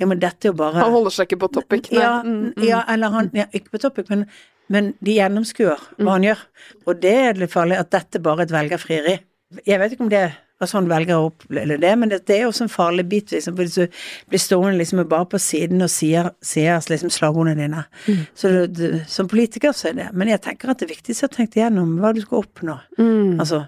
ja, 0.00 0.08
men 0.10 0.18
dette 0.18 0.48
er 0.48 0.50
jo 0.50 0.56
bare 0.58 0.80
Han 0.82 0.90
holder 0.90 1.12
seg 1.14 1.28
ikke 1.28 1.36
på 1.44 1.48
topic, 1.54 1.86
nei. 1.92 2.00
ja, 2.02 2.14
Mm, 2.24 2.48
mm. 2.56 2.64
ja, 2.66 2.80
eller 2.90 3.12
han 3.14 3.28
ja, 3.36 3.44
Ikke 3.54 3.76
på 3.76 3.78
topic, 3.84 4.08
men, 4.10 4.24
men 4.72 4.94
de 5.04 5.18
gjennomskuer 5.18 5.82
hva 5.98 6.16
han 6.16 6.26
gjør. 6.28 6.40
Og 6.88 7.02
det 7.02 7.14
er 7.26 7.38
litt 7.40 7.52
farlig 7.52 7.80
at 7.80 7.92
dette 7.94 8.22
bare 8.24 8.44
er 8.44 8.48
et 8.48 8.56
velgerfrieri. 8.56 9.18
Jeg 9.66 9.80
vet 9.80 9.94
ikke 9.94 10.06
om 10.06 10.12
det 10.12 10.22
er 10.24 10.40
sånn 10.70 10.86
velgere 10.88 11.26
opplever 11.26 11.80
det, 11.80 11.90
men 12.00 12.08
det, 12.08 12.22
det 12.28 12.38
er 12.38 12.46
også 12.48 12.64
en 12.64 12.72
farlig 12.72 13.04
bit. 13.10 13.32
Liksom, 13.34 13.56
hvis 13.58 13.76
du 13.76 13.98
blir 14.30 14.40
stående 14.40 14.78
liksom 14.78 15.02
bare 15.10 15.28
på 15.28 15.40
siden 15.42 15.84
og 15.84 15.90
sier, 15.92 16.30
sier 16.44 16.80
liksom 16.88 17.12
slagordene 17.12 17.66
dine. 17.66 17.84
Så 18.38 18.52
du, 18.54 18.60
du, 18.70 18.86
som 19.10 19.28
politiker 19.30 19.74
så 19.76 19.90
er 19.90 19.98
det 19.98 20.08
Men 20.16 20.30
jeg 20.30 20.42
tenker 20.46 20.72
at 20.72 20.80
det 20.80 20.88
viktigste 20.90 21.26
er 21.26 21.32
å 21.32 21.36
tenke 21.36 21.60
igjennom 21.60 21.98
hva 22.00 22.14
du 22.16 22.22
skal 22.24 22.44
oppnå. 22.44 22.78
Mm. 22.96 23.36
Altså, 23.42 23.64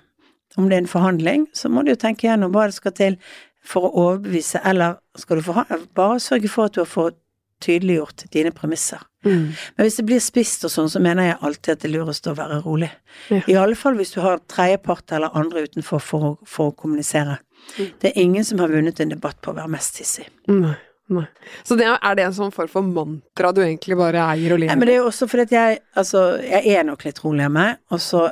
om 0.56 0.70
det 0.70 0.78
er 0.78 0.86
en 0.86 0.90
forhandling, 0.90 1.46
så 1.52 1.68
må 1.68 1.84
du 1.84 1.92
jo 1.92 2.00
tenke 2.00 2.28
igjennom 2.28 2.54
hva 2.54 2.70
det 2.70 2.78
skal 2.78 2.96
til 2.96 3.20
for 3.66 3.88
å 3.88 3.94
overbevise, 4.06 4.62
eller 4.64 5.00
skal 5.18 5.40
du 5.40 5.46
forhandle, 5.46 5.88
bare 5.98 6.20
sørge 6.22 6.50
for 6.52 6.70
at 6.70 6.76
du 6.76 6.84
har 6.84 6.90
fått 6.90 7.18
tydeliggjort 7.64 8.28
dine 8.34 8.52
premisser. 8.54 9.02
Mm. 9.26 9.46
Men 9.76 9.86
hvis 9.86 9.98
det 10.00 10.06
blir 10.08 10.22
spist 10.22 10.66
og 10.66 10.72
sånn, 10.72 10.90
så 10.92 11.02
mener 11.02 11.30
jeg 11.30 11.38
alltid 11.48 11.72
at 11.74 11.82
det 11.82 11.90
er 11.90 11.94
lurest 11.96 12.28
å 12.30 12.36
være 12.38 12.60
rolig. 12.64 12.90
Ja. 13.32 13.42
I 13.46 13.58
alle 13.60 13.78
fall 13.78 13.98
hvis 13.98 14.14
du 14.14 14.20
har 14.24 14.40
tredjepart 14.50 15.16
eller 15.16 15.36
andre 15.38 15.66
utenfor 15.66 16.02
for 16.02 16.28
å, 16.28 16.32
for 16.46 16.72
å 16.72 16.76
kommunisere. 16.78 17.40
Mm. 17.76 17.92
Det 18.02 18.10
er 18.10 18.20
ingen 18.22 18.46
som 18.46 18.62
har 18.62 18.72
vunnet 18.72 19.00
en 19.02 19.14
debatt 19.14 19.40
på 19.42 19.52
å 19.52 19.58
være 19.58 19.72
mest 19.72 20.00
hissig. 20.00 20.28
Nei, 20.50 20.76
nei. 21.12 21.26
Så 21.66 21.78
det 21.78 21.90
er, 21.90 22.16
det 22.18 22.26
en 22.28 22.38
sånn 22.38 22.54
form 22.54 22.70
for 22.72 22.86
mantra 22.86 23.52
du 23.56 23.62
egentlig 23.64 23.98
bare 23.98 24.22
eier 24.30 24.54
og 24.54 24.62
lever 24.62 24.78
men 24.78 24.88
det 24.88 24.96
er 24.96 25.02
jo 25.02 25.10
også 25.10 25.28
fordi 25.30 25.46
at 25.48 25.54
jeg, 25.56 25.78
altså, 25.98 26.26
jeg 26.44 26.76
er 26.78 26.86
nok 26.86 27.06
litt 27.06 27.22
rolig 27.24 27.46
av 27.46 27.54
meg, 27.56 27.80
og 27.90 28.02
så 28.02 28.28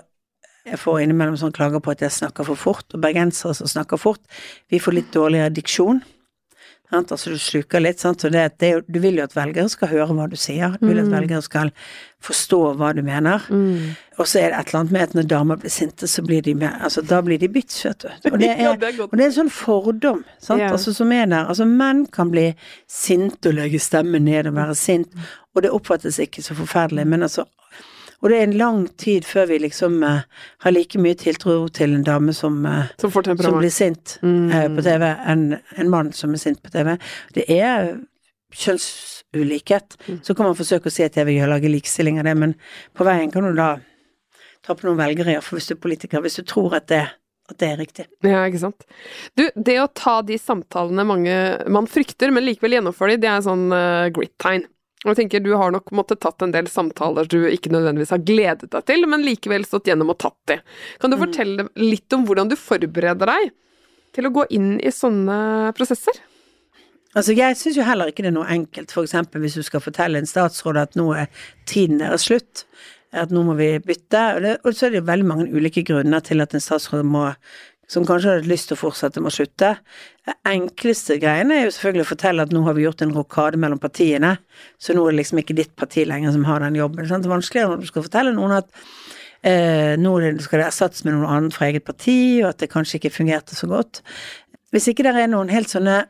jeg 0.64 0.80
får 0.80 1.02
innimellom 1.04 1.36
sånn 1.36 1.52
klager 1.52 1.82
på 1.84 1.92
at 1.92 2.02
jeg 2.04 2.14
snakker 2.14 2.46
for 2.48 2.56
fort, 2.56 2.86
og 2.96 3.02
bergensere 3.04 3.52
som 3.56 3.68
snakker 3.68 4.00
fort, 4.00 4.22
vi 4.72 4.80
får 4.80 4.96
litt 4.96 5.10
dårligere 5.12 5.52
diksjon. 5.52 6.00
Sant? 6.94 7.12
Altså 7.14 7.32
du 7.34 7.38
sluker 7.42 7.82
litt, 7.82 8.00
sant. 8.02 8.22
Så 8.22 8.30
det, 8.32 8.46
det, 8.62 8.72
du 8.86 8.98
vil 9.02 9.18
jo 9.18 9.26
at 9.26 9.34
velgere 9.36 9.70
skal 9.72 9.90
høre 9.90 10.14
hva 10.14 10.26
du 10.30 10.36
sier. 10.38 10.76
Du 10.80 10.86
vil 10.88 11.02
at 11.02 11.10
velgere 11.10 11.42
skal 11.44 11.72
forstå 12.24 12.60
hva 12.78 12.92
du 12.96 13.02
mener. 13.04 13.44
Og 14.18 14.28
så 14.30 14.40
er 14.40 14.52
det 14.52 14.60
et 14.60 14.70
eller 14.70 14.80
annet 14.80 14.94
med 14.94 15.06
at 15.08 15.16
når 15.18 15.28
damer 15.32 15.60
blir 15.60 15.72
sinte, 15.74 16.08
så 16.10 16.22
blir 16.24 16.44
de 16.46 16.54
mer 16.58 16.76
Altså 16.86 17.02
da 17.02 17.20
blir 17.24 17.40
de 17.42 17.50
bitch, 17.50 17.82
vet 17.88 18.06
du. 18.06 18.30
Og 18.30 18.38
det 18.40 18.52
Ja, 18.64 18.72
er, 18.72 18.78
det 18.80 18.92
er 18.92 19.02
og 19.08 19.16
det 19.16 19.24
er 19.24 19.32
en 19.32 19.38
sånn 19.40 19.52
fordom, 19.52 20.22
sant. 20.38 20.62
Yeah. 20.62 20.72
Altså 20.72 20.94
som 20.96 21.12
er 21.12 21.26
der. 21.26 21.48
Altså 21.50 21.66
menn 21.68 22.04
kan 22.14 22.30
bli 22.32 22.52
sinte 22.90 23.50
og 23.50 23.58
legge 23.58 23.82
stemmen 23.82 24.28
ned 24.28 24.50
og 24.50 24.56
være 24.60 24.78
sint, 24.78 25.10
og 25.54 25.66
det 25.66 25.74
oppfattes 25.74 26.20
ikke 26.22 26.42
så 26.44 26.56
forferdelig, 26.58 27.06
men 27.10 27.26
altså 27.26 27.46
og 28.24 28.30
det 28.32 28.38
er 28.38 28.46
en 28.46 28.56
lang 28.56 28.86
tid 28.96 29.26
før 29.28 29.50
vi 29.50 29.58
liksom 29.60 29.98
uh, 30.00 30.22
har 30.64 30.72
like 30.72 30.96
mye 30.96 31.16
tiltro 31.20 31.58
til 31.68 31.92
en 31.92 32.06
dame 32.06 32.32
som 32.32 32.62
uh, 32.64 32.86
Som 33.00 33.12
som 33.12 33.58
blir 33.58 33.70
sint 33.70 34.16
eh, 34.24 34.68
på 34.72 34.82
TV, 34.82 35.04
enn 35.28 35.58
en 35.76 35.90
mann 35.92 36.12
som 36.16 36.32
er 36.32 36.40
sint 36.40 36.62
på 36.64 36.72
TV. 36.72 36.94
Det 37.36 37.44
er 37.52 37.98
kjønnsulikhet. 38.54 39.98
Så 40.22 40.34
kan 40.34 40.48
man 40.48 40.56
forsøke 40.56 40.88
å 40.88 40.94
si 40.94 41.04
at 41.04 41.18
jeg 41.18 41.28
vil 41.28 41.44
lage 41.50 41.68
likestilling 41.68 42.22
av 42.22 42.30
det, 42.30 42.34
men 42.38 42.54
på 42.96 43.04
veien 43.04 43.32
kan 43.34 43.44
du 43.44 43.52
da 43.58 43.74
tape 44.64 44.86
noen 44.86 45.02
velgere, 45.02 45.34
iallfall 45.34 45.60
hvis 45.60 45.68
du 45.68 45.76
er 45.76 45.82
politiker, 45.84 46.24
hvis 46.24 46.40
du 46.40 46.46
tror 46.48 46.78
at 46.78 46.88
det, 46.88 47.02
at 47.52 47.60
det 47.60 47.68
er 47.68 47.80
riktig. 47.82 48.06
Ja, 48.24 48.46
ikke 48.48 48.62
sant. 48.62 48.86
Du, 49.36 49.44
det 49.52 49.76
å 49.82 49.90
ta 49.92 50.22
de 50.24 50.38
samtalene 50.40 51.04
mange 51.04 51.34
man 51.68 51.90
frykter, 51.90 52.32
men 52.32 52.46
likevel 52.46 52.78
gjennomføre 52.78 53.18
de, 53.18 53.24
det 53.26 53.32
er 53.34 53.44
sånn 53.44 53.66
uh, 53.74 54.08
grit-tegn. 54.14 54.64
Jeg 55.04 55.18
tenker 55.18 55.42
Du 55.44 55.52
har 55.60 55.72
nok 55.74 55.90
måttet 55.96 56.22
tatt 56.24 56.42
en 56.44 56.54
del 56.54 56.68
samtaler 56.70 57.28
du 57.28 57.42
ikke 57.50 57.72
nødvendigvis 57.74 58.14
har 58.14 58.22
gledet 58.24 58.70
deg 58.72 58.86
til, 58.88 59.04
men 59.10 59.24
likevel 59.26 59.66
stått 59.68 59.90
gjennom 59.90 60.14
og 60.14 60.20
tatt 60.22 60.38
de. 60.48 60.60
Kan 61.02 61.12
du 61.12 61.20
fortelle 61.20 61.68
litt 61.80 62.16
om 62.16 62.24
hvordan 62.28 62.48
du 62.52 62.56
forbereder 62.56 63.28
deg 63.34 63.52
til 64.16 64.28
å 64.28 64.32
gå 64.32 64.46
inn 64.56 64.78
i 64.80 64.94
sånne 64.94 65.74
prosesser? 65.76 66.22
Altså, 67.14 67.34
jeg 67.36 67.54
syns 67.58 67.76
jo 67.78 67.86
heller 67.86 68.10
ikke 68.10 68.24
det 68.24 68.32
er 68.32 68.38
noe 68.38 68.50
enkelt, 68.50 68.90
eksempel 69.04 69.44
hvis 69.44 69.58
du 69.60 69.62
skal 69.66 69.82
fortelle 69.84 70.18
en 70.18 70.26
statsråd 70.26 70.80
at 70.80 70.96
nå 70.98 71.12
er 71.14 71.28
tiden 71.70 72.00
deres 72.02 72.26
slutt, 72.26 72.64
at 73.14 73.30
nå 73.30 73.44
må 73.46 73.54
vi 73.58 73.68
bytte, 73.78 74.22
og, 74.34 74.40
det, 74.42 74.56
og 74.64 74.74
så 74.74 74.88
er 74.88 74.94
det 74.94 75.02
jo 75.02 75.10
veldig 75.12 75.28
mange 75.28 75.46
ulike 75.54 75.84
grunner 75.86 76.24
til 76.26 76.42
at 76.42 76.56
en 76.56 76.64
statsråd 76.64 77.06
må 77.06 77.28
som 77.90 78.06
kanskje 78.08 78.36
hadde 78.36 78.50
lyst 78.50 78.70
til 78.70 78.78
å 78.78 78.80
fortsette, 78.80 79.20
med 79.22 79.32
å 79.32 79.34
slutte. 79.34 79.74
Det 80.24 80.34
enkleste 80.48 81.18
greiene 81.22 81.58
er 81.58 81.66
jo 81.66 81.74
selvfølgelig 81.74 82.06
å 82.06 82.10
fortelle 82.10 82.46
at 82.46 82.54
nå 82.54 82.62
har 82.66 82.76
vi 82.76 82.86
gjort 82.86 83.04
en 83.04 83.12
rokade 83.16 83.60
mellom 83.60 83.80
partiene, 83.82 84.36
så 84.80 84.96
nå 84.96 85.04
er 85.04 85.14
det 85.14 85.22
liksom 85.22 85.42
ikke 85.42 85.58
ditt 85.58 85.74
parti 85.78 86.06
lenger 86.08 86.34
som 86.36 86.46
har 86.48 86.64
den 86.64 86.78
jobben. 86.80 87.08
Sant? 87.10 87.26
Det 87.26 87.30
er 87.30 87.36
vanskeligere 87.36 87.74
når 87.74 87.84
du 87.84 87.90
skal 87.90 88.06
fortelle 88.06 88.34
noen 88.36 88.56
at 88.60 88.70
eh, 89.44 89.94
nå 90.00 90.16
skal 90.44 90.62
det 90.62 90.70
erstattes 90.70 91.04
med 91.04 91.16
noen 91.16 91.28
annen 91.28 91.54
fra 91.54 91.68
eget 91.68 91.86
parti, 91.86 92.18
og 92.42 92.52
at 92.54 92.64
det 92.64 92.72
kanskje 92.72 93.00
ikke 93.00 93.16
fungerte 93.18 93.58
så 93.58 93.68
godt. 93.70 94.02
Hvis 94.74 94.88
ikke 94.90 95.06
det 95.06 95.14
er 95.14 95.30
noen 95.30 95.52
helt 95.52 95.70
sånne 95.70 96.04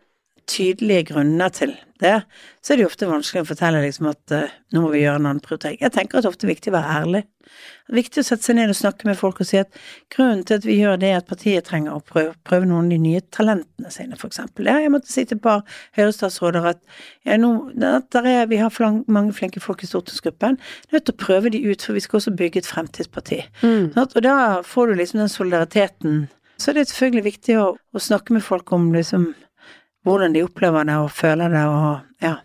tydelige 0.51 1.11
grunner 1.13 1.53
til 1.55 1.75
det, 2.05 2.17
så 2.63 2.73
er 2.73 2.79
det 2.79 2.85
jo 2.85 2.91
ofte 2.91 3.09
vanskelig 3.11 3.45
å 3.45 3.49
fortelle 3.49 3.83
liksom 3.85 4.11
at 4.11 4.35
uh, 4.35 4.53
nå 4.75 4.83
må 4.85 4.91
vi 4.93 5.03
gjøre 5.05 5.21
en 5.23 5.31
annen 5.31 5.45
prioritering. 5.45 5.81
Jeg 5.83 5.95
tenker 5.95 6.19
at 6.19 6.25
det 6.25 6.31
er 6.31 6.35
ofte 6.37 6.51
viktig 6.51 6.73
å 6.73 6.77
være 6.77 6.99
ærlig. 7.01 7.23
Det 7.45 7.93
er 7.93 7.99
viktig 7.99 8.23
å 8.23 8.27
sette 8.27 8.47
seg 8.47 8.57
ned 8.57 8.73
og 8.73 8.79
snakke 8.79 9.09
med 9.09 9.19
folk 9.21 9.41
og 9.43 9.49
si 9.49 9.59
at 9.61 9.81
grunnen 10.13 10.43
til 10.49 10.57
at 10.61 10.67
vi 10.67 10.79
gjør 10.79 11.01
det, 11.01 11.11
er 11.13 11.21
at 11.21 11.29
partiet 11.29 11.67
trenger 11.69 11.97
å 11.97 12.03
prøve, 12.05 12.33
prøve 12.49 12.69
noen 12.69 12.89
av 12.89 12.95
de 12.95 13.01
nye 13.03 13.23
talentene 13.35 13.93
sine, 13.93 14.17
for 14.21 14.33
eksempel. 14.33 14.71
Ja, 14.71 14.79
jeg 14.81 14.93
måtte 14.95 15.13
si 15.13 15.27
til 15.27 15.37
et 15.37 15.45
par 15.45 15.65
Høyre-statsråder 15.99 16.71
at 16.73 16.81
ja, 17.29 17.37
nå, 17.41 17.53
at 17.85 18.09
der 18.17 18.31
er, 18.31 18.47
vi 18.51 18.63
har 18.63 18.73
flang, 18.73 19.03
mange 19.13 19.37
flinke 19.37 19.63
folk 19.65 19.85
i 19.85 19.91
stortingsgruppen, 19.91 20.57
nødt 20.95 21.05
til 21.05 21.17
å 21.17 21.23
prøve 21.27 21.53
de 21.53 21.61
ut, 21.69 21.85
for 21.85 21.99
vi 21.99 22.05
skal 22.05 22.23
også 22.23 22.35
bygge 22.39 22.65
et 22.65 22.71
fremtidsparti. 22.71 23.43
Sant? 23.97 24.17
Og 24.17 24.25
da 24.25 24.39
får 24.65 24.91
du 24.91 24.99
liksom 25.03 25.21
den 25.21 25.33
solidariteten. 25.33 26.25
Så 26.57 26.71
er 26.71 26.79
det 26.79 26.89
selvfølgelig 26.89 27.29
viktig 27.29 27.59
å, 27.61 27.69
å 27.77 28.01
snakke 28.01 28.37
med 28.37 28.45
folk 28.47 28.73
om 28.73 28.93
liksom 28.95 29.33
hvordan 30.05 30.35
de 30.35 30.45
opplever 30.45 30.85
det 30.89 30.99
og 31.01 31.11
føler 31.15 31.53
det, 31.53 31.65
og 31.65 32.25
ja, 32.25 32.37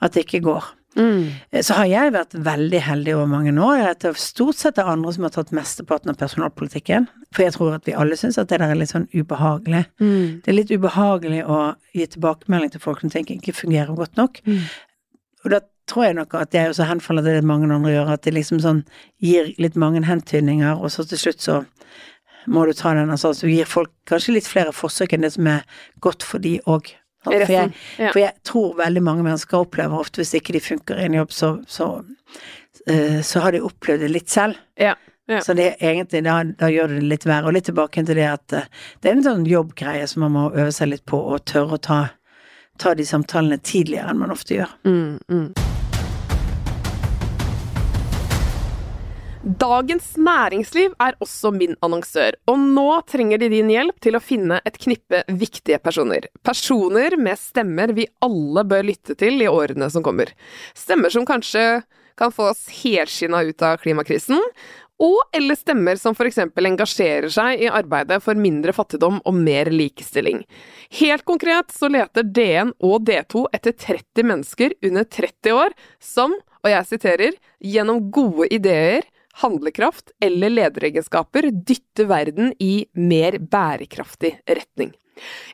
at 0.00 0.14
det 0.16 0.24
ikke 0.24 0.40
går. 0.48 0.70
Mm. 0.94 1.26
Så 1.66 1.74
har 1.74 1.88
jeg 1.90 2.12
vært 2.14 2.36
veldig 2.46 2.80
heldig 2.86 3.14
over 3.16 3.26
mange 3.26 3.50
år. 3.50 3.76
Jeg 3.80 3.88
heter 3.88 4.14
det 4.14 4.22
stort 4.22 4.60
sett 4.60 4.78
er 4.78 4.90
andre 4.92 5.12
som 5.12 5.26
har 5.26 5.32
tatt 5.34 5.50
mesteparten 5.56 6.12
av 6.12 6.18
personalpolitikken. 6.20 7.08
For 7.34 7.42
jeg 7.42 7.56
tror 7.56 7.74
at 7.74 7.88
vi 7.88 7.96
alle 7.98 8.16
syns 8.16 8.38
at 8.38 8.48
det 8.52 8.60
der 8.62 8.70
er 8.70 8.78
litt 8.78 8.92
sånn 8.92 9.08
ubehagelig. 9.10 9.84
Det 10.44 10.52
er 10.52 10.58
litt 10.58 10.70
ubehagelig 10.70 11.42
å 11.50 11.74
gi 11.96 12.06
tilbakemelding 12.14 12.70
til 12.76 12.84
folk 12.84 13.02
som 13.02 13.10
tenker 13.10 13.34
ikke 13.34 13.56
fungerer 13.58 13.94
godt 13.98 14.16
nok. 14.20 14.38
Og 15.44 15.50
da 15.50 15.60
tror 15.90 16.06
jeg 16.06 16.16
nok 16.16 16.34
at 16.38 16.54
jeg 16.54 16.70
også 16.70 16.86
henfaller 16.88 17.26
til 17.26 17.40
det 17.40 17.44
mange 17.44 17.68
andre 17.74 17.90
gjør, 17.92 18.14
at 18.14 18.24
de 18.24 18.30
liksom 18.38 18.62
sånn 18.62 18.84
gir 19.20 19.50
litt 19.58 19.74
mange 19.76 20.04
hentydninger, 20.06 20.78
og 20.78 20.94
så 20.94 21.04
til 21.04 21.20
slutt 21.20 21.42
så 21.42 21.64
må 22.46 22.66
du 22.66 22.72
ta 22.76 22.94
den, 22.94 23.10
altså, 23.10 23.32
så 23.34 23.48
gir 23.50 23.64
folk 23.68 23.90
kanskje 24.06 24.34
litt 24.36 24.46
flere 24.50 24.72
forsøk 24.72 25.12
enn 25.16 25.22
det 25.26 25.32
som 25.36 25.46
er 25.46 25.62
godt 26.00 26.22
for 26.22 26.38
de 26.44 26.58
òg. 26.66 26.92
For, 27.24 27.32
jeg- 27.52 27.72
for 28.12 28.18
jeg 28.20 28.32
tror 28.44 28.74
veldig 28.76 29.02
mange 29.02 29.22
mennesker 29.24 29.56
opplever 29.64 29.96
ofte 29.98 30.20
hvis 30.20 30.34
ikke 30.36 30.52
de 30.52 30.60
funker 30.60 30.98
i 31.00 31.06
en 31.06 31.14
jobb, 31.14 31.30
så, 31.32 31.54
så, 31.66 32.04
eh, 32.86 33.20
så 33.24 33.40
har 33.40 33.52
de 33.52 33.62
opplevd 33.64 34.00
det 34.04 34.10
litt 34.12 34.28
selv. 34.28 34.58
Ja. 34.76 34.94
Ja. 35.26 35.38
Så 35.40 35.54
det 35.56 35.70
er 35.80 35.94
egentlig, 35.94 36.20
da, 36.26 36.42
da 36.44 36.68
gjør 36.68 36.88
det 36.92 36.98
det 37.00 37.08
litt 37.08 37.24
verre. 37.24 37.46
Og 37.48 37.54
litt 37.56 37.64
tilbake 37.64 38.04
til 38.04 38.14
det 38.20 38.26
at 38.28 38.52
eh, 38.52 38.66
det 39.00 39.08
er 39.08 39.16
en 39.16 39.24
sånn 39.24 39.46
jobbgreie 39.48 40.04
som 40.10 40.20
man 40.26 40.34
må 40.36 40.42
øve 40.52 40.68
seg 40.76 40.90
litt 40.92 41.06
på, 41.08 41.16
og 41.16 41.46
tørre 41.48 41.78
å 41.78 41.80
ta, 41.80 42.00
ta 42.76 42.92
de 42.94 43.06
samtalene 43.08 43.56
tidligere 43.64 44.10
enn 44.12 44.20
man 44.20 44.34
ofte 44.36 44.58
gjør. 44.58 44.74
Mm, 44.84 45.16
mm. 45.32 45.73
Dagens 49.44 50.14
Næringsliv 50.16 50.94
er 51.04 51.18
også 51.20 51.50
min 51.52 51.74
annonsør, 51.84 52.32
og 52.48 52.62
nå 52.62 52.86
trenger 53.04 53.42
de 53.42 53.50
din 53.52 53.68
hjelp 53.68 53.98
til 54.00 54.16
å 54.16 54.22
finne 54.24 54.56
et 54.64 54.78
knippe 54.80 55.20
viktige 55.28 55.76
personer. 55.84 56.30
Personer 56.40 57.18
med 57.20 57.36
stemmer 57.36 57.92
vi 57.92 58.06
alle 58.24 58.64
bør 58.64 58.86
lytte 58.88 59.12
til 59.20 59.36
i 59.44 59.50
årene 59.50 59.90
som 59.92 60.06
kommer. 60.06 60.32
Stemmer 60.72 61.12
som 61.12 61.28
kanskje 61.28 61.82
kan 62.16 62.32
få 62.32 62.48
oss 62.54 62.70
helskinna 62.72 63.42
ut 63.44 63.66
av 63.68 63.84
klimakrisen, 63.84 64.40
og 65.04 65.36
eller 65.36 65.60
stemmer 65.60 66.00
som 66.00 66.16
eksempel 66.24 66.70
engasjerer 66.70 67.28
seg 67.28 67.66
i 67.66 67.68
arbeidet 67.68 68.22
for 68.24 68.40
mindre 68.40 68.72
fattigdom 68.72 69.20
og 69.28 69.36
mer 69.36 69.68
likestilling. 69.68 70.40
Helt 71.02 71.28
konkret 71.28 71.74
så 71.74 71.92
leter 71.92 72.24
DN 72.24 72.72
og 72.80 73.04
D2 73.04 73.44
etter 73.52 73.76
30 73.76 74.24
mennesker 74.24 74.78
under 74.80 75.04
30 75.04 75.52
år 75.52 75.76
som, 76.00 76.32
og 76.64 76.70
jeg 76.72 76.88
siterer, 76.94 77.36
gjennom 77.60 78.06
gode 78.08 78.48
ideer, 78.54 79.04
handlekraft 79.42 80.12
eller 80.22 80.52
lederegenskaper 80.52 81.50
dytter 81.50 82.10
verden 82.10 82.52
i 82.62 82.86
mer 82.94 83.38
bærekraftig 83.38 84.36
retning. 84.46 84.92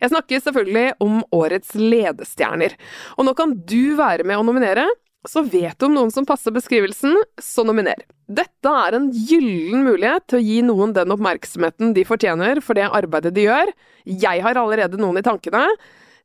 Jeg 0.01 0.13
snakker 0.13 0.41
selvfølgelig 0.41 0.97
om 1.05 1.21
årets 1.37 1.75
ledestjerner, 1.77 2.75
og 3.17 3.29
nå 3.29 3.37
kan 3.37 3.55
du 3.69 3.97
være 3.99 4.25
med 4.29 4.41
å 4.41 4.47
nominere. 4.47 4.87
Så 5.29 5.43
vet 5.45 5.77
du 5.77 5.85
om 5.85 5.97
noen 5.99 6.13
som 6.15 6.25
passer 6.25 6.53
beskrivelsen, 6.55 7.13
så 7.37 7.61
nominer. 7.69 8.07
Dette 8.25 8.73
er 8.87 8.97
en 8.97 9.11
gyllen 9.13 9.85
mulighet 9.85 10.31
til 10.31 10.41
å 10.41 10.45
gi 10.47 10.61
noen 10.65 10.95
den 10.97 11.13
oppmerksomheten 11.13 11.93
de 11.97 12.07
fortjener 12.09 12.63
for 12.65 12.79
det 12.79 12.89
arbeidet 12.89 13.35
de 13.37 13.45
gjør. 13.45 13.75
Jeg 14.09 14.45
har 14.47 14.61
allerede 14.63 15.01
noen 15.01 15.21
i 15.21 15.27
tankene. 15.27 15.67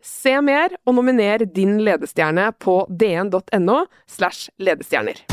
Se 0.06 0.38
mer 0.40 0.78
og 0.86 0.96
nominer 0.96 1.44
din 1.50 1.82
ledestjerne 1.84 2.54
på 2.62 2.86
dn.no 2.88 3.82
slash 4.08 4.48
ledestjerner. 4.64 5.26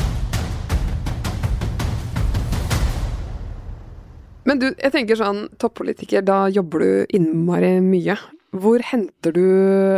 Men 4.49 4.59
du, 4.59 4.69
jeg 4.75 4.93
tenker 4.95 5.19
sånn, 5.19 5.45
toppolitiker, 5.63 6.25
da 6.27 6.47
jobber 6.51 6.83
du 6.83 7.17
innmari 7.19 7.77
mye. 7.85 8.17
Hvor 8.53 8.83
henter 8.85 9.33
du 9.33 9.47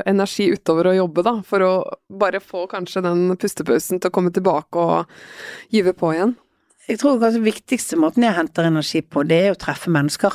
energi 0.06 0.50
utover 0.52 0.90
å 0.90 0.98
jobbe, 1.00 1.24
da, 1.26 1.38
for 1.46 1.64
å 1.64 1.72
bare 2.12 2.42
få 2.44 2.68
kanskje 2.70 3.02
den 3.06 3.26
pustepausen 3.40 3.98
til 3.98 4.12
å 4.12 4.14
komme 4.14 4.30
tilbake 4.34 4.78
og 4.78 5.74
gyve 5.74 5.96
på 5.96 6.12
igjen? 6.14 6.36
Jeg 6.84 6.98
tror 7.00 7.16
kanskje 7.16 7.38
den 7.38 7.46
viktigste 7.46 7.96
måten 7.96 8.26
jeg 8.26 8.36
henter 8.36 8.66
energi 8.68 9.00
på, 9.00 9.22
det 9.24 9.38
er 9.40 9.54
å 9.54 9.58
treffe 9.58 9.88
mennesker. 9.88 10.34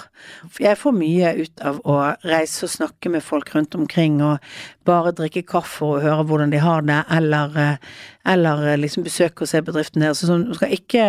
Jeg 0.58 0.80
får 0.82 0.96
mye 0.98 1.34
ut 1.44 1.62
av 1.62 1.78
å 1.86 1.98
reise 2.26 2.66
og 2.66 2.74
snakke 2.74 3.12
med 3.14 3.22
folk 3.22 3.54
rundt 3.54 3.78
omkring, 3.78 4.18
og 4.26 4.42
bare 4.90 5.14
drikke 5.14 5.46
kaffe 5.46 5.86
og 5.86 6.02
høre 6.02 6.26
hvordan 6.26 6.50
de 6.50 6.64
har 6.64 6.82
det, 6.90 7.04
eller, 7.14 7.54
eh, 7.62 7.92
eller 8.34 8.82
liksom 8.82 9.06
besøke 9.06 9.46
og 9.46 9.52
se 9.54 9.62
bedriften 9.62 10.02
deres. 10.02 10.26
Så 10.26 10.42
du 10.42 10.58
skal 10.58 10.74
ikke 10.74 11.06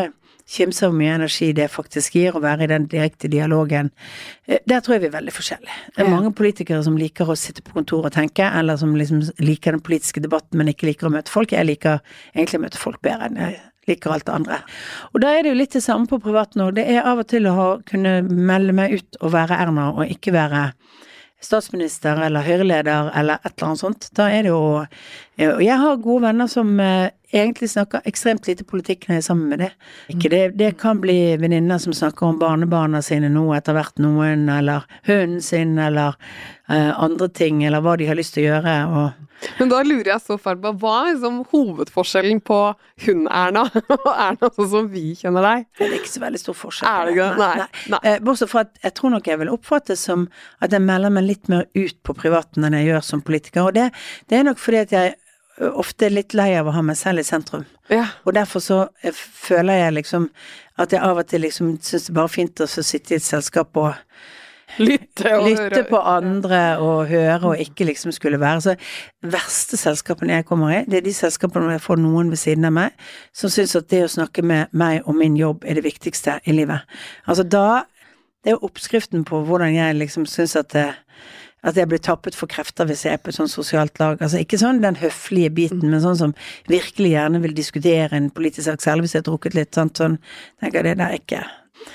kimse 0.50 0.84
av 0.86 0.92
hvor 0.92 0.98
mye 0.98 1.14
energi 1.14 1.50
det 1.56 1.68
faktisk 1.70 2.16
gir 2.18 2.36
å 2.36 2.42
være 2.42 2.66
i 2.66 2.70
den 2.72 2.88
direkte 2.90 3.30
dialogen. 3.30 3.90
Eh, 4.46 4.58
Der 4.66 4.80
tror 4.80 4.96
jeg 4.96 5.04
vi 5.04 5.10
er 5.10 5.16
veldig 5.18 5.34
forskjellige. 5.36 5.78
Det 5.96 6.04
er 6.04 6.10
mange 6.10 6.32
politikere 6.36 6.82
som 6.84 6.98
liker 6.98 7.30
å 7.30 7.38
sitte 7.38 7.62
på 7.62 7.74
kontoret 7.78 8.10
og 8.10 8.16
tenke, 8.18 8.46
eller 8.58 8.76
som 8.80 8.94
liksom 8.98 9.22
liker 9.38 9.76
den 9.76 9.84
politiske 9.86 10.22
debatten, 10.22 10.58
men 10.58 10.72
ikke 10.72 10.90
liker 10.90 11.08
å 11.08 11.14
møte 11.14 11.32
folk. 11.32 11.52
Jeg 11.52 11.66
liker 11.66 12.00
egentlig 12.34 12.60
å 12.60 12.64
møte 12.66 12.82
folk 12.82 13.02
bedre 13.02 13.30
enn 13.30 13.40
jeg 13.40 13.60
liker 13.88 14.12
alt 14.14 14.26
det 14.26 14.34
andre. 14.34 14.60
Og 15.14 15.22
da 15.22 15.34
er 15.34 15.42
det 15.42 15.52
jo 15.54 15.58
litt 15.58 15.74
det 15.74 15.82
samme 15.82 16.06
på 16.10 16.20
privaten 16.22 16.62
òg. 16.62 16.74
Det 16.76 16.86
er 16.86 17.06
av 17.06 17.22
og 17.22 17.30
til 17.30 17.48
å 17.48 17.54
ha, 17.56 17.68
kunne 17.86 18.20
melde 18.22 18.74
meg 18.76 18.98
ut 18.98 19.20
og 19.22 19.32
være 19.34 19.58
Erna, 19.58 19.90
og 19.94 20.10
ikke 20.10 20.34
være 20.36 20.70
statsminister 21.40 22.20
eller 22.20 22.44
Høyre-leder 22.44 23.10
eller 23.16 23.40
et 23.40 23.54
eller 23.54 23.70
annet 23.70 23.80
sånt. 23.80 24.08
Da 24.16 24.28
er 24.28 24.44
det 24.44 24.52
jo 24.52 24.84
Og 25.40 25.62
jeg 25.64 25.76
har 25.80 26.02
gode 26.04 26.26
venner 26.26 26.48
som 26.50 26.74
eh, 26.84 27.12
egentlig 27.32 27.70
snakker 27.70 28.04
ekstremt 28.08 28.48
lite 28.48 28.66
politikk 28.68 29.06
når 29.06 29.16
jeg 29.16 29.22
er 29.22 29.26
sammen 29.26 29.48
med 29.52 29.62
det. 29.62 29.70
Det, 30.30 30.42
det 30.58 30.70
kan 30.80 31.00
bli 31.00 31.36
venninner 31.40 31.78
som 31.78 31.94
snakker 31.96 32.26
om 32.26 32.40
barnebarna 32.40 33.02
sine 33.04 33.30
nå, 33.32 33.46
etter 33.56 33.76
hvert 33.76 34.00
noen, 34.02 34.48
eller 34.52 34.86
hunden 35.08 35.40
sin, 35.44 35.78
eller 35.78 36.18
uh, 36.70 36.92
andre 37.00 37.30
ting, 37.32 37.64
eller 37.64 37.84
hva 37.84 37.96
de 38.00 38.08
har 38.10 38.18
lyst 38.18 38.34
til 38.36 38.48
å 38.48 38.50
gjøre. 38.50 38.74
og 38.90 39.46
Men 39.60 39.70
da 39.70 39.80
lurer 39.86 40.12
jeg 40.12 40.24
så 40.26 40.38
fælt 40.42 40.60
på, 40.64 40.74
hva 40.82 40.96
er 41.04 41.14
liksom 41.14 41.40
hovedforskjellen 41.54 42.42
på 42.50 42.58
hun-Erna 43.06 43.64
og 44.00 44.10
Erna 44.10 44.52
sånn 44.58 44.70
som 44.74 44.92
vi 44.92 45.06
kjenner 45.22 45.46
deg? 45.46 45.64
Det 45.78 45.88
er 45.88 45.96
ikke 46.00 46.14
så 46.16 46.24
veldig 46.26 46.42
stor 46.44 46.60
forskjell. 46.66 46.90
Er 46.90 47.08
det 47.08 47.16
ikke? 47.16 47.30
Nei. 47.40 47.70
Nei. 47.94 48.02
Eh, 48.02 48.20
Bortsett 48.26 48.52
fra 48.52 48.66
at 48.66 48.84
jeg 48.84 48.98
tror 48.98 49.16
nok 49.16 49.30
jeg 49.30 49.44
vil 49.44 49.54
oppfattes 49.54 50.04
som 50.10 50.28
at 50.60 50.74
jeg 50.74 50.84
melder 50.84 51.14
meg 51.14 51.30
litt 51.30 51.50
mer 51.52 51.68
ut 51.78 51.98
på 52.04 52.18
privaten 52.18 52.66
enn 52.66 52.80
jeg 52.80 52.90
gjør 52.90 53.10
som 53.12 53.24
politiker. 53.24 53.70
Og 53.70 53.78
det, 53.78 53.90
det 54.28 54.40
er 54.40 54.48
nok 54.50 54.60
fordi 54.60 54.84
at 54.84 54.96
jeg 54.98 55.18
ofte 55.60 56.08
litt 56.10 56.34
lei 56.34 56.52
av 56.58 56.70
å 56.70 56.74
ha 56.74 56.82
meg 56.84 56.96
selv 56.96 57.22
i 57.22 57.26
sentrum. 57.26 57.66
Ja. 57.92 58.06
Og 58.24 58.34
derfor 58.36 58.64
så 58.64 58.80
eh, 59.02 59.14
føler 59.14 59.84
jeg 59.84 59.96
liksom 60.00 60.28
at 60.80 60.94
jeg 60.94 61.04
av 61.04 61.20
og 61.20 61.28
til 61.28 61.44
liksom 61.44 61.74
syns 61.84 62.06
det 62.06 62.14
er 62.14 62.20
bare 62.20 62.32
fint 62.32 62.62
å 62.64 62.68
sitte 62.70 63.14
i 63.14 63.18
et 63.20 63.26
selskap 63.26 63.76
og 63.80 63.96
Lytte 64.78 65.32
og 65.34 65.48
lytte 65.48 65.80
på 65.88 65.98
andre 65.98 66.60
og 66.78 67.08
høre 67.10 67.52
og 67.52 67.62
ikke 67.62 67.88
liksom 67.88 68.12
skulle 68.14 68.38
være 68.40 68.62
så 68.64 68.74
verste 69.32 69.78
selskapene 69.80 70.38
jeg 70.38 70.46
kommer 70.48 70.74
i, 70.76 70.82
det 70.86 71.00
er 71.00 71.06
de 71.08 71.14
selskapene 71.14 71.66
hvor 71.66 71.74
jeg 71.74 71.84
får 71.84 72.00
noen 72.00 72.30
ved 72.30 72.38
siden 72.40 72.68
av 72.68 72.76
meg 72.76 73.08
som 73.36 73.52
syns 73.52 73.74
at 73.78 73.90
det 73.90 74.04
å 74.06 74.12
snakke 74.12 74.44
med 74.46 74.70
meg 74.70 75.02
og 75.06 75.18
min 75.18 75.34
jobb 75.38 75.66
er 75.66 75.80
det 75.80 75.86
viktigste 75.88 76.38
i 76.46 76.54
livet. 76.54 76.86
Altså 77.26 77.42
da 77.44 77.84
Det 78.40 78.54
er 78.54 78.54
jo 78.54 78.70
oppskriften 78.70 79.24
på 79.28 79.42
hvordan 79.44 79.74
jeg 79.74 79.98
liksom 79.98 80.22
syns 80.24 80.54
at 80.56 80.70
det 80.72 80.86
at 81.66 81.76
jeg 81.76 81.90
blir 81.90 82.00
tappet 82.02 82.36
for 82.38 82.50
krefter 82.50 82.88
hvis 82.88 83.04
jeg 83.06 83.18
er 83.18 83.22
på 83.22 83.32
et 83.32 83.36
sånt 83.36 83.52
sosialt 83.52 84.00
lag. 84.00 84.20
Altså 84.22 84.40
ikke 84.40 84.60
sånn 84.60 84.82
den 84.84 84.98
høflige 85.00 85.52
biten, 85.56 85.86
men 85.86 86.02
sånn 86.04 86.18
som 86.18 86.34
virkelig 86.70 87.14
gjerne 87.14 87.42
vil 87.44 87.56
diskutere 87.56 88.16
en 88.16 88.30
politisk 88.34 88.68
sak, 88.68 88.84
særlig 88.84 89.06
hvis 89.06 89.16
jeg 89.16 89.24
har 89.24 89.30
drukket 89.30 89.58
litt, 89.58 89.74
sant, 89.76 90.00
sånn, 90.00 90.18
tenker 90.62 90.80
jeg 90.80 90.90
det 90.90 91.00
der 91.02 91.16
er 91.16 91.20
ikke 91.20 91.42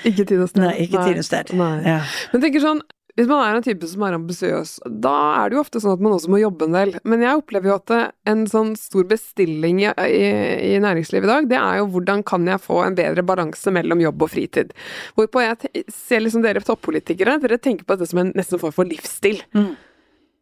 Ikke 0.08 0.24
tid 0.26 0.40
og 0.42 0.48
sted. 0.50 0.62
Nei, 0.64 0.74
ikke 0.82 1.02
tid 1.06 1.18
og 1.20 1.26
sted. 1.26 1.50
Ja. 1.86 2.00
Men 2.32 2.42
tenker 2.42 2.62
sånn, 2.64 2.80
hvis 3.16 3.28
man 3.30 3.40
er 3.40 3.56
en 3.56 3.64
type 3.64 3.88
som 3.88 4.02
er 4.04 4.14
ambisiøs, 4.18 4.74
da 5.02 5.14
er 5.38 5.48
det 5.48 5.56
jo 5.56 5.62
ofte 5.62 5.80
sånn 5.80 5.94
at 5.96 6.02
man 6.04 6.12
også 6.18 6.28
må 6.32 6.40
jobbe 6.42 6.68
en 6.68 6.76
del. 6.76 6.92
Men 7.08 7.24
jeg 7.24 7.40
opplever 7.40 7.70
jo 7.70 7.78
at 7.78 7.94
en 8.28 8.44
sånn 8.50 8.74
stor 8.76 9.06
bestilling 9.08 9.80
i, 9.86 9.88
i, 10.04 10.26
i 10.74 10.82
næringslivet 10.84 11.24
i 11.24 11.32
dag, 11.32 11.48
det 11.48 11.58
er 11.60 11.80
jo 11.80 11.88
hvordan 11.94 12.24
kan 12.28 12.44
jeg 12.50 12.60
få 12.60 12.82
en 12.84 12.98
bedre 12.98 13.24
balanse 13.26 13.72
mellom 13.72 14.04
jobb 14.04 14.26
og 14.26 14.32
fritid. 14.34 14.76
Hvorpå 15.16 15.46
jeg 15.46 15.86
ser 15.92 16.24
liksom 16.26 16.44
dere 16.44 16.60
toppolitikere, 16.64 17.38
dere 17.40 17.60
tenker 17.62 17.88
på 17.88 17.96
dette 17.96 18.12
som 18.12 18.20
en 18.20 18.34
nesten 18.36 18.60
form 18.60 18.76
for 18.76 18.88
livsstil. 18.88 19.40
Mm. 19.56 19.72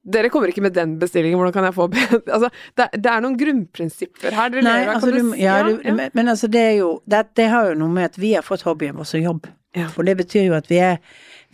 Dere 0.04 0.28
kommer 0.28 0.50
ikke 0.52 0.66
med 0.66 0.74
den 0.76 0.98
bestillingen, 1.00 1.38
hvordan 1.40 1.54
kan 1.54 1.64
jeg 1.64 1.74
få 1.78 1.86
Altså, 2.34 2.50
det, 2.76 2.90
det 2.98 3.10
er 3.10 3.22
noen 3.24 3.38
grunnprinsipper 3.40 4.34
her. 4.36 4.50
Dere 4.52 4.64
Nei, 4.66 4.78
lever 4.82 4.96
altså, 4.98 5.12
du, 5.14 5.36
ja, 5.40 5.58
du, 5.64 5.76
ja. 5.78 5.94
Men, 5.96 6.10
men 6.12 6.32
altså 6.34 6.50
det 6.52 6.64
er 6.74 6.74
jo 6.82 6.90
det, 7.08 7.22
det 7.38 7.52
har 7.54 7.70
jo 7.70 7.78
noe 7.80 7.94
med 7.94 8.10
at 8.10 8.18
vi 8.20 8.34
har 8.34 8.44
fått 8.44 8.66
hobbyen 8.66 8.98
vår 8.98 9.08
som 9.14 9.22
jobb. 9.22 9.48
Ja. 9.74 9.88
For 9.90 10.06
det 10.06 10.18
betyr 10.20 10.50
jo 10.50 10.58
at 10.58 10.68
vi 10.70 10.78
er, 10.84 11.00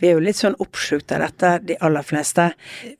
vi 0.01 0.09
er 0.09 0.17
jo 0.17 0.23
litt 0.25 0.39
sånn 0.39 0.57
oppslukt 0.63 1.13
av 1.13 1.21
dette, 1.23 1.53
de 1.69 1.77
aller 1.85 2.05
fleste. 2.05 2.51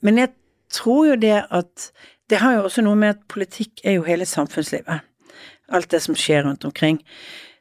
Men 0.05 0.21
jeg 0.21 0.33
tror 0.73 1.11
jo 1.11 1.19
det 1.19 1.39
at 1.49 1.91
Det 2.31 2.39
har 2.39 2.53
jo 2.55 2.59
også 2.63 2.79
noe 2.85 2.95
med 2.95 3.09
at 3.11 3.23
politikk 3.27 3.81
er 3.83 3.97
jo 3.97 4.05
hele 4.05 4.23
samfunnslivet. 4.23 5.01
Alt 5.75 5.89
det 5.91 5.99
som 5.99 6.15
skjer 6.15 6.45
rundt 6.45 6.63
omkring. 6.63 7.01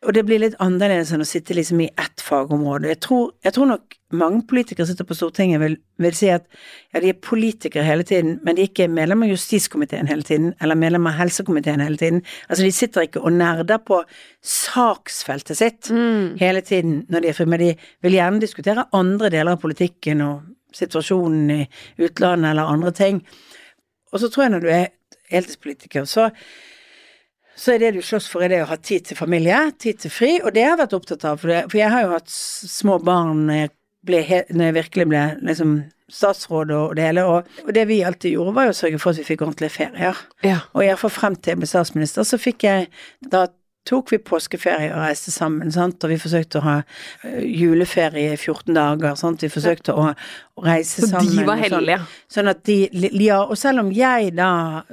Og 0.01 0.15
det 0.17 0.23
blir 0.25 0.41
litt 0.41 0.55
annerledes 0.65 1.11
enn 1.13 1.21
å 1.21 1.29
sitte 1.29 1.53
liksom 1.53 1.83
i 1.85 1.91
ett 2.01 2.23
fagområde. 2.25 2.89
Jeg 2.89 3.03
tror, 3.05 3.35
jeg 3.45 3.53
tror 3.53 3.67
nok 3.69 3.97
mange 4.17 4.47
politikere 4.49 4.87
sitter 4.89 5.05
på 5.05 5.17
Stortinget 5.19 5.61
vil, 5.61 5.75
vil 6.01 6.15
si 6.17 6.31
at 6.33 6.47
ja, 6.95 7.03
de 7.03 7.11
er 7.13 7.19
politikere 7.21 7.85
hele 7.85 8.07
tiden, 8.09 8.39
men 8.41 8.57
de 8.57 8.65
er 8.65 8.71
ikke 8.71 8.87
medlem 8.89 9.27
av 9.27 9.33
justiskomiteen 9.35 10.09
hele 10.09 10.25
tiden, 10.25 10.55
eller 10.65 10.79
medlem 10.81 11.11
av 11.11 11.19
helsekomiteen 11.19 11.85
hele 11.85 12.01
tiden. 12.01 12.23
Altså 12.49 12.65
de 12.65 12.73
sitter 12.73 13.07
ikke 13.11 13.21
og 13.21 13.37
nerder 13.37 13.83
på 13.85 14.01
saksfeltet 14.41 15.61
sitt 15.61 15.93
hele 16.41 16.65
tiden 16.65 17.03
når 17.13 17.27
de 17.27 17.31
er 17.31 17.37
fri, 17.37 17.49
men 17.53 17.61
de 17.61 17.71
vil 18.01 18.17
gjerne 18.17 18.41
diskutere 18.41 18.89
andre 18.97 19.29
deler 19.37 19.53
av 19.53 19.61
politikken 19.61 20.25
og 20.25 20.49
situasjonen 20.81 21.53
i 21.59 21.61
utlandet 22.01 22.55
eller 22.55 22.73
andre 22.73 22.97
ting. 22.97 23.21
Og 24.15 24.25
så 24.25 24.33
tror 24.33 24.47
jeg 24.47 24.57
når 24.57 24.65
du 24.65 24.73
er 24.73 24.91
heltidspolitiker, 25.31 26.09
så 26.09 26.31
så 27.61 27.75
er 27.75 27.83
det 27.83 27.93
du 27.99 28.01
slåss 28.05 28.29
for, 28.33 28.45
er 28.45 28.55
det 28.55 28.63
å 28.65 28.71
ha 28.71 28.79
tid 28.81 29.11
til 29.11 29.19
familie, 29.19 29.59
tid 29.81 30.01
til 30.01 30.13
fri, 30.13 30.33
og 30.41 30.55
det 30.57 30.65
har 30.65 30.75
jeg 30.75 30.83
vært 30.85 30.97
opptatt 30.97 31.27
av. 31.29 31.41
For, 31.43 31.53
det, 31.53 31.63
for 31.69 31.81
jeg 31.81 31.93
har 31.93 32.07
jo 32.07 32.13
hatt 32.15 32.33
små 32.33 32.97
barn 33.05 33.47
når 33.51 33.59
jeg, 33.59 33.73
ble, 34.09 34.21
når 34.49 34.71
jeg 34.71 34.77
virkelig 34.79 35.09
ble 35.11 35.25
liksom 35.45 35.75
statsråd 36.11 36.73
og 36.75 36.97
det 36.99 37.05
hele, 37.07 37.25
og 37.29 37.73
det 37.77 37.85
vi 37.91 38.01
alltid 38.07 38.35
gjorde 38.35 38.55
var 38.57 38.67
jo 38.67 38.75
å 38.75 38.79
sørge 38.81 39.01
for 39.03 39.13
at 39.13 39.21
vi 39.21 39.29
fikk 39.29 39.45
ordentlige 39.45 39.77
ferier. 39.77 40.23
Ja. 40.47 40.57
Og 40.73 40.87
iallfall 40.87 41.13
frem 41.15 41.37
til 41.37 41.55
jeg 41.55 41.61
ble 41.61 41.71
statsminister, 41.71 42.27
så 42.27 42.41
fikk 42.41 42.67
jeg 42.67 42.89
Da 43.31 43.45
tok 43.91 44.13
vi 44.15 44.21
påskeferie 44.23 44.93
og 44.95 45.03
reiste 45.03 45.33
sammen, 45.35 45.71
sant, 45.75 45.99
og 46.05 46.13
vi 46.13 46.19
forsøkte 46.21 46.61
å 46.61 46.65
ha 46.65 46.77
juleferie 47.43 48.35
i 48.35 48.39
14 48.39 48.77
dager, 48.77 49.17
sant, 49.19 49.43
vi 49.43 49.51
forsøkte 49.53 49.95
å, 49.97 50.07
å 50.15 50.65
reise 50.67 51.03
Så 51.03 51.11
sammen. 51.11 51.33
de 51.35 51.47
var 51.49 51.59
og 51.59 51.65
sånn. 51.65 51.75
heldige. 51.79 51.99
Sånn 52.31 52.51
at 52.53 52.63
de, 52.69 52.77
ja, 53.25 53.41
og 53.43 53.59
selv 53.59 53.83
om 53.85 53.91
jeg 53.95 54.35
da 54.39 54.51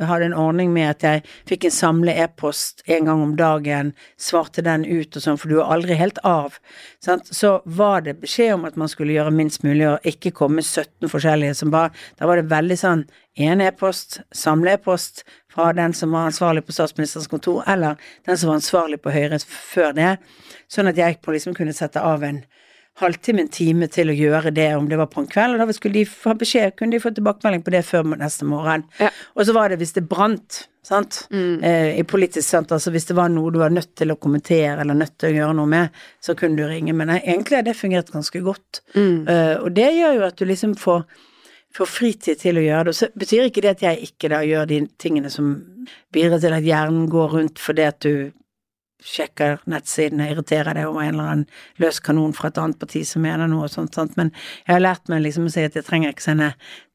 hadde 0.09 0.31
en 0.31 0.37
ordning 0.37 0.73
med 0.73 0.89
at 0.95 1.05
jeg 1.05 1.23
fikk 1.49 1.69
en 1.69 1.75
samle 1.77 2.17
e-post 2.25 2.81
en 2.87 3.09
gang 3.09 3.23
om 3.27 3.35
dagen, 3.39 3.93
svarte 4.17 4.65
den 4.65 4.87
ut 4.87 5.13
og 5.13 5.25
sånn, 5.27 5.39
for 5.41 5.53
du 5.53 5.59
er 5.59 5.75
aldri 5.77 5.99
helt 5.99 6.21
av, 6.27 6.57
sant, 7.03 7.29
så 7.29 7.59
var 7.65 8.07
det 8.07 8.17
beskjed 8.23 8.55
om 8.57 8.67
at 8.69 8.79
man 8.79 8.91
skulle 8.91 9.15
gjøre 9.15 9.35
minst 9.35 9.65
mulig 9.67 9.85
og 9.91 10.09
ikke 10.09 10.33
komme 10.41 10.65
17 10.65 11.11
forskjellige 11.11 11.59
som 11.61 11.73
bare, 11.73 11.93
da 12.17 12.29
var 12.29 12.41
det 12.41 12.49
veldig 12.51 12.81
sånn, 12.81 13.05
en 13.37 13.61
e-post, 13.61 14.19
samle 14.33 14.73
e-post 14.77 15.23
fra 15.53 15.71
den 15.77 15.93
som 15.93 16.11
var 16.15 16.29
ansvarlig 16.31 16.65
på 16.65 16.75
statsministerens 16.75 17.29
kontor, 17.29 17.63
eller 17.67 17.97
den 18.25 18.37
som 18.37 18.51
var 18.51 18.59
ansvarlig 18.59 19.01
på 19.01 19.13
Høyre 19.13 19.39
før 19.45 19.93
det, 19.97 20.13
sånn 20.71 20.89
at 20.89 20.97
jeg 20.97 21.19
på 21.21 21.35
liksom 21.35 21.55
kunne 21.57 21.75
sette 21.75 22.01
av 22.01 22.25
en 22.25 22.43
halvtime, 22.97 23.43
en 23.45 23.51
time 23.53 23.87
til 23.93 24.09
å 24.09 24.15
gjøre 24.17 24.51
det, 24.55 24.71
om 24.75 24.87
det 24.89 24.97
var 24.97 25.09
på 25.11 25.21
en 25.21 25.29
kveld, 25.29 25.53
og 25.53 25.61
da 25.61 25.75
skulle 25.75 25.99
de 25.99 26.07
få 26.09 26.33
beskjed, 26.39 26.73
kunne 26.77 26.97
de 26.97 27.03
få 27.03 27.11
tilbakemelding 27.13 27.61
på 27.65 27.73
det 27.75 27.83
før 27.85 28.09
neste 28.17 28.47
morgen. 28.49 28.87
Ja. 29.01 29.11
Og 29.37 29.45
så 29.45 29.53
var 29.53 29.69
det 29.69 29.77
hvis 29.83 29.93
det 29.97 30.07
brant, 30.09 30.63
sant, 30.87 31.19
eh, 31.29 31.99
i 31.99 32.03
politisk 32.07 32.47
sant, 32.47 32.71
altså 32.73 32.93
hvis 32.95 33.05
det 33.09 33.17
var 33.17 33.29
noe 33.29 33.51
du 33.53 33.59
var 33.61 33.73
nødt 33.73 33.91
til 33.99 34.13
å 34.13 34.17
kommentere 34.17 34.79
eller 34.81 34.97
nødt 34.97 35.17
til 35.19 35.29
å 35.29 35.35
gjøre 35.35 35.57
noe 35.59 35.69
med, 35.69 36.01
så 36.23 36.33
kunne 36.39 36.57
du 36.57 36.65
ringe, 36.65 36.95
men 36.95 37.11
nei, 37.11 37.19
egentlig 37.25 37.59
har 37.59 37.67
det 37.67 37.77
fungert 37.77 38.09
ganske 38.13 38.41
godt. 38.45 38.81
Eh, 39.29 39.55
og 39.59 39.73
det 39.77 39.91
gjør 39.93 40.17
jo 40.17 40.27
at 40.31 40.39
du 40.39 40.47
liksom 40.47 40.77
får 40.79 41.03
får 41.77 41.91
fritid 41.91 42.41
til 42.41 42.59
å 42.59 42.65
gjøre 42.65 42.89
det. 42.89 42.95
Så 42.97 43.11
betyr 43.17 43.47
ikke 43.47 43.63
det 43.65 43.75
at 43.77 43.85
jeg 43.85 44.09
ikke 44.09 44.31
da 44.33 44.41
gjør 44.45 44.67
de 44.69 44.81
tingene 45.01 45.31
som 45.33 45.53
bidrar 46.13 46.41
til 46.43 46.57
at 46.57 46.65
hjernen 46.65 47.07
går 47.11 47.33
rundt 47.37 47.61
fordi 47.61 47.87
at 47.87 48.01
du 48.05 48.29
sjekker 49.03 49.59
nettsidene, 49.69 50.25
irriterer 50.31 50.73
deg 50.73 50.87
over 50.89 51.03
en 51.03 51.11
eller 51.11 51.27
annen 51.31 51.81
løs 51.81 51.99
kanon 52.03 52.33
fra 52.35 52.49
et 52.49 52.57
annet 52.57 52.79
parti 52.81 53.03
som 53.05 53.21
mener 53.21 53.49
noe 53.49 53.67
og 53.67 53.71
sånt, 53.71 53.93
sant. 53.93 54.15
Men 54.17 54.31
jeg 54.65 54.73
har 54.73 54.81
lært 54.81 55.11
meg 55.11 55.21
liksom 55.21 55.45
å 55.47 55.51
si 55.53 55.61
at 55.67 55.77
jeg 55.77 55.85
trenger 55.85 56.13
ikke 56.13 56.25
sende 56.25 56.47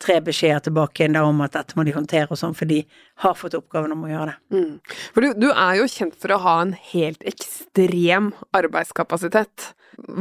tre 0.03 0.19
beskjeder 0.25 0.65
tilbake 0.67 1.05
igjen 1.05 1.15
da 1.17 1.23
om 1.29 1.45
at 1.47 1.55
dette 1.55 1.79
må 1.79 1.87
de 1.87 1.95
håndtere 1.95 2.35
og 2.35 2.41
sånn, 2.41 2.57
for 2.59 2.71
de 2.71 2.81
har 3.23 3.37
fått 3.39 3.55
oppgaven 3.59 3.95
om 3.95 4.03
å 4.07 4.11
gjøre 4.11 4.33
det. 4.33 4.59
Mm. 4.59 4.97
For 5.15 5.25
du, 5.25 5.45
du 5.45 5.49
er 5.53 5.79
jo 5.79 5.91
kjent 5.95 6.19
for 6.19 6.35
å 6.35 6.41
ha 6.43 6.57
en 6.65 6.75
helt 6.91 7.23
ekstrem 7.29 8.33
arbeidskapasitet. 8.59 9.71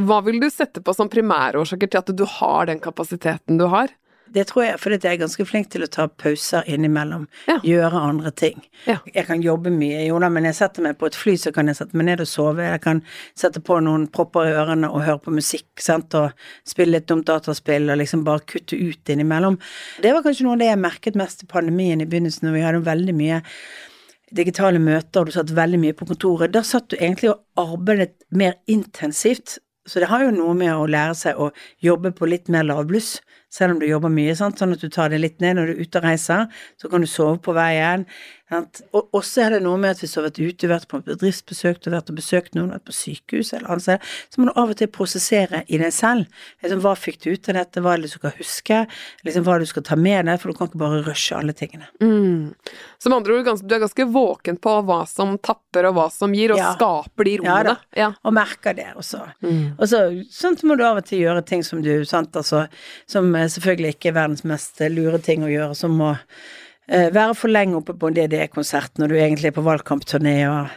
Hva 0.06 0.20
vil 0.22 0.38
du 0.38 0.48
sette 0.52 0.84
på 0.84 0.94
som 0.94 1.10
primærårsaker 1.10 1.90
til 1.90 2.02
at 2.04 2.14
du 2.14 2.24
har 2.38 2.70
den 2.70 2.82
kapasiteten 2.82 3.58
du 3.58 3.66
har? 3.72 3.90
Det 4.32 4.46
tror 4.48 4.64
jeg 4.64 4.78
fordi 4.80 4.98
jeg 5.02 5.16
er 5.16 5.20
ganske 5.20 5.44
flink 5.48 5.68
til 5.72 5.84
å 5.84 5.90
ta 5.92 6.06
pauser 6.08 6.68
innimellom. 6.70 7.26
Ja. 7.50 7.58
Gjøre 7.66 8.00
andre 8.08 8.32
ting. 8.32 8.62
Ja. 8.86 8.98
Jeg 9.06 9.26
kan 9.28 9.44
jobbe 9.44 9.72
mye, 9.74 10.00
jo 10.06 10.18
da, 10.22 10.30
men 10.32 10.48
jeg 10.48 10.56
setter 10.58 10.86
meg 10.86 10.96
på 11.00 11.10
et 11.10 11.18
fly, 11.18 11.36
så 11.40 11.52
kan 11.54 11.68
jeg 11.68 11.78
sette 11.78 11.98
meg 11.98 12.08
ned 12.08 12.24
og 12.24 12.30
sove. 12.30 12.64
Jeg 12.64 12.82
kan 12.84 13.02
sette 13.38 13.62
på 13.64 13.78
noen 13.84 14.08
propper 14.12 14.48
i 14.48 14.56
ørene 14.56 14.90
og 14.90 15.04
høre 15.06 15.20
på 15.26 15.34
musikk, 15.36 15.70
sant, 15.82 16.16
og 16.18 16.32
spille 16.68 16.96
litt 16.96 17.08
dumt 17.10 17.28
dataspill 17.28 17.92
og 17.92 18.00
liksom 18.00 18.24
bare 18.26 18.44
kutte 18.48 18.78
ut 18.78 19.12
innimellom. 19.12 19.58
Det 20.02 20.14
var 20.16 20.24
kanskje 20.24 20.48
noe 20.48 20.56
av 20.56 20.64
det 20.64 20.72
jeg 20.72 20.82
merket 20.82 21.18
mest 21.18 21.44
i 21.44 21.50
pandemien 21.50 22.00
i 22.00 22.08
begynnelsen, 22.08 22.48
når 22.48 22.56
vi 22.56 22.66
hadde 22.66 22.86
veldig 22.88 23.16
mye 23.18 23.42
digitale 24.32 24.80
møter, 24.80 25.20
og 25.20 25.28
du 25.28 25.34
satt 25.34 25.52
veldig 25.54 25.80
mye 25.82 25.96
på 25.96 26.08
kontoret. 26.08 26.52
Da 26.54 26.64
satt 26.66 26.90
du 26.92 26.96
egentlig 26.98 27.32
og 27.34 27.42
arbeidet 27.60 28.14
mer 28.32 28.56
intensivt. 28.70 29.58
Så 29.86 29.98
det 29.98 30.08
har 30.12 30.22
jo 30.24 30.34
noe 30.34 30.54
med 30.54 30.72
å 30.72 30.86
lære 30.86 31.14
seg 31.18 31.38
å 31.42 31.50
jobbe 31.82 32.12
på 32.14 32.28
litt 32.30 32.50
mer 32.52 32.66
lavbluss, 32.68 33.16
selv 33.52 33.74
om 33.74 33.80
du 33.82 33.86
jobber 33.88 34.12
mye, 34.12 34.34
sant? 34.38 34.58
sånn 34.60 34.72
at 34.76 34.82
du 34.82 34.88
tar 34.92 35.12
det 35.12 35.20
litt 35.20 35.42
ned 35.44 35.58
når 35.58 35.68
du 35.68 35.74
er 35.74 35.82
ute 35.84 36.00
og 36.00 36.06
reiser. 36.08 36.46
Så 36.80 36.88
kan 36.92 37.04
du 37.04 37.10
sove 37.10 37.38
på 37.44 37.54
veien. 37.56 38.06
Og 38.92 39.08
også 39.16 39.42
er 39.46 39.54
det 39.56 39.62
noe 39.64 39.78
med 39.80 39.94
at 39.94 40.02
hvis 40.02 40.12
du 40.14 40.20
har 40.20 40.26
vært 40.28 40.40
ute, 40.42 40.68
vært 40.70 40.88
på 40.90 41.00
bedriftsbesøk, 41.06 41.80
du 41.82 41.90
har 41.90 41.98
vært 42.00 42.10
og 42.12 42.18
besøkt 42.18 42.54
noen, 42.58 42.70
vært 42.74 42.84
på 42.88 42.94
sykehus 42.96 43.52
eller 43.56 43.70
annet 43.72 43.86
sted, 43.86 44.06
så 44.32 44.40
må 44.42 44.48
du 44.48 44.52
av 44.60 44.72
og 44.74 44.78
til 44.80 44.90
prosessere 44.92 45.62
i 45.68 45.80
deg 45.80 45.92
selv. 45.96 46.26
Liksom, 46.62 46.82
hva 46.84 46.92
fikk 46.98 47.20
du 47.24 47.30
ut 47.32 47.48
av 47.52 47.58
dette, 47.60 47.82
hva 47.84 47.94
er 47.94 48.02
det 48.02 48.10
du 48.10 48.14
skal 48.16 48.34
huske, 48.38 48.80
liksom, 49.26 49.46
hva 49.46 49.58
du 49.62 49.66
skal 49.70 49.86
ta 49.88 49.96
med 49.96 50.26
deg, 50.30 50.40
for 50.42 50.52
du 50.52 50.58
kan 50.58 50.70
ikke 50.70 50.82
bare 50.84 51.02
rushe 51.06 51.36
alle 51.38 51.54
tingene. 51.56 51.88
Mm. 52.02 52.54
Som 53.02 53.16
andre 53.16 53.38
ord, 53.40 53.62
du 53.62 53.74
er 53.74 53.82
ganske 53.82 54.08
våken 54.14 54.60
på 54.62 54.76
hva 54.86 55.00
som 55.10 55.36
tapper 55.42 55.88
og 55.90 55.96
hva 55.98 56.08
som 56.12 56.34
gir, 56.36 56.52
og 56.54 56.58
Ja. 56.62 56.74
skaper 56.76 57.24
de 57.24 57.36
Ja 57.38 57.40
rommene. 57.42 57.64
da. 57.64 57.76
Ja. 57.96 58.12
Og 58.24 58.32
merker 58.36 58.74
det 58.76 58.90
også. 58.96 59.22
Mm. 59.42 59.78
Og 59.78 59.86
så 59.88 60.02
sånn 60.30 60.58
må 60.68 60.76
du 60.78 60.84
av 60.84 60.98
og 61.00 61.04
til 61.08 61.20
gjøre 61.24 61.44
ting 61.46 61.62
som 61.64 61.82
du, 61.82 62.04
sant, 62.04 62.32
altså, 62.38 62.68
som 63.06 63.34
eh, 63.34 63.48
selvfølgelig 63.48 63.96
ikke 63.96 64.10
er 64.12 64.18
verdens 64.20 64.44
mest 64.44 64.78
lure 64.92 65.18
ting 65.18 65.42
å 65.42 65.50
gjøre, 65.50 65.74
som 65.76 65.98
å 66.00 66.16
være 66.88 67.34
for 67.38 67.48
lenge 67.52 67.78
oppe 67.78 67.94
på 67.94 68.10
en 68.10 68.16
DDE-konsert 68.16 68.98
når 68.98 69.08
du 69.12 69.16
egentlig 69.20 69.52
er 69.52 69.56
på 69.56 69.64
valgkampturné 69.66 70.34
og 70.50 70.68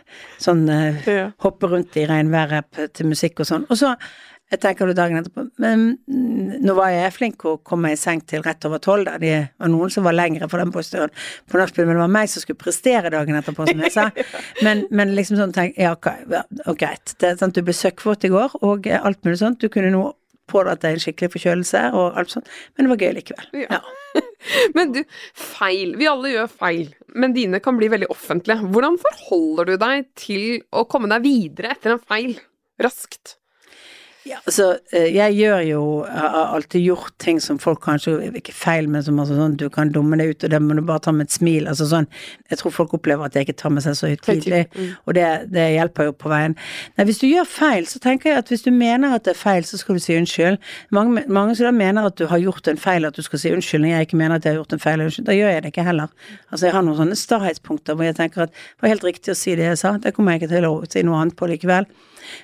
sånn 0.41 0.67
eh, 0.69 1.01
Ja. 1.09 1.25
hoppe 1.43 1.67
rundt 1.71 1.97
i 1.97 2.05
regnværet 2.09 2.93
til 2.93 3.09
musikk 3.09 3.41
og 3.41 3.49
sånn. 3.49 3.65
Og 3.69 3.77
så 3.81 3.95
jeg 4.53 4.59
tenker 4.61 4.85
du 4.85 4.93
dagen 4.93 5.17
etterpå 5.17 5.47
Men 5.57 5.97
mm, 6.05 6.61
nå 6.61 6.75
var 6.77 6.91
jeg 6.93 7.13
flink 7.15 7.45
å 7.49 7.55
komme 7.65 7.89
i 7.95 7.97
seng 7.97 8.21
til 8.29 8.43
rett 8.45 8.63
over 8.69 8.77
tolv, 8.77 9.07
der 9.09 9.17
det 9.17 9.39
var 9.57 9.71
noen 9.73 9.89
som 9.89 10.05
var 10.05 10.13
lengre 10.13 10.45
for 10.51 10.61
den 10.61 10.71
posten 10.71 11.09
på 11.49 11.57
nachspiel, 11.57 11.87
men 11.89 11.97
det 11.97 12.03
var 12.03 12.13
meg 12.13 12.29
som 12.29 12.45
skulle 12.45 12.61
prestere 12.61 13.09
dagen 13.09 13.39
etterpå, 13.39 13.65
som 13.71 13.81
jeg 13.81 13.95
sa. 13.95 14.05
Men, 14.65 14.85
men 14.93 15.15
liksom 15.17 15.39
sånn 15.41 15.51
tenk, 15.55 15.73
ja, 15.81 15.95
ok, 15.97 16.07
greit. 16.77 17.15
Det 17.19 17.31
er 17.31 17.41
sant, 17.41 17.57
du 17.57 17.65
ble 17.65 17.73
søkkvåt 17.75 18.29
i 18.29 18.31
går, 18.31 18.53
og 18.61 18.85
eh, 18.87 19.01
alt 19.01 19.19
mulig 19.25 19.39
sånt. 19.41 19.59
Du 19.59 19.67
kunne 19.73 19.89
nå 19.91 20.05
pådratt 20.51 20.85
deg 20.85 20.95
en 20.95 21.01
skikkelig 21.03 21.33
forkjølelse 21.33 21.81
og 21.97 22.17
alt 22.21 22.37
sånt, 22.37 22.49
men 22.77 22.85
det 22.85 22.93
var 22.93 23.01
gøy 23.01 23.15
likevel. 23.17 23.49
Ja. 23.65 23.79
Ja. 23.79 24.04
Men 24.77 24.93
du, 24.95 25.01
feil. 25.37 25.95
Vi 25.99 26.09
alle 26.09 26.33
gjør 26.35 26.51
feil, 26.51 26.91
men 27.17 27.33
dine 27.35 27.61
kan 27.63 27.77
bli 27.79 27.89
veldig 27.91 28.09
offentlige. 28.13 28.67
Hvordan 28.71 28.99
forholder 29.01 29.71
du 29.71 29.75
deg 29.81 30.09
til 30.19 30.45
å 30.75 30.85
komme 30.89 31.09
deg 31.11 31.25
videre 31.25 31.73
etter 31.75 31.95
en 31.95 32.03
feil? 32.03 32.35
Raskt. 32.81 33.37
Ja, 34.25 34.39
altså, 34.49 34.79
jeg 34.91 35.35
gjør 35.37 35.59
jo 35.67 35.81
Jeg 36.07 36.29
har 36.33 36.53
alltid 36.55 36.81
gjort 36.81 37.11
ting 37.21 37.37
som 37.43 37.59
folk 37.61 37.83
kanskje 37.83 38.15
Ikke 38.39 38.53
feil, 38.57 38.87
men 38.89 39.03
som 39.05 39.19
altså 39.21 39.35
sånn 39.37 39.53
Du 39.61 39.67
kan 39.69 39.91
dumme 39.93 40.17
deg 40.17 40.31
ut, 40.33 40.43
og 40.47 40.49
det 40.49 40.59
må 40.65 40.73
du 40.73 40.81
bare 40.81 41.03
ta 41.05 41.11
med 41.13 41.27
et 41.27 41.35
smil. 41.35 41.67
Altså 41.69 41.85
sånn 41.91 42.07
Jeg 42.49 42.57
tror 42.57 42.73
folk 42.73 42.95
opplever 42.97 43.27
at 43.27 43.37
jeg 43.37 43.45
ikke 43.45 43.57
tar 43.61 43.69
med 43.75 43.85
seg 43.85 43.93
så 43.99 44.09
høytidelig, 44.09 44.63
Mm. 44.75 44.89
og 45.05 45.13
det, 45.13 45.27
det 45.53 45.65
hjelper 45.75 46.07
jo 46.09 46.13
på 46.17 46.29
veien. 46.31 46.55
Nei, 46.97 47.05
hvis 47.05 47.19
du 47.21 47.27
gjør 47.29 47.45
feil, 47.47 47.85
så 47.87 47.99
tenker 48.01 48.31
jeg 48.31 48.37
at 48.41 48.49
hvis 48.49 48.63
du 48.65 48.71
mener 48.73 49.13
at 49.15 49.23
det 49.27 49.35
er 49.35 49.39
feil, 49.39 49.63
så 49.63 49.77
skal 49.77 49.95
du 49.95 50.01
si 50.03 50.15
unnskyld. 50.17 50.57
Mange, 50.91 51.23
mange 51.29 51.55
som 51.55 51.67
da 51.69 51.71
mener 51.75 52.05
at 52.09 52.17
du 52.19 52.25
har 52.27 52.41
gjort 52.41 52.67
en 52.71 52.77
feil, 52.81 53.05
at 53.05 53.15
du 53.15 53.21
skal 53.25 53.39
si 53.39 53.51
unnskyld, 53.53 53.85
når 53.85 53.93
jeg 53.93 54.07
ikke 54.09 54.17
mener 54.19 54.35
at 54.39 54.45
jeg 54.45 54.53
har 54.55 54.59
gjort 54.63 54.73
en 54.73 54.83
feil, 54.83 55.05
unnskyld. 55.05 55.25
Da 55.29 55.37
gjør 55.37 55.53
jeg 55.53 55.63
det 55.63 55.71
ikke 55.73 55.85
heller. 55.87 56.09
Altså, 56.51 56.65
jeg 56.67 56.73
har 56.75 56.83
noen 56.87 56.97
sånne 56.99 57.19
stahhetspunkter 57.21 57.95
hvor 57.95 58.09
jeg 58.09 58.17
tenker 58.19 58.47
at 58.47 58.51
det 58.57 58.81
var 58.83 58.93
helt 58.95 59.07
riktig 59.07 59.31
å 59.35 59.37
si 59.39 59.55
det 59.55 59.69
jeg 59.69 59.77
sa, 59.85 59.95
det 60.01 60.13
kommer 60.17 60.33
jeg 60.35 60.43
ikke 60.43 60.53
til 60.57 60.67
å 60.69 60.73
si 60.89 61.05
noe 61.05 61.21
annet 61.21 61.37
på 61.39 61.47
likevel. 61.53 61.87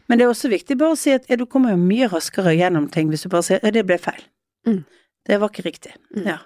Men 0.08 0.20
det 0.20 0.26
er 0.26 0.34
også 0.34 0.52
viktig 0.52 0.78
bare 0.80 0.96
å 0.96 1.00
si 1.00 1.14
at 1.16 1.28
ja, 1.30 1.38
du 1.40 1.46
kommer 1.50 1.74
jo 1.74 1.82
mye 1.82 2.10
raskere 2.12 2.54
gjennom 2.58 2.90
ting 2.94 3.12
hvis 3.12 3.26
du 3.26 3.30
bare 3.34 3.48
sier 3.48 3.62
ja, 3.64 3.72
det 3.74 3.86
ble 3.90 3.98
feil. 4.02 4.24
Mm. 4.68 4.82
Det 5.28 5.38
var 5.42 5.54
ikke 5.54 5.68
riktig. 5.70 5.94
Ja. 6.26 6.40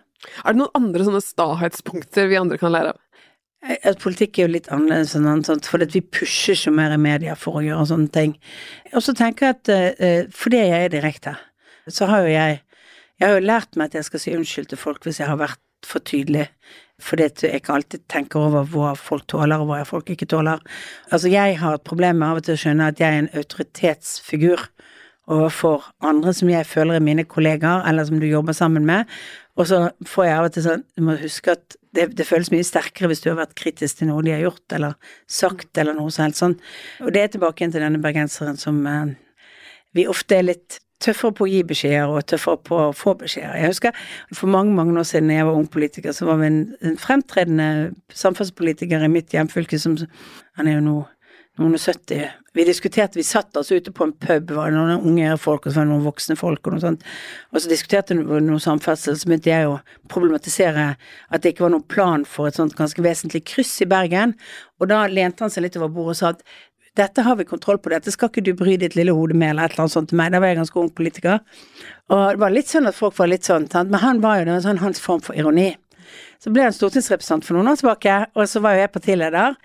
Er 0.44 0.56
det 0.56 0.62
noen 0.62 0.78
andre 0.78 1.06
sånne 1.08 1.24
stahhetspunkter 1.24 2.30
vi 2.32 2.40
andre 2.40 2.60
kan 2.62 2.74
lære 2.76 2.94
av? 2.96 3.02
Eh, 3.66 3.78
At 3.92 4.02
politikk 4.04 4.40
er 4.40 4.48
jo 4.48 4.54
litt 4.56 4.70
annerledes 4.74 5.16
enn 5.18 5.28
annet, 5.30 5.50
sånt, 5.50 5.68
for 5.70 5.84
vi 5.84 6.02
pusher 6.02 6.58
så 6.60 6.74
mer 6.74 6.94
i 6.96 7.02
media 7.02 7.36
for 7.40 7.60
å 7.60 7.66
gjøre 7.66 7.90
sånne 7.92 8.12
ting. 8.16 8.36
Og 8.94 9.04
så 9.06 9.16
tenker 9.18 9.50
jeg 9.50 9.58
at 9.60 9.74
eh, 9.76 10.32
fordi 10.34 10.62
jeg 10.64 10.88
er 10.88 10.94
direkte, 10.94 11.36
så 11.88 12.10
har 12.12 12.26
jo 12.26 12.34
jeg 12.36 12.62
Jeg 13.16 13.30
har 13.30 13.38
jo 13.40 13.46
lært 13.48 13.78
meg 13.80 13.86
at 13.86 13.94
jeg 13.96 14.04
skal 14.10 14.20
si 14.20 14.32
unnskyld 14.36 14.66
til 14.68 14.78
folk 14.78 15.06
hvis 15.08 15.22
jeg 15.22 15.28
har 15.30 15.38
vært 15.40 15.62
for 15.88 16.04
tydelig. 16.04 16.50
Fordi 17.02 17.28
jeg 17.44 17.60
ikke 17.60 17.74
alltid 17.76 18.06
tenker 18.12 18.40
over 18.40 18.68
hva 18.72 18.94
folk 18.96 19.26
tåler, 19.28 19.60
og 19.60 19.68
hva 19.68 19.82
folk 19.88 20.10
ikke 20.14 20.30
tåler. 20.32 20.62
Altså, 21.12 21.28
jeg 21.32 21.58
har 21.60 21.76
et 21.76 21.88
problem 21.88 22.22
med 22.22 22.30
av 22.30 22.40
og 22.40 22.48
til 22.48 22.56
å 22.56 22.62
skjønne 22.62 22.92
at 22.92 23.02
jeg 23.02 23.12
er 23.12 23.24
en 23.24 23.34
autoritetsfigur 23.36 24.64
overfor 25.26 25.88
andre 26.06 26.34
som 26.38 26.52
jeg 26.52 26.68
føler 26.70 27.00
er 27.00 27.04
mine 27.04 27.26
kollegaer, 27.28 27.84
eller 27.90 28.08
som 28.08 28.22
du 28.22 28.28
jobber 28.30 28.56
sammen 28.56 28.86
med. 28.88 29.10
Og 29.56 29.68
så 29.68 29.82
får 30.06 30.28
jeg 30.28 30.38
av 30.38 30.48
og 30.48 30.54
til 30.54 30.66
sånn 30.66 30.82
Du 30.98 31.04
må 31.08 31.16
huske 31.20 31.54
at 31.56 31.78
det, 31.96 32.10
det 32.20 32.28
føles 32.28 32.52
mye 32.52 32.66
sterkere 32.68 33.08
hvis 33.08 33.24
du 33.24 33.30
har 33.32 33.40
vært 33.40 33.56
kritisk 33.58 34.02
til 34.02 34.12
noe 34.12 34.24
de 34.26 34.34
har 34.36 34.44
gjort, 34.44 34.66
eller 34.76 34.98
sagt, 35.32 35.72
eller 35.80 35.96
noe 35.96 36.12
sånt 36.12 36.30
helt 36.30 36.40
sånn. 36.40 36.58
Og 37.04 37.14
det 37.16 37.24
er 37.24 37.36
tilbake 37.36 37.64
igjen 37.64 37.76
til 37.76 37.86
denne 37.86 38.02
bergenseren 38.04 38.60
som 38.60 38.82
eh, 38.90 39.16
vi 39.96 40.08
ofte 40.12 40.40
er 40.40 40.50
litt 40.52 40.80
tøffere 41.04 41.36
på 41.36 41.46
å 41.46 41.50
gi 41.52 41.64
beskjeder 41.68 42.12
og 42.12 42.26
tøffere 42.30 42.62
på 42.66 42.78
å 42.88 42.94
få 42.96 43.16
beskjeder. 43.20 43.58
Jeg 43.60 43.74
husker 43.74 44.06
for 44.34 44.52
mange 44.52 44.76
mange 44.76 44.96
år 45.00 45.08
siden 45.08 45.34
jeg 45.34 45.48
var 45.48 45.58
ung 45.60 45.68
politiker, 45.72 46.16
så 46.16 46.30
var 46.30 46.40
vi 46.42 46.52
en, 46.52 46.62
en 46.82 46.98
fremtredende 47.00 47.70
samferdselspolitiker 48.14 49.04
i 49.04 49.12
mitt 49.12 49.36
hjemfylke 49.36 49.80
som 49.82 49.98
Han 50.56 50.68
er 50.68 50.78
jo 50.78 50.86
nå 50.86 51.00
noen 51.60 51.78
og 51.78 51.80
70. 51.80 52.24
Vi 52.56 52.64
diskuterte, 52.68 53.20
vi 53.20 53.24
satt 53.24 53.56
altså 53.56 53.78
ute 53.80 53.92
på 53.96 54.04
en 54.08 54.14
pub, 54.20 54.52
var 54.58 54.72
det 54.72 54.76
noen 54.76 55.08
unge 55.08 55.38
folk, 55.40 55.66
og 55.66 55.72
så 55.72 55.82
var 55.82 55.88
det 55.88 55.92
noen 55.94 56.06
voksne 56.06 56.36
folk 56.40 56.68
og 56.68 56.76
noe 56.76 56.84
sånt. 56.84 57.06
Og 57.52 57.64
så 57.64 57.72
diskuterte 57.72 58.18
vi 58.18 58.40
noe 58.44 58.64
samferdsel, 58.64 59.16
så 59.20 59.30
begynte 59.30 59.52
jeg 59.52 59.70
å 59.70 59.78
problematisere 60.12 60.88
at 60.96 61.44
det 61.44 61.54
ikke 61.54 61.66
var 61.66 61.76
noen 61.76 61.88
plan 61.92 62.28
for 62.28 62.50
et 62.50 62.60
sånt 62.60 62.76
ganske 62.76 63.04
vesentlig 63.04 63.46
kryss 63.48 63.74
i 63.84 63.90
Bergen. 63.92 64.36
Og 64.80 64.92
da 64.92 65.06
lente 65.12 65.46
han 65.46 65.54
seg 65.54 65.68
litt 65.68 65.80
over 65.80 65.94
bordet 65.96 66.18
og 66.18 66.20
sa 66.20 66.34
at 66.36 66.44
dette 66.96 67.24
har 67.26 67.38
vi 67.40 67.46
kontroll 67.48 67.80
på, 67.82 67.92
dette 67.92 68.12
skal 68.14 68.32
ikke 68.32 68.44
du 68.46 68.54
bry 68.58 68.76
ditt 68.82 68.96
lille 68.98 69.14
hode 69.16 69.36
med, 69.38 69.54
eller 69.54 69.68
et 69.68 69.76
eller 69.76 69.86
annet 69.86 69.96
sånt 69.96 70.12
til 70.12 70.20
meg. 70.20 70.32
Da 70.34 70.42
var 70.42 70.52
jeg 70.52 70.60
ganske 70.62 70.80
ung 70.82 70.92
politiker. 70.96 71.42
Og 72.14 72.24
det 72.36 72.44
var 72.44 72.54
litt 72.54 72.72
sånn 72.72 72.90
at 72.90 72.98
folk 72.98 73.18
var 73.20 73.32
litt 73.32 73.48
sånn, 73.48 73.68
sant? 73.72 73.92
men 73.92 74.04
han 74.04 74.22
var 74.24 74.40
jo 74.40 74.48
det 74.48 74.56
var 74.56 74.66
sånn 74.68 74.84
hans 74.84 75.02
form 75.04 75.24
for 75.26 75.38
ironi. 75.38 75.74
Så 76.42 76.54
ble 76.54 76.68
han 76.68 76.76
stortingsrepresentant 76.76 77.48
for 77.48 77.58
noen 77.58 77.74
år 77.74 77.82
tilbake, 77.82 78.18
og 78.36 78.50
så 78.50 78.62
var 78.64 78.76
jo 78.76 78.84
jeg 78.86 78.94
partileder. 78.94 79.60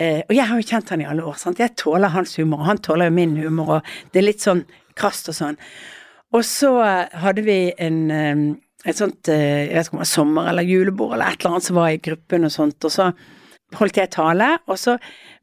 Eh, 0.00 0.20
og 0.22 0.36
jeg 0.36 0.48
har 0.48 0.60
jo 0.60 0.68
kjent 0.72 0.92
han 0.94 1.04
i 1.04 1.08
alle 1.12 1.24
år, 1.28 1.38
sant. 1.40 1.60
Jeg 1.60 1.76
tåler 1.80 2.14
hans 2.14 2.36
humor, 2.40 2.62
og 2.62 2.70
han 2.70 2.82
tåler 2.84 3.10
jo 3.10 3.16
min 3.18 3.36
humor, 3.40 3.78
og 3.78 3.94
det 4.12 4.22
er 4.22 4.28
litt 4.30 4.44
sånn 4.44 4.64
krast 4.98 5.32
og 5.32 5.36
sånn. 5.36 5.58
Og 6.32 6.44
så 6.48 6.76
eh, 6.86 7.16
hadde 7.24 7.44
vi 7.44 7.58
en 7.76 8.04
eh, 8.14 8.44
et 8.82 8.98
sånt, 8.98 9.28
eh, 9.30 9.68
jeg 9.68 9.76
vet 9.76 9.86
ikke 9.86 9.94
om 9.94 10.00
det 10.00 10.04
var 10.04 10.10
sommer 10.10 10.48
eller 10.50 10.66
julebord 10.66 11.14
eller 11.14 11.30
et 11.30 11.40
eller 11.40 11.54
annet 11.54 11.68
som 11.68 11.78
var 11.78 11.92
i 11.92 12.02
gruppen 12.02 12.48
og 12.48 12.52
sånt, 12.54 12.88
og 12.88 12.90
så 12.92 13.12
holdt 13.78 13.98
jeg 14.00 14.12
tale, 14.14 14.48
og 14.70 14.78
så 14.80 14.96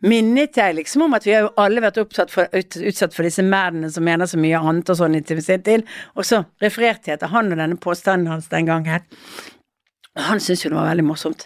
minnet 0.06 0.58
jeg 0.58 0.78
liksom 0.78 1.06
om 1.08 1.16
at 1.18 1.26
vi 1.28 1.34
har 1.36 1.48
jo 1.48 1.54
alle 1.62 1.84
vært 1.84 2.00
for, 2.32 2.48
ut, 2.54 2.78
utsatt 2.78 3.16
for 3.16 3.28
disse 3.28 3.44
merdene 3.46 3.92
som 3.94 4.06
mener 4.06 4.30
så 4.30 4.40
mye 4.42 4.60
annet 4.60 4.92
og 4.92 5.00
sånn 5.02 5.18
i 5.20 5.24
sin 5.26 5.66
tid, 5.66 5.86
og 6.16 6.28
så 6.28 6.44
refererte 6.64 7.12
jeg 7.12 7.22
til 7.22 7.34
han 7.34 7.52
og 7.52 7.62
denne 7.62 7.80
påstanden 7.82 8.32
hans 8.32 8.52
den 8.54 8.70
gangen. 8.70 9.06
Og 10.18 10.24
han 10.28 10.42
syntes 10.44 10.66
jo 10.66 10.74
det 10.74 10.80
var 10.80 10.92
veldig 10.92 11.08
morsomt. 11.08 11.46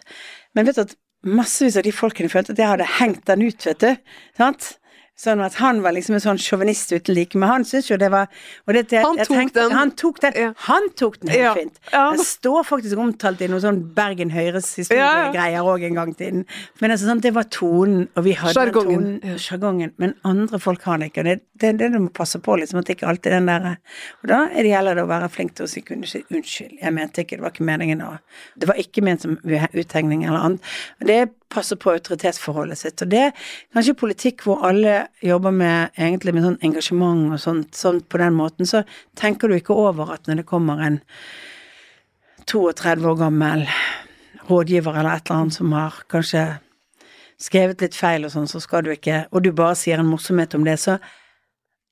Men 0.53 0.67
vet 0.67 0.79
du 0.79 0.85
at 0.85 0.95
massevis 1.23 1.77
av 1.79 1.85
de 1.87 1.93
folkene 1.95 2.31
følte 2.31 2.53
at 2.53 2.61
jeg 2.61 2.71
hadde 2.73 2.93
hengt 2.99 3.25
den 3.29 3.45
ut, 3.47 3.67
vet 3.67 3.83
du. 3.83 3.91
Sant? 4.37 4.73
Sånn 5.15 5.43
at 5.45 5.53
han 5.61 5.81
var 5.83 5.93
liksom 5.93 6.15
en 6.17 6.23
sånn 6.23 6.39
sjåvinist 6.41 6.89
uten 6.95 7.13
like, 7.13 7.37
men 7.37 7.47
han 7.47 7.63
syntes 7.63 7.91
jo 7.91 7.97
det 8.01 8.09
var 8.09 8.27
det, 8.65 8.89
jeg, 8.91 9.03
Han 9.05 9.17
tok 9.17 9.27
tenkte- 9.27 9.61
den. 9.61 9.71
Han 9.77 9.91
tok 9.91 10.19
den. 10.23 10.33
Ja. 10.35 10.53
Han 10.65 10.89
tok 10.97 11.19
den 11.19 11.29
helt 11.29 11.39
Ja. 11.43 11.53
fint. 11.53 11.79
Ja. 11.91 12.09
Den 12.15 12.19
står 12.25 12.63
faktisk 12.65 12.97
omtalt 12.97 13.41
i 13.41 13.47
noen 13.47 13.61
sånn 13.61 13.93
Bergen 13.93 14.31
Høyres 14.31 14.71
historiegreier 14.75 15.61
òg 15.61 15.85
en 15.85 15.93
gang 15.93 16.13
tiden. 16.15 16.45
Men 16.81 16.91
altså, 16.91 17.05
sånn, 17.11 17.21
det 17.21 17.33
var 17.35 17.43
tonen, 17.43 18.07
og 18.17 18.23
vi 18.23 18.33
hadde 18.33 18.53
sjargongen. 18.57 19.21
Tonen, 19.21 19.37
sjargongen. 19.37 19.93
Men 19.99 20.15
andre 20.25 20.59
folk 20.59 20.81
har 20.81 20.97
det 20.97 21.11
ikke, 21.13 21.19
og 21.19 21.25
det 21.25 21.37
er 21.37 21.41
det, 21.59 21.77
det 21.77 21.91
du 21.93 21.99
må 21.99 22.09
passe 22.11 22.41
på, 22.41 22.57
liksom, 22.59 22.79
at 22.79 22.85
det 22.85 22.97
ikke 22.97 23.07
alltid 23.07 23.27
er 23.31 23.37
den 23.39 23.45
der 23.45 23.77
Og 24.23 24.27
da 24.27 24.41
er 24.49 24.63
det 24.63 24.71
gjelder 24.73 24.95
det 24.95 25.03
å 25.05 25.07
være 25.13 25.29
flink 25.29 25.53
til 25.55 25.65
å 25.65 25.69
si 25.69 25.81
unnskyld, 25.83 26.79
jeg 26.81 26.93
mente 26.93 27.21
ikke, 27.23 27.37
det 27.37 27.41
var 27.41 27.51
ikke 27.51 27.65
meningen 27.69 28.01
å 28.01 28.19
Det 28.57 28.67
var 28.67 28.75
ikke 28.75 29.03
ment 29.03 29.21
som 29.21 29.37
uthengning 29.37 30.25
eller 30.25 30.39
annet. 30.39 30.61
Det 30.99 31.13
det 31.13 31.42
passer 31.53 31.79
på 31.79 31.93
autoritetsforholdet 31.93 32.79
sitt. 32.79 33.01
Og 33.05 33.11
det 33.13 33.21
er 33.27 33.47
kanskje 33.75 33.97
politikk 33.99 34.43
hvor 34.47 34.65
alle 34.67 35.07
jobber 35.23 35.55
med 35.55 35.93
egentlig 35.97 36.35
med 36.35 36.47
sånn 36.47 36.59
engasjement 36.65 37.33
og 37.33 37.41
sånt, 37.41 37.73
sånn 37.77 38.01
på 38.03 38.21
den 38.21 38.37
måten, 38.37 38.69
så 38.69 38.83
tenker 39.19 39.49
du 39.49 39.57
ikke 39.57 39.77
over 39.77 40.15
at 40.15 40.27
når 40.27 40.41
det 40.41 40.49
kommer 40.49 40.81
en 40.83 41.01
32 42.49 43.07
år 43.09 43.19
gammel 43.21 43.67
rådgiver 44.49 44.99
eller 44.99 45.15
et 45.15 45.29
eller 45.29 45.41
annet 45.41 45.55
som 45.55 45.71
har 45.71 46.01
kanskje 46.11 46.45
skrevet 47.43 47.83
litt 47.83 47.95
feil 47.95 48.25
og 48.27 48.33
sånn, 48.33 48.49
så 48.49 48.61
skal 48.63 48.83
du 48.85 48.91
ikke 48.93 49.25
Og 49.31 49.43
du 49.43 49.51
bare 49.51 49.75
sier 49.75 49.99
en 49.99 50.09
morsomhet 50.09 50.55
om 50.55 50.65
det, 50.67 50.77
så 50.79 50.97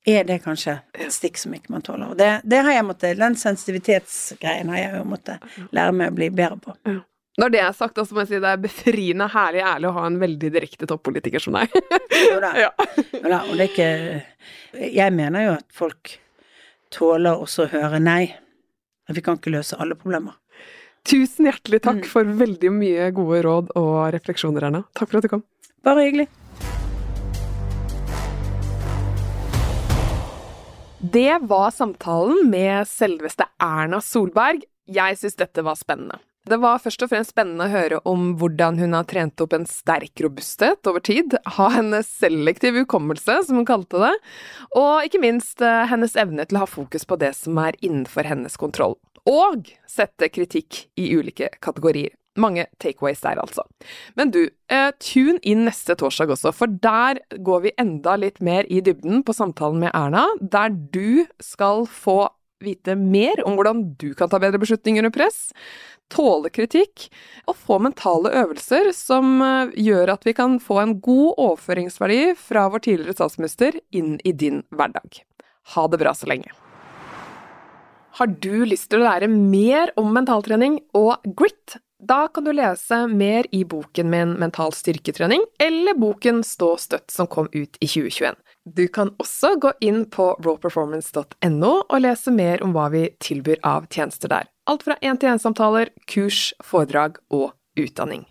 er 0.08 0.26
det 0.26 0.42
kanskje 0.44 0.80
et 0.98 1.14
stikk 1.14 1.38
som 1.38 1.54
ikke 1.54 1.74
man 1.74 1.84
tåler. 1.86 2.10
Og 2.10 2.18
det, 2.18 2.32
det 2.44 2.64
har 2.66 2.74
jeg 2.74 2.88
måttet 2.88 3.20
Den 3.20 3.38
sensitivitetsgreien 3.38 4.70
har 4.74 4.82
jeg 4.82 4.98
jo 4.98 5.08
måttet 5.12 5.48
lære 5.72 5.96
meg 5.96 6.12
å 6.12 6.18
bli 6.18 6.30
bedre 6.34 6.58
på. 6.62 6.76
Når 7.40 7.52
det 7.54 7.62
er 7.64 7.72
sagt, 7.72 7.96
så 7.96 8.12
må 8.14 8.26
jeg 8.26 8.28
si 8.34 8.40
det 8.44 8.50
er 8.52 8.60
befriende 8.60 9.28
herlig 9.32 9.62
ærlig 9.64 9.88
å 9.88 9.94
ha 9.96 10.04
en 10.10 10.18
veldig 10.20 10.50
direkte 10.52 10.88
toppolitiker 10.90 11.40
som 11.40 11.56
deg. 11.56 11.72
Jo 12.28 12.40
da. 12.44 12.50
ja. 12.66 12.72
Da, 13.24 13.38
og 13.48 13.54
det 13.56 13.64
er 13.64 13.72
ikke 13.72 14.90
Jeg 14.98 15.14
mener 15.16 15.46
jo 15.46 15.54
at 15.56 15.66
folk 15.72 16.18
tåler 16.92 17.40
også 17.40 17.66
å 17.66 17.72
høre 17.72 18.02
nei. 18.04 18.34
Men 19.08 19.16
vi 19.18 19.24
kan 19.24 19.40
ikke 19.40 19.54
løse 19.56 19.80
alle 19.80 19.96
problemer. 19.96 20.36
Tusen 21.08 21.48
hjertelig 21.48 21.80
takk 21.88 22.04
Mm. 22.04 22.10
for 22.12 22.24
veldig 22.44 22.70
mye 22.76 23.08
gode 23.16 23.40
råd 23.48 23.72
og 23.80 23.96
refleksjoner, 24.14 24.68
Erna. 24.68 24.84
Takk 24.94 25.10
for 25.10 25.18
at 25.18 25.26
du 25.26 25.32
kom. 25.32 25.44
Bare 25.88 26.04
hyggelig. 26.06 26.28
Det 31.02 31.40
var 31.50 31.72
samtalen 31.74 32.44
med 32.52 32.86
selveste 32.88 33.48
Erna 33.64 33.98
Solberg. 34.06 34.62
Jeg 34.86 35.18
syns 35.18 35.40
dette 35.40 35.64
var 35.66 35.80
spennende. 35.80 36.20
Det 36.50 36.58
var 36.58 36.80
først 36.82 37.04
og 37.06 37.12
fremst 37.12 37.36
spennende 37.36 37.68
å 37.68 37.70
høre 37.70 37.98
om 38.10 38.32
hvordan 38.42 38.80
hun 38.82 38.96
har 38.98 39.06
trent 39.10 39.42
opp 39.44 39.52
en 39.54 39.68
sterk 39.70 40.24
robusthet 40.26 40.88
over 40.90 41.04
tid, 41.06 41.36
ha 41.58 41.68
en 41.78 41.94
selektiv 42.02 42.80
hukommelse, 42.82 43.36
som 43.46 43.60
hun 43.60 43.68
kalte 43.70 44.02
det, 44.02 44.16
og 44.74 45.06
ikke 45.06 45.22
minst 45.22 45.62
eh, 45.62 45.84
hennes 45.92 46.18
evne 46.18 46.48
til 46.48 46.58
å 46.58 46.64
ha 46.64 46.70
fokus 46.70 47.06
på 47.06 47.20
det 47.22 47.36
som 47.38 47.62
er 47.62 47.78
innenfor 47.86 48.26
hennes 48.26 48.58
kontroll, 48.58 48.98
og 49.30 49.70
sette 49.86 50.32
kritikk 50.34 50.88
i 50.98 51.12
ulike 51.14 51.52
kategorier. 51.62 52.16
Mange 52.42 52.66
takeaways 52.82 53.22
der, 53.22 53.38
altså. 53.44 53.68
Men 54.18 54.32
du, 54.34 54.46
eh, 54.72 54.90
tune 54.98 55.38
inn 55.46 55.68
neste 55.68 55.94
torsdag 56.00 56.34
også, 56.34 56.56
for 56.58 56.74
der 56.74 57.22
går 57.38 57.66
vi 57.68 57.78
enda 57.78 58.18
litt 58.18 58.42
mer 58.42 58.66
i 58.66 58.82
dybden 58.82 59.22
på 59.28 59.36
samtalen 59.36 59.84
med 59.84 59.94
Erna, 59.94 60.26
der 60.42 60.74
du 60.74 61.28
skal 61.44 61.86
få 61.86 62.32
vite 62.64 62.96
mer 63.00 63.42
om 63.48 63.58
hvordan 63.58 63.84
du 64.02 64.12
kan 64.18 64.32
ta 64.32 64.40
bedre 64.42 64.62
beslutninger 64.62 65.04
under 65.04 65.14
press, 65.16 65.50
tåle 66.12 66.52
kritikk 66.54 67.08
og 67.48 67.58
få 67.58 67.80
mentale 67.84 68.34
øvelser 68.44 68.92
som 68.96 69.40
eh, 69.46 69.76
gjør 69.88 70.16
at 70.16 70.28
vi 70.28 70.36
kan 70.38 70.60
få 70.64 70.82
en 70.82 70.98
god 71.04 71.38
overføringsverdi 71.38 72.34
fra 72.40 72.68
vår 72.72 72.86
tidligere 72.88 73.18
statsminister 73.20 73.80
inn 73.96 74.18
i 74.28 74.36
din 74.36 74.64
hverdag. 74.76 75.24
Ha 75.76 75.88
det 75.88 76.02
bra 76.02 76.14
så 76.18 76.28
lenge. 76.32 76.52
Har 78.20 78.28
du 78.44 78.66
lyst 78.68 78.90
til 78.92 79.00
å 79.00 79.08
lære 79.08 79.32
mer 79.32 79.94
om 80.00 80.12
mentaltrening 80.12 80.82
og 80.98 81.24
grit? 81.38 81.80
Da 82.02 82.26
kan 82.34 82.44
du 82.44 82.52
lese 82.52 83.06
mer 83.08 83.46
i 83.54 83.62
boken 83.64 84.10
min 84.10 84.34
Mental 84.42 84.74
styrketrening, 84.74 85.44
eller 85.62 85.94
boken 86.02 86.42
Stå 86.44 86.74
støtt 86.82 87.14
som 87.14 87.30
kom 87.30 87.48
ut 87.54 87.78
i 87.78 87.88
2021. 87.88 88.36
Du 88.66 88.88
kan 88.88 89.10
også 89.18 89.56
gå 89.58 89.72
inn 89.82 90.04
på 90.14 90.36
rawperformance.no 90.46 91.72
og 91.82 92.02
lese 92.04 92.34
mer 92.34 92.62
om 92.62 92.76
hva 92.76 92.92
vi 92.94 93.08
tilbyr 93.24 93.58
av 93.66 93.88
tjenester 93.90 94.30
der. 94.30 94.52
Alt 94.70 94.86
fra 94.86 95.00
én-til-én-samtaler, 95.02 95.90
kurs, 96.06 96.52
foredrag 96.62 97.18
og 97.34 97.56
utdanning. 97.80 98.28